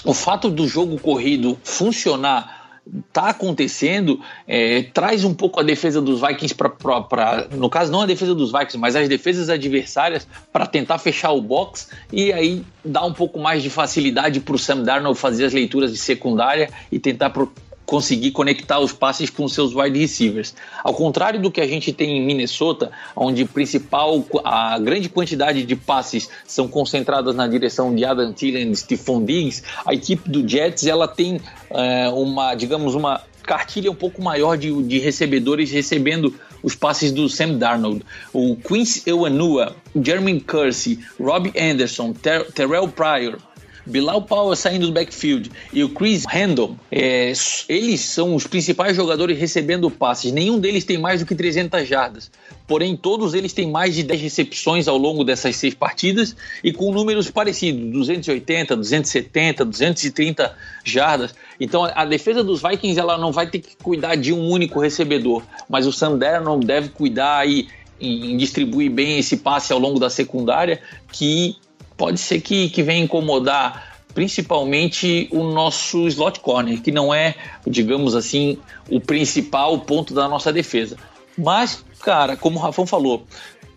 o 0.06 0.14
fato 0.14 0.50
do 0.50 0.68
jogo 0.68 1.00
corrido 1.00 1.58
funcionar 1.64 2.66
tá 3.12 3.30
acontecendo 3.30 4.22
é, 4.48 4.84
traz 4.84 5.24
um 5.24 5.34
pouco 5.34 5.60
a 5.60 5.64
defesa 5.64 6.00
dos 6.00 6.22
Vikings 6.22 6.54
para 6.54 7.48
no 7.52 7.68
caso 7.68 7.92
não 7.92 8.02
a 8.02 8.06
defesa 8.06 8.36
dos 8.36 8.52
Vikings 8.52 8.78
mas 8.78 8.96
as 8.96 9.10
defesas 9.10 9.50
adversárias 9.50 10.28
para 10.54 10.68
tentar 10.68 11.00
fechar 11.00 11.32
o 11.32 11.42
box 11.42 11.90
e 12.14 12.32
aí 12.32 12.64
dá 12.84 13.04
um 13.04 13.12
pouco 13.12 13.40
mais 13.40 13.64
de 13.64 13.72
facilidade 13.72 14.40
para 14.40 14.56
o 14.56 14.60
Sam 14.60 14.84
Darnold 14.84 15.18
fazer 15.18 15.46
as 15.46 15.54
leituras 15.54 15.92
de 15.92 15.98
secundária 15.98 16.70
e 16.92 17.00
tentar 17.00 17.32
pro, 17.32 17.52
conseguir 17.86 18.32
conectar 18.32 18.80
os 18.80 18.92
passes 18.92 19.30
com 19.30 19.48
seus 19.48 19.76
wide 19.76 20.00
receivers. 20.00 20.54
Ao 20.84 20.94
contrário 20.94 21.42
do 21.42 21.52
que 21.52 21.62
a 21.62 21.68
gente 21.68 21.94
tem 21.94 22.18
em 22.18 22.26
Minnesota, 22.26 22.92
onde 23.16 23.46
principal 23.46 24.26
a 24.44 24.78
grande 24.80 25.10
quantidade 25.10 25.64
de 25.64 25.76
passes 25.76 26.30
são 26.46 26.68
concentradas 26.68 27.36
na 27.36 27.48
direção 27.48 27.94
de 27.94 28.04
Adam 28.04 28.34
Thielen 28.34 28.72
e 28.72 28.76
Stephon 28.76 29.24
Diggs, 29.24 29.64
a 29.86 29.94
equipe 29.94 30.30
do 30.30 30.48
Jets 30.48 30.86
ela 30.86 31.08
tem 31.08 31.40
é, 31.70 32.10
uma, 32.10 32.56
digamos, 32.56 32.96
uma 32.96 33.22
cartilha 33.44 33.92
um 33.92 33.96
pouco 33.96 34.22
maior 34.22 34.58
de, 34.58 34.72
de 34.84 34.98
recebedores 34.98 35.72
recebendo 35.72 36.34
os 36.64 36.76
passes 36.76 37.12
do 37.12 37.30
Sam 37.30 37.58
Darnold. 37.58 38.04
O 38.34 38.56
Quincy 38.56 39.08
Ewanua, 39.08 39.76
Jeremy 39.96 40.42
Kersey, 40.42 41.00
Robbie 41.20 41.54
Anderson, 41.58 42.12
Ter 42.14 42.52
Terrell 42.52 42.88
Pryor, 42.88 43.38
Bilal 43.86 44.22
Powell 44.24 44.56
saindo 44.56 44.88
do 44.88 44.94
backfield 44.94 45.52
e 45.72 45.84
o 45.84 45.90
Chris 45.90 46.26
Randall, 46.26 46.76
é, 46.92 47.32
eles 47.70 48.02
são 48.02 48.36
os 48.36 48.48
principais 48.48 48.96
jogadores 48.96 49.38
recebendo 49.38 49.90
passes. 49.92 50.32
Nenhum 50.32 50.60
deles 50.60 50.84
tem 50.84 50.98
mais 50.98 51.20
do 51.20 51.26
que 51.26 51.36
300 51.36 51.88
jardas. 51.88 52.32
Porém, 52.68 52.98
todos 52.98 53.36
eles 53.36 53.54
têm 53.54 53.70
mais 53.70 53.94
de 53.94 54.02
10 54.02 54.22
recepções 54.22 54.88
ao 54.88 54.98
longo 54.98 55.24
dessas 55.24 55.56
seis 55.56 55.76
partidas 55.76 56.36
e 56.64 56.74
com 56.74 56.92
números 56.92 57.30
parecidos, 57.30 57.92
280, 57.92 58.76
270, 58.76 59.66
230 59.66 60.56
jardas. 60.84 61.36
Então, 61.60 61.84
a 61.84 62.06
defesa 62.06 62.44
dos 62.44 62.62
Vikings 62.62 63.00
ela 63.00 63.18
não 63.18 63.32
vai 63.32 63.48
ter 63.48 63.60
que 63.60 63.76
cuidar 63.78 64.16
de 64.16 64.34
um 64.34 64.50
único 64.50 64.80
recebedor, 64.80 65.44
mas 65.70 65.86
o 65.86 65.92
Sam 65.92 66.18
Darnold 66.18 66.66
deve 66.66 66.90
cuidar 66.90 67.38
aí 67.38 67.68
em 68.00 68.36
distribuir 68.36 68.92
bem 68.92 69.20
esse 69.20 69.38
passe 69.38 69.72
ao 69.72 69.80
longo 69.80 70.00
da 70.00 70.10
secundária, 70.10 70.82
que 71.12 71.56
pode 71.98 72.20
ser 72.20 72.42
que, 72.42 72.70
que 72.70 72.84
venha 72.84 73.04
incomodar 73.04 73.96
principalmente 74.14 75.28
o 75.32 75.44
nosso 75.44 76.08
slot 76.08 76.40
corner, 76.40 76.82
que 76.82 76.90
não 76.90 77.14
é, 77.14 77.36
digamos 77.68 78.16
assim, 78.16 78.58
o 78.90 79.00
principal 79.00 79.78
ponto 79.80 80.14
da 80.14 80.28
nossa 80.30 80.54
defesa. 80.54 80.96
Mas, 81.38 81.84
cara, 82.00 82.38
como 82.38 82.58
o 82.58 82.62
Rafão 82.62 82.88
falou, 82.88 83.26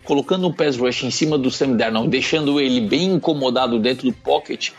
colocando 0.05 0.47
um 0.47 0.53
pass 0.53 0.77
rush 0.77 1.03
em 1.03 1.11
cima 1.11 1.37
do 1.37 1.51
Sam 1.51 1.75
Darnold, 1.75 2.09
deixando 2.09 2.59
ele 2.59 2.79
bem 2.79 3.15
incomodado 3.15 3.77
dentro 3.79 4.09
do 4.09 4.13
pocket, 4.13 4.71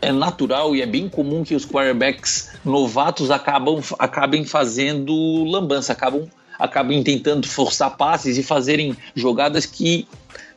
é 0.00 0.10
natural 0.10 0.74
e 0.74 0.80
é 0.80 0.86
bem 0.86 1.08
comum 1.10 1.44
que 1.44 1.54
os 1.54 1.66
quarterbacks 1.66 2.50
novatos 2.64 3.30
acabam, 3.30 3.80
acabem 3.98 4.44
fazendo 4.44 5.44
lambança, 5.44 5.92
acabam, 5.92 6.26
acabem 6.58 7.02
tentando 7.02 7.46
forçar 7.46 7.96
passes 7.96 8.38
e 8.38 8.42
fazerem 8.42 8.96
jogadas 9.14 9.66
que 9.66 10.08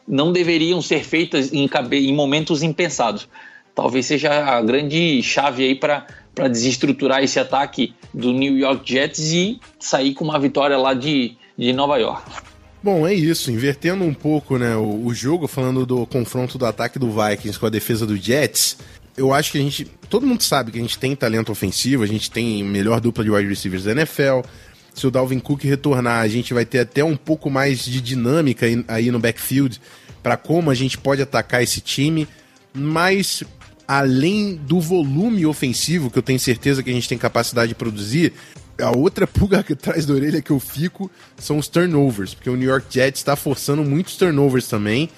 não 0.08 0.32
deveriam 0.32 0.82
ser 0.82 1.04
feitas 1.04 1.52
em, 1.54 1.70
em 1.92 2.14
momentos 2.14 2.64
impensados. 2.64 3.28
Talvez 3.74 4.06
seja 4.06 4.32
a 4.32 4.62
grande 4.62 5.22
chave 5.22 5.64
aí 5.64 5.76
para 5.76 6.08
desestruturar 6.50 7.24
esse 7.24 7.40
ataque 7.40 7.94
do 8.14 8.32
New 8.32 8.58
York 8.58 8.90
Jets 8.90 9.32
e 9.32 9.60
sair 9.80 10.14
com 10.14 10.24
uma 10.24 10.40
vitória 10.40 10.78
lá 10.78 10.94
de, 10.94 11.36
de 11.58 11.74
Nova 11.74 11.98
York. 11.98 12.24
Bom, 12.82 13.06
é 13.08 13.14
isso. 13.14 13.52
Invertendo 13.52 14.04
um 14.04 14.14
pouco 14.14 14.58
né, 14.58 14.76
o, 14.76 15.08
o, 15.08 15.14
jogo, 15.14 15.48
falando 15.48 15.86
do 15.86 16.06
confronto 16.06 16.58
do 16.58 16.66
ataque 16.66 17.00
do 17.00 17.10
Vikings 17.10 17.60
com 17.60 17.66
a 17.66 17.70
defesa 17.70 18.06
do 18.06 18.16
Jets, 18.16 18.78
eu 19.18 19.34
acho 19.34 19.52
que 19.52 19.58
a 19.58 19.62
gente. 19.62 19.86
Todo 20.10 20.28
mundo 20.28 20.44
sabe 20.44 20.72
que 20.72 20.78
a 20.78 20.82
gente 20.82 21.00
tem 21.00 21.16
talento 21.16 21.52
ofensivo, 21.52 22.04
a 22.04 22.08
gente 22.08 22.30
tem 22.30 22.64
melhor 22.64 23.02
dupla 23.02 23.24
de 23.24 23.32
wide 23.32 23.50
receivers 23.50 23.86
da 23.86 23.92
NFL. 23.92 24.42
Se 24.96 25.06
o 25.06 25.12
Dalvin 25.12 25.40
Cook 25.40 25.64
retornar, 25.66 26.22
a 26.22 26.28
gente 26.28 26.54
vai 26.54 26.66
ter 26.66 26.80
até 26.80 27.04
um 27.04 27.18
pouco 27.18 27.50
mais 27.50 27.84
de 27.84 28.00
dinâmica 28.00 28.66
aí, 28.88 29.12
no 29.12 29.20
backfield 29.20 29.80
para 30.24 30.38
como 30.38 30.72
a 30.72 30.74
gente 30.74 30.98
pode 30.98 31.22
atacar 31.22 31.62
esse 31.62 31.82
time, 31.82 32.28
mas 32.74 33.44
além 33.88 34.56
do 34.56 34.80
volume 34.80 35.46
ofensivo 35.46 36.10
que 36.10 36.18
eu 36.18 36.24
tenho 36.24 36.40
certeza 36.40 36.82
que 36.82 36.90
a 36.90 36.94
gente 36.94 37.08
tem 37.08 37.18
capacidade 37.18 37.70
de 37.70 37.76
produzir, 37.76 38.34
a 38.82 38.96
outra 38.96 39.28
pulga 39.28 39.60
atrás 39.60 40.06
da 40.06 40.14
orelha 40.14 40.42
que 40.42 40.52
eu 40.52 40.60
fico 40.60 41.12
são 41.38 41.58
os 41.58 41.68
turnovers, 41.68 42.34
porque 42.34 42.50
o 42.50 42.56
New 42.56 42.70
York 42.70 42.88
Jets 42.90 43.20
está 43.20 43.36
forçando 43.36 43.84
muitos 43.84 44.16
turnovers 44.16 44.68
também. 44.68 45.10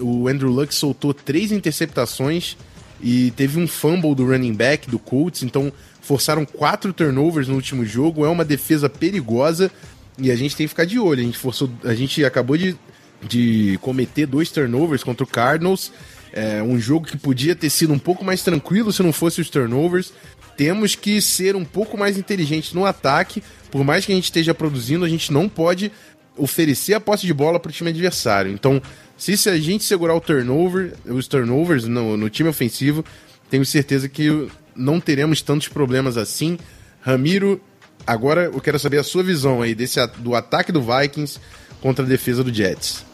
O 0.00 0.26
Andrew 0.26 0.50
Luck 0.50 0.74
soltou 0.74 1.14
três 1.14 1.52
interceptações 1.52 2.56
e 3.00 3.30
teve 3.32 3.60
um 3.60 3.68
fumble 3.68 4.14
do 4.14 4.26
running 4.26 4.54
back 4.54 4.90
do 4.90 4.98
Colts, 4.98 5.42
então 5.42 5.72
forçaram 6.00 6.44
quatro 6.44 6.92
turnovers 6.92 7.48
no 7.48 7.54
último 7.54 7.84
jogo. 7.84 8.24
É 8.24 8.28
uma 8.28 8.44
defesa 8.44 8.88
perigosa 8.88 9.70
E 10.18 10.30
a 10.30 10.36
gente 10.36 10.56
tem 10.56 10.66
que 10.66 10.70
ficar 10.70 10.84
de 10.84 10.98
olho. 10.98 11.20
A 11.20 11.24
gente 11.24 11.38
forçou. 11.38 11.70
A 11.84 11.94
gente 11.94 12.24
acabou 12.24 12.56
de, 12.56 12.76
de 13.22 13.78
cometer 13.80 14.26
dois 14.26 14.50
turnovers 14.50 15.04
contra 15.04 15.24
o 15.24 15.26
Cardinals. 15.26 15.92
É 16.32 16.62
um 16.62 16.78
jogo 16.78 17.06
que 17.06 17.16
podia 17.16 17.54
ter 17.54 17.70
sido 17.70 17.92
um 17.92 17.98
pouco 17.98 18.24
mais 18.24 18.42
tranquilo 18.42 18.92
se 18.92 19.02
não 19.02 19.12
fosse 19.12 19.40
os 19.40 19.48
turnovers. 19.48 20.12
Temos 20.56 20.94
que 20.94 21.22
ser 21.22 21.54
um 21.54 21.64
pouco 21.64 21.96
mais 21.96 22.18
inteligentes 22.18 22.72
no 22.72 22.84
ataque. 22.84 23.42
Por 23.70 23.84
mais 23.84 24.04
que 24.04 24.12
a 24.12 24.14
gente 24.14 24.24
esteja 24.24 24.52
produzindo, 24.52 25.04
a 25.04 25.08
gente 25.08 25.32
não 25.32 25.48
pode 25.48 25.92
oferecer 26.36 26.94
a 26.94 27.00
posse 27.00 27.26
de 27.26 27.34
bola 27.34 27.58
para 27.60 27.70
o 27.70 27.72
time 27.72 27.90
adversário. 27.90 28.50
Então, 28.52 28.80
se, 29.16 29.36
se 29.36 29.48
a 29.50 29.58
gente 29.58 29.84
segurar 29.84 30.14
o 30.14 30.20
turnover, 30.20 30.94
os 31.04 31.26
turnovers 31.26 31.84
no, 31.84 32.16
no 32.16 32.30
time 32.30 32.48
ofensivo, 32.48 33.04
tenho 33.50 33.64
certeza 33.64 34.08
que 34.08 34.48
não 34.78 35.00
teremos 35.00 35.42
tantos 35.42 35.68
problemas 35.68 36.16
assim. 36.16 36.58
Ramiro, 37.02 37.60
agora 38.06 38.44
eu 38.44 38.60
quero 38.60 38.78
saber 38.78 38.98
a 38.98 39.04
sua 39.04 39.22
visão 39.22 39.60
aí 39.60 39.74
desse, 39.74 40.04
do 40.18 40.34
ataque 40.34 40.72
do 40.72 40.80
Vikings 40.82 41.38
contra 41.80 42.04
a 42.04 42.08
defesa 42.08 42.42
do 42.42 42.52
Jets. 42.52 43.04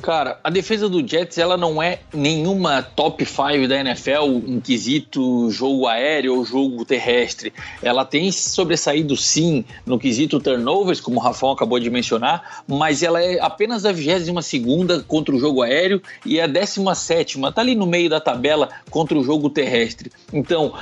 Cara, 0.00 0.40
a 0.42 0.50
defesa 0.50 0.88
do 0.88 1.06
Jets 1.06 1.38
ela 1.38 1.56
não 1.56 1.82
é 1.82 2.00
nenhuma 2.12 2.82
top 2.82 3.24
5 3.24 3.68
da 3.68 3.78
NFL 3.78 4.42
em 4.46 4.58
quesito 4.58 5.50
jogo 5.50 5.86
aéreo 5.86 6.36
ou 6.36 6.44
jogo 6.44 6.84
terrestre. 6.84 7.52
Ela 7.80 8.04
tem 8.04 8.32
sobressaído 8.32 9.16
sim 9.16 9.64
no 9.86 9.98
quesito 9.98 10.40
turnovers, 10.40 11.00
como 11.00 11.18
o 11.18 11.22
Rafão 11.22 11.52
acabou 11.52 11.78
de 11.78 11.88
mencionar, 11.88 12.64
mas 12.66 13.02
ela 13.02 13.22
é 13.22 13.38
apenas 13.40 13.84
a 13.84 13.92
22 13.92 14.44
segunda 14.44 15.00
contra 15.00 15.34
o 15.34 15.38
jogo 15.38 15.62
aéreo 15.62 16.02
e 16.26 16.40
a 16.40 16.46
17 16.46 17.40
tá 17.54 17.60
ali 17.60 17.74
no 17.74 17.86
meio 17.86 18.10
da 18.10 18.20
tabela 18.20 18.70
contra 18.90 19.16
o 19.16 19.22
jogo 19.22 19.50
terrestre. 19.50 20.10
Então, 20.32 20.74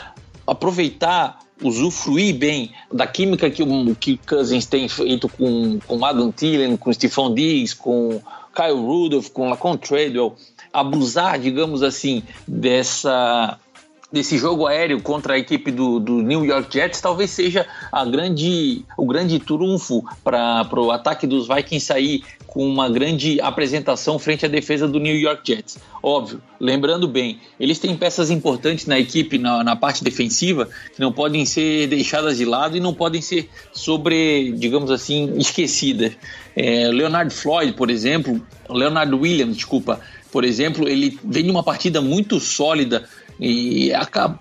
aproveitar 0.46 1.40
usufruir 1.62 2.34
bem 2.34 2.72
da 2.90 3.06
química 3.06 3.50
que 3.50 3.62
o 3.62 3.94
que 3.94 4.16
Cousins 4.16 4.66
tem 4.66 4.88
feito 4.88 5.28
com, 5.28 5.78
com 5.86 6.04
Adam 6.04 6.32
Thielen, 6.32 6.76
com 6.76 6.92
Stephon 6.92 7.34
Diggs, 7.34 7.76
com 7.76 8.20
Kyle 8.54 8.80
Rudolph, 8.80 9.28
com 9.30 9.48
Lacon 9.48 9.76
Treadwell, 9.76 10.34
abusar, 10.72 11.38
digamos 11.38 11.82
assim, 11.82 12.22
dessa 12.46 13.58
desse 14.12 14.36
jogo 14.36 14.66
aéreo 14.66 15.00
contra 15.00 15.34
a 15.34 15.38
equipe 15.38 15.70
do, 15.70 16.00
do 16.00 16.14
New 16.20 16.44
York 16.44 16.72
Jets 16.72 17.00
talvez 17.00 17.30
seja 17.30 17.66
a 17.92 18.04
grande, 18.04 18.84
o 18.96 19.06
grande 19.06 19.38
trunfo 19.38 20.04
para 20.24 20.66
o 20.80 20.90
ataque 20.90 21.26
dos 21.26 21.46
Vikings 21.46 21.86
sair 21.86 22.24
com 22.50 22.66
uma 22.66 22.88
grande 22.88 23.40
apresentação 23.40 24.18
frente 24.18 24.44
à 24.44 24.48
defesa 24.48 24.88
do 24.88 24.98
New 24.98 25.14
York 25.14 25.42
Jets. 25.44 25.78
Óbvio, 26.02 26.42
lembrando 26.58 27.06
bem, 27.06 27.38
eles 27.60 27.78
têm 27.78 27.96
peças 27.96 28.28
importantes 28.28 28.86
na 28.86 28.98
equipe, 28.98 29.38
na, 29.38 29.62
na, 29.62 29.76
parte 29.76 30.02
defensiva, 30.02 30.68
que 30.92 31.00
não 31.00 31.12
podem 31.12 31.46
ser 31.46 31.86
deixadas 31.86 32.38
de 32.38 32.44
lado 32.44 32.76
e 32.76 32.80
não 32.80 32.92
podem 32.92 33.22
ser 33.22 33.48
sobre, 33.72 34.52
digamos 34.52 34.90
assim, 34.90 35.32
esquecidas. 35.38 36.12
É, 36.56 36.88
Leonard 36.88 37.32
Floyd, 37.32 37.72
por 37.74 37.88
exemplo, 37.88 38.44
Leonard 38.68 39.14
Williams, 39.14 39.56
desculpa, 39.56 40.00
por 40.32 40.44
exemplo, 40.44 40.88
ele 40.88 41.18
vem 41.22 41.44
de 41.44 41.50
uma 41.52 41.62
partida 41.62 42.00
muito 42.00 42.40
sólida 42.40 43.08
e, 43.38 43.92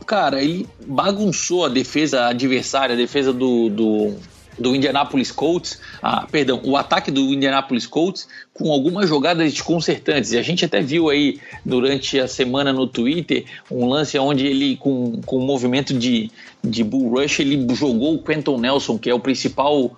cara, 0.05 0.41
ele 0.41 0.67
bagunçou 0.85 1.63
a 1.63 1.69
defesa 1.69 2.25
adversária, 2.25 2.95
a 2.95 2.97
defesa 2.97 3.31
do, 3.31 3.69
do 3.69 4.15
do 4.59 4.75
Indianapolis 4.75 5.31
Colts, 5.31 5.79
ah, 6.01 6.27
perdão, 6.29 6.59
o 6.63 6.75
ataque 6.75 7.09
do 7.09 7.21
Indianapolis 7.33 7.87
Colts 7.87 8.27
com 8.53 8.71
algumas 8.71 9.07
jogadas 9.07 9.51
desconcertantes. 9.51 10.31
E 10.31 10.37
a 10.37 10.41
gente 10.41 10.65
até 10.65 10.81
viu 10.81 11.09
aí 11.09 11.39
durante 11.65 12.19
a 12.19 12.27
semana 12.27 12.73
no 12.73 12.85
Twitter 12.85 13.45
um 13.71 13.87
lance 13.87 14.17
onde 14.19 14.45
ele, 14.45 14.75
com, 14.77 15.21
com 15.25 15.37
um 15.37 15.45
movimento 15.45 15.93
de, 15.93 16.29
de 16.63 16.83
bull 16.83 17.09
rush, 17.09 17.39
ele 17.39 17.65
jogou 17.73 18.15
o 18.15 18.23
Quentin 18.23 18.57
Nelson, 18.57 18.97
que 18.97 19.09
é 19.09 19.13
o 19.13 19.19
principal 19.19 19.95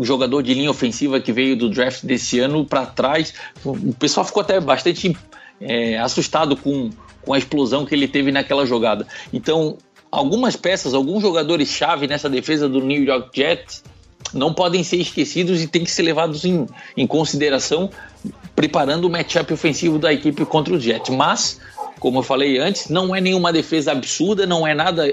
jogador 0.00 0.42
de 0.42 0.54
linha 0.54 0.70
ofensiva 0.70 1.20
que 1.20 1.32
veio 1.32 1.56
do 1.56 1.68
draft 1.68 2.04
desse 2.04 2.38
ano 2.38 2.64
para 2.64 2.86
trás. 2.86 3.34
O 3.64 3.92
pessoal 3.92 4.24
ficou 4.24 4.40
até 4.40 4.58
bastante 4.60 5.14
é, 5.60 5.98
assustado 5.98 6.56
com, 6.56 6.90
com 7.22 7.34
a 7.34 7.38
explosão 7.38 7.84
que 7.84 7.94
ele 7.94 8.08
teve 8.08 8.32
naquela 8.32 8.64
jogada. 8.64 9.06
Então, 9.32 9.76
algumas 10.12 10.54
peças, 10.54 10.92
alguns 10.92 11.22
jogadores-chave 11.22 12.06
nessa 12.06 12.28
defesa 12.28 12.68
do 12.68 12.80
New 12.80 13.02
York 13.02 13.30
Jets 13.34 13.82
não 14.34 14.52
podem 14.52 14.84
ser 14.84 14.98
esquecidos 14.98 15.62
e 15.62 15.66
têm 15.66 15.82
que 15.82 15.90
ser 15.90 16.02
levados 16.02 16.44
em, 16.44 16.66
em 16.96 17.06
consideração 17.06 17.90
preparando 18.54 19.06
o 19.06 19.10
matchup 19.10 19.52
ofensivo 19.52 19.98
da 19.98 20.12
equipe 20.12 20.44
contra 20.44 20.74
os 20.74 20.82
Jets. 20.82 21.10
Mas, 21.14 21.58
como 21.98 22.18
eu 22.18 22.22
falei 22.22 22.58
antes, 22.58 22.88
não 22.88 23.16
é 23.16 23.20
nenhuma 23.20 23.52
defesa 23.52 23.92
absurda, 23.92 24.46
não 24.46 24.66
é 24.66 24.74
nada 24.74 25.12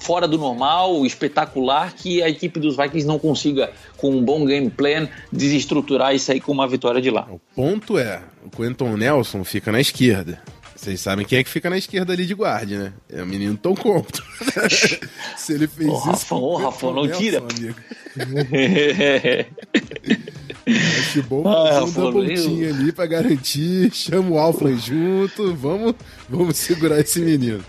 fora 0.00 0.26
do 0.26 0.38
normal, 0.38 1.04
espetacular, 1.04 1.92
que 1.94 2.22
a 2.22 2.28
equipe 2.28 2.58
dos 2.58 2.76
Vikings 2.76 3.06
não 3.06 3.18
consiga, 3.18 3.70
com 3.96 4.10
um 4.10 4.24
bom 4.24 4.44
game 4.46 4.70
plan, 4.70 5.08
desestruturar 5.30 6.14
e 6.14 6.18
sair 6.18 6.40
com 6.40 6.52
uma 6.52 6.66
vitória 6.66 7.00
de 7.00 7.10
lá. 7.10 7.28
O 7.30 7.40
ponto 7.54 7.98
é, 7.98 8.22
o 8.44 8.50
Quentin 8.50 8.96
Nelson 8.96 9.44
fica 9.44 9.70
na 9.70 9.80
esquerda. 9.80 10.42
Vocês 10.80 10.98
sabem 10.98 11.26
quem 11.26 11.38
é 11.38 11.44
que 11.44 11.50
fica 11.50 11.68
na 11.68 11.76
esquerda 11.76 12.14
ali 12.14 12.24
de 12.24 12.32
guarda, 12.32 12.84
né? 12.84 12.94
É 13.12 13.22
o 13.22 13.26
menino 13.26 13.54
Tom 13.54 13.74
Compton. 13.74 14.22
Se 15.36 15.52
ele 15.52 15.66
fez 15.66 15.90
oh, 15.90 15.98
isso. 15.98 16.06
Rafa, 16.06 16.34
oh, 16.34 16.56
Rafa, 16.56 16.90
não 16.90 17.06
tira. 17.06 17.42
Acho 21.00 21.22
bom 21.24 21.46
ah, 21.46 21.84
um 21.84 21.92
pontinha 21.92 22.70
ali 22.70 22.92
pra 22.92 23.04
garantir. 23.04 23.90
Chama 23.92 24.30
o 24.30 24.38
Alfred 24.38 24.78
junto. 24.80 25.54
Vamos, 25.54 25.94
vamos 26.26 26.56
segurar 26.56 26.98
esse 26.98 27.20
menino. 27.20 27.62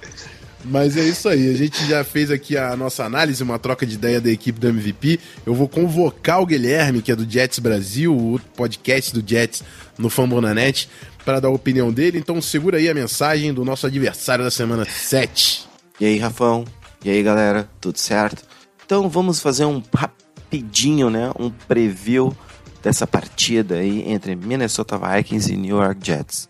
Mas 0.64 0.96
é 0.96 1.02
isso 1.02 1.28
aí, 1.28 1.50
a 1.50 1.58
gente 1.58 1.84
já 1.88 2.04
fez 2.04 2.30
aqui 2.30 2.56
a 2.56 2.76
nossa 2.78 3.04
análise, 3.04 3.42
uma 3.42 3.58
troca 3.58 3.84
de 3.86 3.96
ideia 3.96 4.22
da 4.22 4.30
equipe 4.30 4.60
do 4.60 4.68
MVP. 4.68 5.20
Eu 5.44 5.56
vou 5.56 5.68
convocar 5.68 6.40
o 6.40 6.46
Guilherme, 6.46 7.02
que 7.02 7.12
é 7.12 7.16
do 7.16 7.30
Jets 7.30 7.58
Brasil, 7.58 8.16
o 8.16 8.40
podcast 8.56 9.12
do 9.12 9.28
Jets 9.28 9.64
no 9.98 10.10
Fambonanet, 10.10 10.88
para 11.24 11.40
dar 11.40 11.48
a 11.48 11.52
opinião 11.52 11.92
dele. 11.92 12.18
Então 12.18 12.42
segura 12.42 12.78
aí 12.78 12.90
a 12.90 12.94
mensagem 12.94 13.54
do 13.54 13.64
nosso 13.64 13.88
adversário 13.88 14.44
da 14.44 14.52
semana 14.52 14.86
7. 14.86 15.68
E 16.00 16.06
aí, 16.06 16.18
Rafão? 16.18 16.66
E 17.04 17.10
aí, 17.10 17.22
galera? 17.24 17.70
Tudo 17.80 17.98
certo? 17.98 18.44
Então 18.86 19.10
vamos 19.10 19.40
fazer 19.40 19.66
um 19.66 19.82
rapidinho, 19.94 21.10
né? 21.10 21.32
Um 21.40 21.50
preview 21.50 22.36
dessa 22.82 23.06
partida 23.06 23.76
aí 23.76 24.04
entre 24.12 24.36
Minnesota 24.36 24.98
Vikings 24.98 25.54
e 25.54 25.58
New 25.58 25.78
York 25.78 26.00
Jets. 26.04 26.50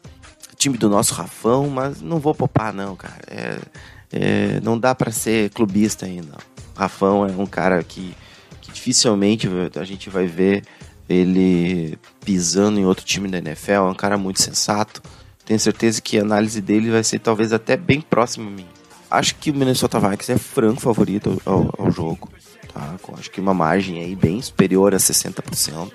Time 0.58 0.78
do 0.78 0.90
nosso 0.90 1.14
Rafão, 1.14 1.70
mas 1.70 2.02
não 2.02 2.20
vou 2.20 2.34
poupar 2.34 2.74
não, 2.74 2.96
cara. 2.96 3.22
É, 3.28 3.58
é, 4.12 4.60
não 4.62 4.78
dá 4.78 4.94
para 4.94 5.12
ser 5.12 5.50
clubista 5.50 6.06
ainda. 6.06 6.38
Rafão 6.76 7.26
é 7.26 7.32
um 7.32 7.46
cara 7.46 7.84
que, 7.84 8.16
que 8.62 8.72
dificilmente 8.72 9.48
a 9.80 9.84
gente 9.84 10.10
vai 10.10 10.26
ver 10.26 10.64
ele 11.12 11.98
pisando 12.24 12.80
em 12.80 12.86
outro 12.86 13.06
time 13.06 13.28
da 13.28 13.38
NFL, 13.38 13.72
é 13.72 13.82
um 13.82 13.96
cara 13.96 14.18
muito 14.18 14.42
sensato. 14.42 15.02
Tenho 15.46 15.60
certeza 15.60 16.02
que 16.02 16.18
a 16.18 16.22
análise 16.22 16.62
dele 16.62 16.92
vai 16.92 17.04
ser 17.04 17.20
talvez 17.20 17.52
até 17.52 17.76
bem 17.76 18.02
próxima 18.02 18.48
a 18.48 18.52
mim. 18.52 18.68
Acho 19.10 19.36
que 19.36 19.52
o 19.52 19.54
Minnesota 19.54 20.00
Vikings 20.00 20.32
é 20.32 20.38
franco 20.38 20.80
favorito 20.80 21.42
ao, 21.46 21.74
ao 21.78 21.92
jogo. 21.92 22.30
Tá? 22.74 22.96
Acho 23.18 23.30
que 23.30 23.42
uma 23.42 23.54
margem 23.54 24.00
aí 24.00 24.16
bem 24.16 24.42
superior 24.42 24.94
a 24.94 24.98
60%. 24.98 25.92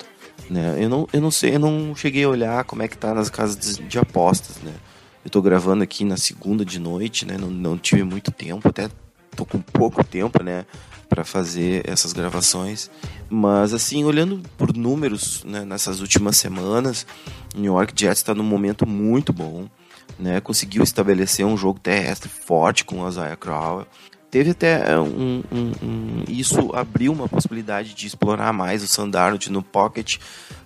Né? 0.50 0.76
Eu, 0.78 0.88
não, 0.88 1.08
eu 1.12 1.20
não 1.20 1.30
sei, 1.30 1.54
eu 1.54 1.58
não 1.58 1.94
cheguei 1.96 2.24
a 2.24 2.28
olhar 2.28 2.64
como 2.64 2.82
é 2.82 2.88
que 2.88 2.98
tá 2.98 3.14
nas 3.14 3.30
casas 3.30 3.56
de, 3.56 3.82
de 3.82 3.98
apostas, 3.98 4.58
né? 4.62 4.72
Eu 5.24 5.30
tô 5.30 5.42
gravando 5.42 5.82
aqui 5.82 6.04
na 6.04 6.16
segunda 6.16 6.64
de 6.64 6.78
noite, 6.78 7.26
né? 7.26 7.36
Não, 7.36 7.50
não 7.50 7.76
tive 7.76 8.04
muito 8.04 8.30
tempo, 8.30 8.68
até 8.68 8.88
tô 9.34 9.44
com 9.44 9.60
pouco 9.60 10.04
tempo, 10.04 10.40
né? 10.42 10.64
Para 11.16 11.24
fazer 11.24 11.82
essas 11.88 12.12
gravações. 12.12 12.90
Mas 13.30 13.72
assim, 13.72 14.04
olhando 14.04 14.42
por 14.58 14.76
números 14.76 15.42
né, 15.44 15.64
nessas 15.64 16.00
últimas 16.00 16.36
semanas, 16.36 17.06
New 17.54 17.72
York 17.72 17.94
Jets 17.96 18.18
está 18.18 18.34
num 18.34 18.44
momento 18.44 18.86
muito 18.86 19.32
bom. 19.32 19.66
Né, 20.18 20.40
conseguiu 20.40 20.82
estabelecer 20.82 21.44
um 21.44 21.56
jogo 21.56 21.80
terrestre 21.80 22.28
forte 22.28 22.84
com 22.84 23.00
o 23.00 23.08
Isaiah 23.08 23.36
Crowell. 23.36 23.86
Teve 24.30 24.50
até 24.50 24.98
um, 24.98 25.42
um, 25.50 25.72
um, 25.82 26.24
Isso 26.28 26.74
abriu 26.74 27.12
uma 27.12 27.28
possibilidade 27.28 27.94
de 27.94 28.06
explorar 28.06 28.52
mais 28.52 28.82
o 28.82 28.86
Sandarnold 28.86 29.50
no 29.50 29.62
pocket 29.62 30.18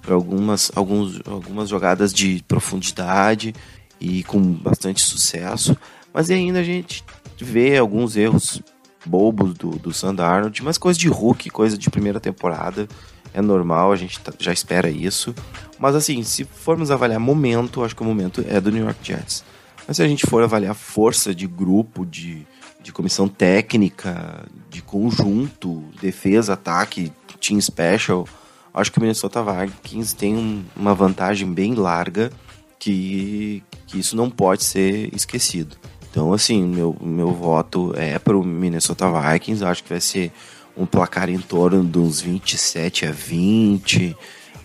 para 0.03 0.15
algumas, 0.15 0.73
algumas 0.75 1.69
jogadas 1.69 2.13
de 2.13 2.45
profundidade 2.49 3.55
e 4.01 4.25
com 4.25 4.41
bastante 4.41 5.03
sucesso, 5.03 5.77
mas 6.13 6.31
ainda 6.31 6.61
a 6.61 6.65
gente 6.65 7.05
vê 7.39 7.77
alguns 7.77 8.17
erros 8.17 8.63
bobos 9.05 9.55
do, 9.55 9.71
do 9.71 9.93
Sandarnold, 9.93 10.63
mas 10.63 10.79
coisa 10.79 10.99
de 10.99 11.09
Hulk, 11.09 11.51
coisa 11.51 11.77
de 11.77 11.91
primeira 11.91 12.21
temporada, 12.21 12.89
é 13.33 13.41
normal, 13.41 13.93
a 13.93 13.97
gente 13.97 14.19
tá, 14.21 14.33
já 14.39 14.53
espera 14.53 14.91
isso. 14.91 15.35
Mas 15.79 15.95
assim, 15.95 16.23
se 16.23 16.45
formos 16.45 16.91
avaliar 16.91 17.21
momento, 17.21 17.83
acho 17.85 17.95
que 17.95 18.03
o 18.03 18.05
momento 18.05 18.45
é 18.49 18.61
do 18.61 18.71
New 18.71 18.85
York 18.85 18.99
Jets. 19.03 19.45
Mas 19.87 19.97
se 19.97 20.03
a 20.03 20.09
gente 20.09 20.27
for 20.27 20.43
avaliar 20.43 20.75
força 20.75 21.35
de 21.35 21.47
grupo, 21.47 22.05
de, 22.05 22.47
de 22.83 22.93
comissão 22.93 23.29
técnica, 23.29 24.45
de 24.69 24.83
conjunto, 24.83 25.85
defesa, 26.01 26.55
ataque, 26.55 27.13
team 27.41 27.61
special, 27.61 28.27
acho 28.75 28.93
que 28.93 28.99
o 28.99 29.01
Minnesota 29.01 29.43
Vikings 29.43 30.15
tem 30.15 30.37
um, 30.37 30.65
uma 30.77 30.95
vantagem 30.95 31.53
bem 31.53 31.75
larga 31.75 32.31
que, 32.79 33.63
que 33.87 33.99
isso 33.99 34.17
não 34.17 34.31
pode 34.31 34.65
ser 34.65 35.15
esquecido. 35.15 35.77
Então, 36.11 36.33
assim, 36.33 36.63
meu, 36.63 36.97
meu 37.01 37.33
voto 37.33 37.95
é 37.97 38.19
para 38.19 38.37
o 38.37 38.45
Minnesota 38.45 39.07
Vikings. 39.09 39.65
Acho 39.65 39.83
que 39.85 39.91
vai 39.91 40.01
ser 40.01 40.33
um 40.77 40.85
placar 40.85 41.29
em 41.29 41.39
torno 41.39 41.85
de 41.85 41.99
uns 41.99 42.21
27 42.21 43.07
a 43.07 43.13
20. 43.13 44.17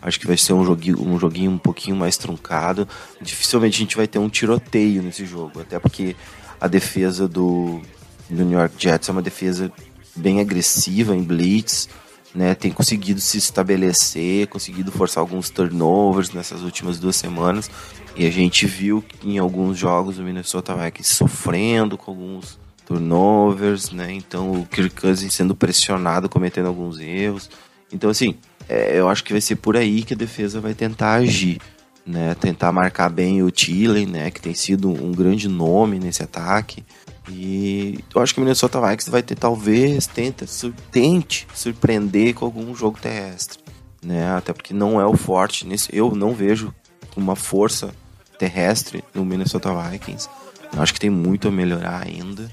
Acho 0.02 0.20
que 0.20 0.28
vai 0.28 0.38
ser 0.38 0.54
um 0.54 0.66
joguinho, 0.66 1.02
um 1.02 1.20
joguinho 1.20 1.52
um 1.52 1.58
pouquinho 1.58 1.96
mais 1.96 2.18
truncado. 2.18 2.88
Dificilmente 3.22 3.76
a 3.76 3.80
gente 3.80 3.98
vai 3.98 4.08
ter 4.08 4.20
um 4.20 4.30
tiroteio 4.30 5.02
nesse 5.02 5.26
jogo, 5.26 5.62
até 5.62 5.80
porque 5.80 6.16
a 6.60 6.68
defesa 6.68 7.28
do, 7.28 7.82
do 8.30 8.44
New 8.44 8.58
York 8.58 8.76
Jets 8.78 9.10
é 9.10 9.12
uma 9.12 9.22
defesa 9.22 9.72
bem 10.16 10.40
agressiva 10.40 11.16
em 11.16 11.24
blitz, 11.24 11.90
né? 12.36 12.54
Tem 12.54 12.70
conseguido 12.70 13.22
se 13.22 13.38
estabelecer, 13.38 14.48
conseguido 14.48 14.92
forçar 14.92 15.22
alguns 15.22 15.50
turnovers 15.50 16.34
nessas 16.34 16.62
últimas 16.62 17.00
duas 17.00 17.16
semanas. 17.16 17.72
E 18.16 18.28
a 18.28 18.30
gente 18.30 18.66
viu 18.66 19.02
que 19.02 19.30
em 19.30 19.38
alguns 19.38 19.78
jogos 19.78 20.20
o 20.20 20.24
Minnesota 20.24 20.76
Vikings 20.76 21.16
sofrendo 21.16 21.98
com 21.98 22.12
alguns 22.12 22.60
turnovers, 22.86 23.92
né? 23.92 24.12
Então 24.12 24.52
o 24.52 24.66
Kirk 24.66 25.00
Cousins 25.02 25.34
sendo 25.34 25.56
pressionado, 25.56 26.28
cometendo 26.28 26.68
alguns 26.68 27.00
erros. 27.00 27.50
Então 27.92 28.10
assim, 28.10 28.36
é, 28.68 29.00
eu 29.00 29.08
acho 29.08 29.24
que 29.24 29.32
vai 29.32 29.42
ser 29.42 29.56
por 29.56 29.78
aí 29.78 30.04
que 30.04 30.14
a 30.14 30.18
defesa 30.18 30.60
vai 30.60 30.74
tentar 30.74 31.14
agir, 31.14 31.62
né? 32.06 32.36
Tentar 32.36 32.72
marcar 32.74 33.10
bem 33.10 33.44
o 33.44 33.50
Thielen, 33.52 34.08
né? 34.08 34.30
Que 34.30 34.42
tem 34.42 34.54
sido 34.54 34.90
um 34.90 35.14
grande 35.14 35.48
nome 35.48 36.00
nesse 36.00 36.22
ataque. 36.22 36.84
E 37.30 38.00
eu 38.14 38.22
acho 38.22 38.34
que 38.34 38.40
o 38.40 38.44
Minnesota 38.44 38.80
Vikings 38.80 39.10
vai 39.10 39.24
ter, 39.24 39.36
talvez, 39.36 40.06
tenta, 40.06 40.46
sur 40.46 40.74
tente 40.92 41.48
surpreender 41.54 42.36
com 42.36 42.46
algum 42.46 42.76
jogo 42.76 43.00
terrestre, 43.00 43.60
né? 44.04 44.36
Até 44.36 44.54
porque 44.54 44.74
não 44.74 45.02
é 45.02 45.06
o 45.06 45.18
forte 45.18 45.66
nesse. 45.66 45.96
Eu 45.96 46.14
não 46.14 46.34
vejo 46.34 46.74
uma 47.16 47.36
força 47.36 47.94
terrestre 48.38 49.04
no 49.14 49.26
Minnesota 49.26 49.70
Vikings. 49.74 50.30
Eu 50.74 50.82
acho 50.82 50.94
que 50.94 51.00
tem 51.00 51.10
muito 51.10 51.48
a 51.48 51.52
melhorar 51.52 52.04
ainda. 52.06 52.44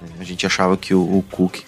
né? 0.00 0.08
A 0.20 0.24
gente 0.24 0.46
achava 0.46 0.76
que 0.76 0.94
o, 0.94 1.00
o 1.00 1.22
Cook 1.30 1.60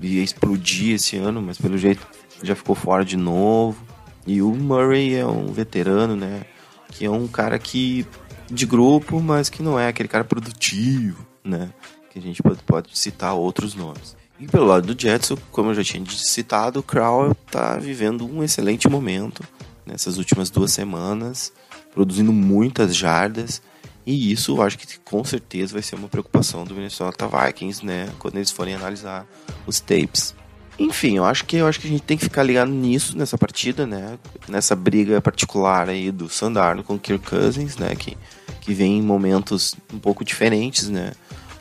ia 0.00 0.22
explodir 0.22 0.94
esse 0.94 1.16
ano, 1.16 1.40
mas 1.40 1.58
pelo 1.58 1.78
jeito 1.78 2.06
já 2.42 2.54
ficou 2.54 2.74
fora 2.74 3.04
de 3.04 3.16
novo. 3.16 3.82
E 4.26 4.42
o 4.42 4.50
Murray 4.54 5.14
é 5.14 5.26
um 5.26 5.52
veterano, 5.52 6.14
né? 6.14 6.42
Que 6.90 7.06
é 7.06 7.10
um 7.10 7.26
cara 7.26 7.58
que 7.58 8.06
de 8.50 8.66
grupo, 8.66 9.20
mas 9.20 9.48
que 9.48 9.62
não 9.62 9.78
é 9.78 9.88
aquele 9.88 10.08
cara 10.08 10.24
produtivo, 10.24 11.26
né? 11.42 11.70
Que 12.12 12.18
a 12.18 12.22
gente 12.22 12.42
pode, 12.42 12.62
pode 12.62 12.98
citar 12.98 13.34
outros 13.34 13.74
nomes. 13.74 14.14
E 14.38 14.46
pelo 14.46 14.66
lado 14.66 14.92
do 14.92 15.00
Jets, 15.00 15.32
como 15.50 15.70
eu 15.70 15.74
já 15.74 15.82
tinha 15.82 16.04
citado, 16.10 16.80
o 16.80 16.82
Crowell 16.82 17.34
tá 17.50 17.76
vivendo 17.76 18.26
um 18.26 18.42
excelente 18.42 18.88
momento 18.88 19.42
nessas 19.86 20.18
últimas 20.18 20.50
duas 20.50 20.72
semanas, 20.72 21.52
produzindo 21.92 22.32
muitas 22.32 22.94
jardas. 22.94 23.62
E 24.04 24.32
isso 24.32 24.56
eu 24.56 24.62
acho 24.62 24.76
que 24.78 24.98
com 24.98 25.24
certeza 25.24 25.74
vai 25.74 25.82
ser 25.82 25.94
uma 25.94 26.08
preocupação 26.08 26.64
do 26.64 26.74
Minnesota 26.74 27.28
Vikings, 27.28 27.86
né? 27.86 28.08
Quando 28.18 28.36
eles 28.36 28.50
forem 28.50 28.74
analisar 28.74 29.26
os 29.66 29.80
tapes. 29.80 30.34
Enfim, 30.78 31.18
eu 31.18 31.24
acho 31.24 31.44
que 31.44 31.56
eu 31.56 31.66
acho 31.66 31.78
que 31.78 31.86
a 31.86 31.90
gente 31.90 32.02
tem 32.02 32.16
que 32.16 32.24
ficar 32.24 32.42
ligado 32.42 32.70
nisso 32.70 33.16
nessa 33.16 33.38
partida, 33.38 33.86
né? 33.86 34.18
Nessa 34.48 34.74
briga 34.74 35.20
particular 35.20 35.88
aí 35.88 36.10
do 36.10 36.28
Sandarno 36.28 36.82
com 36.82 36.94
o 36.94 36.98
Kirk 36.98 37.24
Cousins, 37.24 37.76
né? 37.76 37.94
Que, 37.94 38.16
que 38.60 38.74
vem 38.74 38.98
em 38.98 39.02
momentos 39.02 39.76
um 39.92 39.98
pouco 39.98 40.24
diferentes, 40.24 40.88
né? 40.88 41.12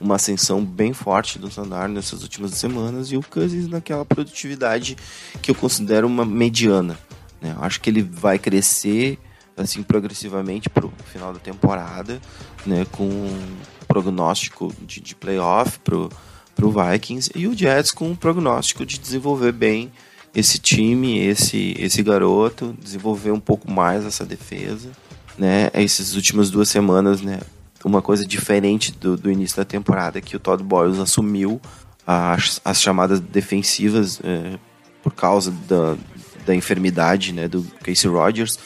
Uma 0.02 0.16
ascensão 0.16 0.66
bem 0.66 0.94
forte 0.94 1.38
do 1.38 1.52
Sandarno 1.52 1.96
nessas 1.96 2.24
últimas 2.24 2.52
semanas 2.54 3.12
e 3.12 3.18
o 3.18 3.22
Cousins 3.22 3.68
naquela 3.68 4.04
produtividade 4.04 4.98
que 5.42 5.52
eu 5.52 5.56
considero 5.56 6.08
uma 6.08 6.26
mediana. 6.26 6.98
Né? 7.40 7.54
Eu 7.56 7.64
acho 7.64 7.80
que 7.80 7.90
ele 7.90 8.02
vai 8.02 8.40
crescer 8.40 9.20
assim 9.56 9.84
progressivamente 9.84 10.70
para 10.70 10.86
o 10.86 10.94
final 11.06 11.34
da 11.34 11.40
temporada, 11.40 12.22
né? 12.66 12.86
Com 12.92 13.04
um 13.04 13.58
prognóstico 13.88 14.74
de, 14.82 15.02
de 15.02 15.16
playoff 15.16 15.80
para 15.80 15.96
o 15.98 16.72
Vikings 16.72 17.32
e 17.36 17.48
o 17.48 17.58
Jets 17.58 17.92
com 17.92 18.10
um 18.10 18.16
prognóstico 18.16 18.86
de 18.86 18.98
desenvolver 19.00 19.52
bem 19.52 19.92
esse 20.34 20.60
time, 20.60 21.20
esse 21.20 21.76
esse 21.78 22.02
garoto, 22.02 22.76
desenvolver 22.82 23.32
um 23.32 23.40
pouco 23.40 23.70
mais 23.70 24.06
essa 24.06 24.26
defesa, 24.26 24.90
né? 25.38 25.70
Essas 25.74 26.16
últimas 26.16 26.50
duas 26.50 26.70
semanas, 26.70 27.22
né? 27.22 27.40
Uma 27.84 28.02
coisa 28.02 28.26
diferente 28.26 28.92
do, 28.92 29.18
do 29.18 29.32
início 29.32 29.58
da 29.58 29.66
temporada 29.66 30.22
que 30.22 30.36
o 30.36 30.40
Todd 30.40 30.64
Bowles 30.64 31.00
assumiu 31.00 31.60
as, 32.06 32.62
as 32.64 32.82
chamadas 32.82 33.20
defensivas 33.20 34.20
é, 34.24 34.58
por 35.02 35.14
causa 35.14 35.52
da, 35.68 35.98
da 36.46 36.56
enfermidade, 36.56 37.34
né? 37.34 37.48
Do 37.48 37.64
Casey 37.84 38.10
Rogers. 38.10 38.60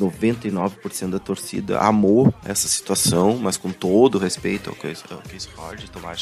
99% 0.00 1.10
da 1.10 1.18
torcida 1.18 1.78
amou 1.78 2.32
essa 2.44 2.66
situação, 2.66 3.36
mas 3.36 3.58
com 3.58 3.70
todo 3.70 4.18
respeito 4.18 4.70
ao 4.70 4.76
Case, 4.76 5.04
ao 5.10 5.18
Case 5.18 5.48
Rogers, 5.54 5.90
tomara 5.90 6.16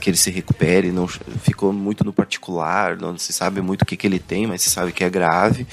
que 0.00 0.10
ele 0.10 0.16
se 0.16 0.30
recupere, 0.30 0.90
não 0.90 1.06
ficou 1.06 1.72
muito 1.72 2.04
no 2.04 2.12
particular, 2.12 2.96
não 2.96 3.16
se 3.16 3.32
sabe 3.32 3.60
muito 3.60 3.82
o 3.82 3.86
que, 3.86 3.96
que 3.96 4.06
ele 4.06 4.18
tem, 4.18 4.46
mas 4.46 4.62
se 4.62 4.70
sabe 4.70 4.90
que 4.90 5.04
é 5.04 5.10
grave. 5.10 5.66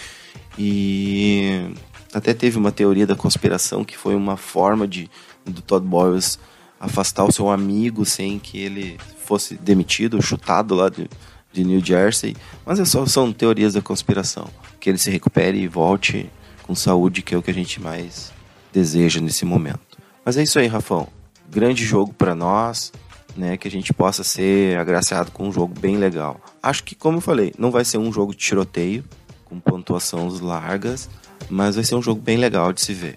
E 0.58 1.72
até 2.14 2.34
teve 2.34 2.58
uma 2.58 2.72
teoria 2.72 3.08
da 3.08 3.16
conspiração 3.16 3.84
que 3.84 3.98
foi 3.98 4.16
uma 4.16 4.38
forma 4.38 4.88
de 4.88 5.10
do 5.46 5.62
Todd 5.62 5.86
Bowles 5.86 6.40
afastar 6.80 7.26
o 7.26 7.32
seu 7.32 7.50
amigo 7.50 8.06
sem 8.06 8.40
que 8.40 8.58
ele 8.58 8.98
fosse 9.18 9.56
demitido, 9.56 10.22
chutado 10.22 10.74
lá 10.74 10.90
de, 10.90 11.10
de 11.52 11.64
New 11.64 11.84
Jersey. 11.84 12.36
Mas 12.66 12.80
é 12.80 12.86
só 12.86 13.06
são 13.06 13.34
teorias 13.34 13.74
da 13.74 13.82
conspiração. 13.82 14.48
Que 14.80 14.90
ele 14.90 14.98
se 14.98 15.12
recupere 15.12 15.60
e 15.60 15.68
volte 15.68 16.30
com 16.64 16.74
saúde, 16.74 17.22
que 17.22 17.36
é 17.36 17.38
o 17.38 17.42
que 17.42 17.52
a 17.52 17.54
gente 17.54 17.82
mais 17.82 18.32
deseja 18.72 19.20
nesse 19.20 19.44
momento. 19.44 19.98
Mas 20.24 20.38
é 20.38 20.44
isso 20.44 20.60
aí, 20.60 20.68
Rafão. 20.68 21.08
Grande 21.50 21.84
jogo 21.84 22.14
para 22.14 22.34
nós, 22.34 22.94
né? 23.36 23.58
Que 23.58 23.68
a 23.68 23.72
gente 23.72 23.92
possa 23.92 24.24
ser 24.24 24.78
agraciado 24.78 25.32
com 25.32 25.48
um 25.48 25.52
jogo 25.52 25.74
bem 25.80 25.98
legal. 25.98 26.40
Acho 26.62 26.84
que, 26.84 26.96
como 26.96 27.18
eu 27.18 27.22
falei, 27.22 27.54
não 27.58 27.72
vai 27.72 27.84
ser 27.84 27.98
um 27.98 28.14
jogo 28.14 28.32
de 28.34 28.38
tiroteio, 28.38 29.04
com 29.46 29.60
pontuações 29.60 30.40
largas, 30.40 31.10
mas 31.50 31.76
vai 31.76 31.84
ser 31.84 31.96
um 31.96 32.02
jogo 32.02 32.22
bem 32.22 32.38
legal 32.38 32.72
de 32.72 32.82
se 32.82 32.94
ver. 32.94 33.16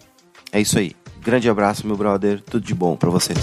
É 0.50 0.60
isso 0.60 0.78
aí. 0.78 0.96
Grande 1.24 1.48
abraço, 1.48 1.86
meu 1.86 1.96
brother. 1.96 2.40
Tudo 2.40 2.66
de 2.66 2.74
bom 2.74 2.96
para 2.96 3.08
vocês. 3.08 3.38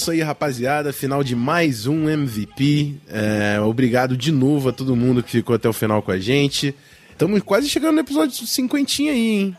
Isso 0.00 0.10
aí, 0.10 0.22
rapaziada. 0.22 0.92
Final 0.94 1.22
de 1.22 1.36
mais 1.36 1.86
um 1.86 2.08
MVP. 2.08 2.94
É, 3.08 3.60
obrigado 3.60 4.16
de 4.16 4.32
novo 4.32 4.70
a 4.70 4.72
todo 4.72 4.96
mundo 4.96 5.22
que 5.22 5.30
ficou 5.30 5.54
até 5.54 5.68
o 5.68 5.74
final 5.74 6.00
com 6.02 6.10
a 6.10 6.18
gente. 6.18 6.74
Estamos 7.12 7.42
quase 7.42 7.68
chegando 7.68 7.96
no 7.96 8.00
episódio 8.00 8.46
50 8.46 8.92
aí, 9.02 9.08
hein? 9.10 9.56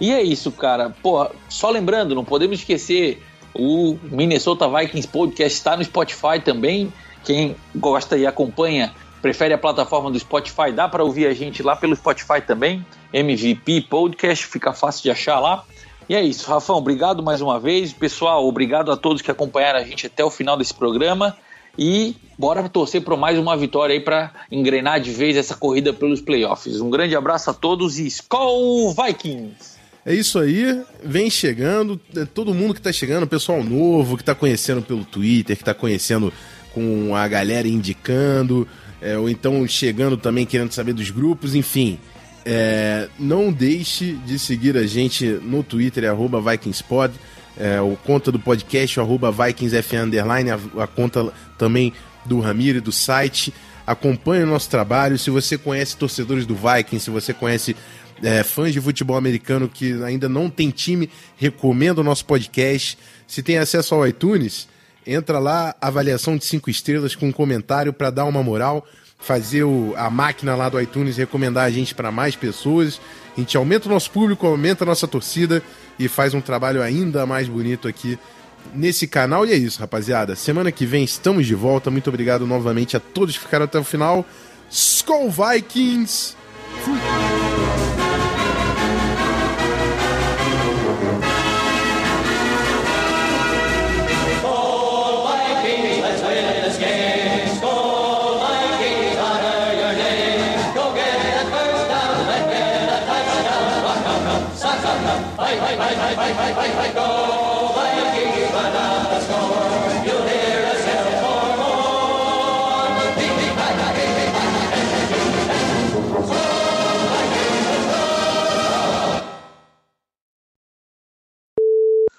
E 0.00 0.10
é 0.10 0.22
isso, 0.22 0.50
cara. 0.50 0.90
Pô, 1.02 1.28
só 1.48 1.70
lembrando, 1.70 2.14
não 2.14 2.24
podemos 2.24 2.58
esquecer, 2.58 3.22
o 3.54 3.96
Minnesota 4.02 4.68
Vikings 4.68 5.06
Podcast 5.06 5.56
está 5.56 5.76
no 5.76 5.84
Spotify 5.84 6.40
também. 6.42 6.92
Quem 7.24 7.56
gosta 7.74 8.18
e 8.18 8.26
acompanha, 8.26 8.92
prefere 9.24 9.54
a 9.54 9.58
plataforma 9.58 10.10
do 10.10 10.18
Spotify, 10.18 10.70
dá 10.70 10.86
para 10.86 11.02
ouvir 11.02 11.26
a 11.26 11.32
gente 11.32 11.62
lá 11.62 11.74
pelo 11.74 11.96
Spotify 11.96 12.42
também. 12.46 12.84
MVP 13.10 13.86
Podcast, 13.88 14.44
fica 14.44 14.74
fácil 14.74 15.02
de 15.02 15.10
achar 15.10 15.40
lá. 15.40 15.64
E 16.06 16.14
é 16.14 16.22
isso, 16.22 16.46
Rafão, 16.46 16.76
obrigado 16.76 17.22
mais 17.22 17.40
uma 17.40 17.58
vez. 17.58 17.90
Pessoal, 17.90 18.46
obrigado 18.46 18.92
a 18.92 18.98
todos 18.98 19.22
que 19.22 19.30
acompanharam 19.30 19.78
a 19.78 19.82
gente 19.82 20.08
até 20.08 20.22
o 20.22 20.28
final 20.28 20.58
desse 20.58 20.74
programa. 20.74 21.34
E 21.78 22.14
bora 22.38 22.68
torcer 22.68 23.00
por 23.00 23.16
mais 23.16 23.38
uma 23.38 23.56
vitória 23.56 23.94
aí 23.94 24.00
para 24.00 24.30
engrenar 24.52 25.00
de 25.00 25.10
vez 25.10 25.38
essa 25.38 25.54
corrida 25.54 25.90
pelos 25.90 26.20
playoffs. 26.20 26.78
Um 26.82 26.90
grande 26.90 27.16
abraço 27.16 27.48
a 27.48 27.54
todos 27.54 27.98
e 27.98 28.06
Skol 28.06 28.94
Vikings! 28.94 29.72
É 30.04 30.14
isso 30.14 30.38
aí, 30.38 30.84
vem 31.02 31.30
chegando, 31.30 31.98
é 32.14 32.26
todo 32.26 32.52
mundo 32.52 32.74
que 32.74 32.82
tá 32.82 32.92
chegando, 32.92 33.26
pessoal 33.26 33.64
novo, 33.64 34.18
que 34.18 34.22
tá 34.22 34.34
conhecendo 34.34 34.82
pelo 34.82 35.02
Twitter, 35.02 35.56
que 35.56 35.64
tá 35.64 35.72
conhecendo 35.72 36.30
com 36.74 37.16
a 37.16 37.26
galera 37.26 37.66
indicando, 37.66 38.68
é, 39.04 39.18
ou 39.18 39.28
então 39.28 39.68
chegando 39.68 40.16
também 40.16 40.46
querendo 40.46 40.72
saber 40.72 40.94
dos 40.94 41.10
grupos, 41.10 41.54
enfim. 41.54 41.98
É, 42.42 43.08
não 43.18 43.52
deixe 43.52 44.14
de 44.26 44.38
seguir 44.38 44.78
a 44.78 44.86
gente 44.86 45.26
no 45.42 45.62
Twitter, 45.62 46.10
arroba 46.10 46.40
VikingsPod, 46.40 47.12
é, 47.54 47.80
o 47.82 47.96
conta 47.96 48.32
do 48.32 48.40
podcast, 48.40 48.98
arroba 48.98 49.30
Underline, 49.30 50.50
a, 50.50 50.58
a 50.82 50.86
conta 50.86 51.30
também 51.58 51.92
do 52.24 52.40
Ramiro 52.40 52.78
e 52.78 52.80
do 52.80 52.90
site. 52.90 53.52
Acompanhe 53.86 54.42
o 54.42 54.46
nosso 54.46 54.70
trabalho. 54.70 55.18
Se 55.18 55.28
você 55.28 55.58
conhece 55.58 55.98
torcedores 55.98 56.46
do 56.46 56.54
Vikings, 56.54 57.04
se 57.04 57.10
você 57.10 57.34
conhece 57.34 57.76
é, 58.22 58.42
fãs 58.42 58.72
de 58.72 58.80
futebol 58.80 59.18
americano 59.18 59.68
que 59.68 60.02
ainda 60.02 60.30
não 60.30 60.48
tem 60.48 60.70
time, 60.70 61.10
recomendo 61.36 61.98
o 61.98 62.04
nosso 62.04 62.24
podcast. 62.24 62.96
Se 63.26 63.42
tem 63.42 63.58
acesso 63.58 63.94
ao 63.94 64.06
iTunes, 64.08 64.66
entra 65.06 65.38
lá, 65.38 65.74
avaliação 65.80 66.36
de 66.36 66.44
cinco 66.44 66.70
estrelas 66.70 67.14
com 67.14 67.28
um 67.28 67.32
comentário 67.32 67.92
para 67.92 68.10
dar 68.10 68.24
uma 68.24 68.42
moral, 68.42 68.86
fazer 69.18 69.64
o, 69.64 69.94
a 69.96 70.10
máquina 70.10 70.54
lá 70.54 70.68
do 70.68 70.80
iTunes 70.80 71.16
recomendar 71.16 71.64
a 71.64 71.70
gente 71.70 71.94
para 71.94 72.10
mais 72.10 72.36
pessoas. 72.36 73.00
A 73.36 73.40
gente 73.40 73.56
aumenta 73.56 73.88
o 73.88 73.92
nosso 73.92 74.10
público, 74.10 74.46
aumenta 74.46 74.84
a 74.84 74.86
nossa 74.86 75.08
torcida 75.08 75.62
e 75.98 76.08
faz 76.08 76.34
um 76.34 76.40
trabalho 76.40 76.82
ainda 76.82 77.26
mais 77.26 77.48
bonito 77.48 77.88
aqui 77.88 78.18
nesse 78.74 79.06
canal. 79.06 79.46
E 79.46 79.52
é 79.52 79.56
isso, 79.56 79.80
rapaziada. 79.80 80.36
Semana 80.36 80.70
que 80.70 80.86
vem 80.86 81.04
estamos 81.04 81.46
de 81.46 81.54
volta. 81.54 81.90
Muito 81.90 82.08
obrigado 82.08 82.46
novamente 82.46 82.96
a 82.96 83.00
todos 83.00 83.36
que 83.36 83.44
ficaram 83.44 83.64
até 83.64 83.78
o 83.78 83.84
final. 83.84 84.24
Skull 84.70 85.30
Vikings! 85.30 86.36
Fui. 86.82 87.63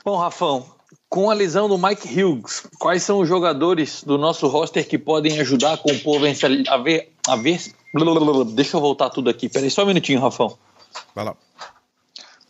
Bom, 0.03 0.17
Rafão, 0.17 0.65
com 1.09 1.31
a 1.31 1.33
lesão 1.33 1.67
do 1.67 1.77
Mike 1.77 2.07
Hughes, 2.07 2.67
quais 2.77 3.01
são 3.01 3.19
os 3.19 3.27
jogadores 3.27 4.03
do 4.03 4.17
nosso 4.17 4.47
roster 4.47 4.87
que 4.87 4.99
podem 4.99 5.39
ajudar 5.39 5.73
a 5.73 5.77
compor 5.77 6.21
a 6.69 6.77
ver, 6.77 7.11
a 7.27 7.35
ver... 7.35 7.73
Deixa 8.53 8.77
eu 8.77 8.81
voltar 8.81 9.09
tudo 9.09 9.29
aqui. 9.29 9.49
Peraí, 9.49 9.71
só 9.71 9.83
um 9.83 9.87
minutinho, 9.87 10.19
Rafão. 10.19 10.57
Vai 11.15 11.25
lá. 11.25 11.35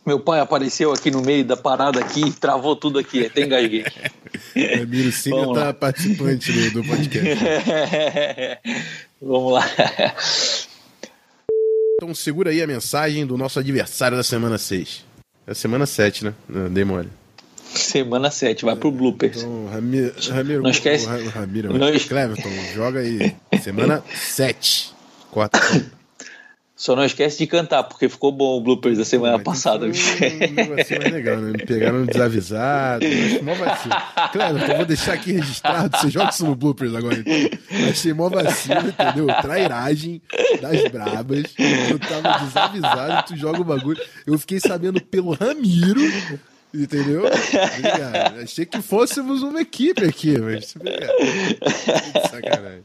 Meu 0.06 0.20
pai 0.20 0.38
apareceu 0.38 0.92
aqui 0.92 1.10
no 1.10 1.20
meio 1.20 1.44
da 1.44 1.56
parada 1.56 1.98
aqui, 1.98 2.30
travou 2.30 2.76
tudo 2.76 2.96
aqui, 2.96 3.26
até 3.26 3.42
engasguei. 3.42 3.84
Ramiro 4.78 5.10
Siga 5.10 5.52
tá 5.52 5.74
participante 5.74 6.52
do, 6.52 6.70
do 6.70 6.84
podcast. 6.84 7.44
Vamos 9.20 9.52
lá. 9.52 9.64
Então 11.96 12.14
segura 12.14 12.50
aí 12.50 12.62
a 12.62 12.66
mensagem 12.68 13.26
do 13.26 13.36
nosso 13.36 13.58
adversário 13.58 14.16
da 14.16 14.22
semana 14.22 14.58
6. 14.58 15.04
É 15.44 15.54
semana 15.54 15.86
7, 15.86 16.26
né? 16.26 16.34
Dei 16.70 16.84
mole. 16.84 17.08
Semana 17.64 18.30
7, 18.30 18.64
vai 18.64 18.76
pro 18.76 18.92
bloopers. 18.92 19.38
Então, 19.38 19.66
Ramiro, 19.66 20.14
Ramiro 20.30 20.62
não 20.62 20.70
esquece. 20.70 21.06
Ramiro, 21.06 21.76
não. 21.76 21.98
Cleverton, 21.98 22.50
joga 22.74 23.00
aí. 23.00 23.34
Semana 23.60 24.04
7. 24.14 24.94
Corta. 25.32 25.58
Só 26.76 26.94
não 26.94 27.06
esquece 27.06 27.38
de 27.38 27.46
cantar, 27.46 27.84
porque 27.84 28.06
ficou 28.06 28.30
bom 28.30 28.58
o 28.58 28.60
bloopers 28.60 28.98
da 28.98 29.04
semana 29.04 29.38
passada. 29.38 29.88
Então, 29.88 30.48
um 30.50 30.52
negocinho 30.52 31.00
mais 31.00 31.12
legal, 31.12 31.36
né? 31.38 31.52
Me 31.52 31.64
pegaram 31.64 32.04
desavisado. 32.04 33.06
Acho 33.06 33.42
mó 33.42 33.54
vacilo. 33.54 33.94
Claro, 34.30 34.58
eu 34.58 34.76
vou 34.76 34.84
deixar 34.84 35.14
aqui 35.14 35.32
registrado. 35.32 35.96
Você 35.96 36.10
joga 36.10 36.28
isso 36.28 36.44
no 36.44 36.54
bloopers 36.54 36.94
agora. 36.94 37.16
Então. 37.18 37.88
Achei 37.88 38.12
mó 38.12 38.28
vacilo, 38.28 38.88
entendeu? 38.88 39.26
Trairagem 39.40 40.20
das 40.60 40.86
brabas. 40.92 41.44
Eu 41.88 41.98
tava 41.98 42.44
desavisado, 42.44 43.26
tu 43.28 43.36
joga 43.38 43.62
o 43.62 43.64
bagulho. 43.64 44.02
Eu 44.26 44.38
fiquei 44.38 44.60
sabendo 44.60 45.00
pelo 45.00 45.32
Ramiro. 45.32 46.02
Entendeu? 46.74 47.24
Obrigado. 47.24 48.40
Achei 48.42 48.66
que 48.66 48.82
fôssemos 48.82 49.42
uma 49.42 49.62
equipe 49.62 50.04
aqui, 50.04 50.38
mas. 50.38 50.76
Obrigado. 50.76 51.14
Sacanagem. 52.30 52.84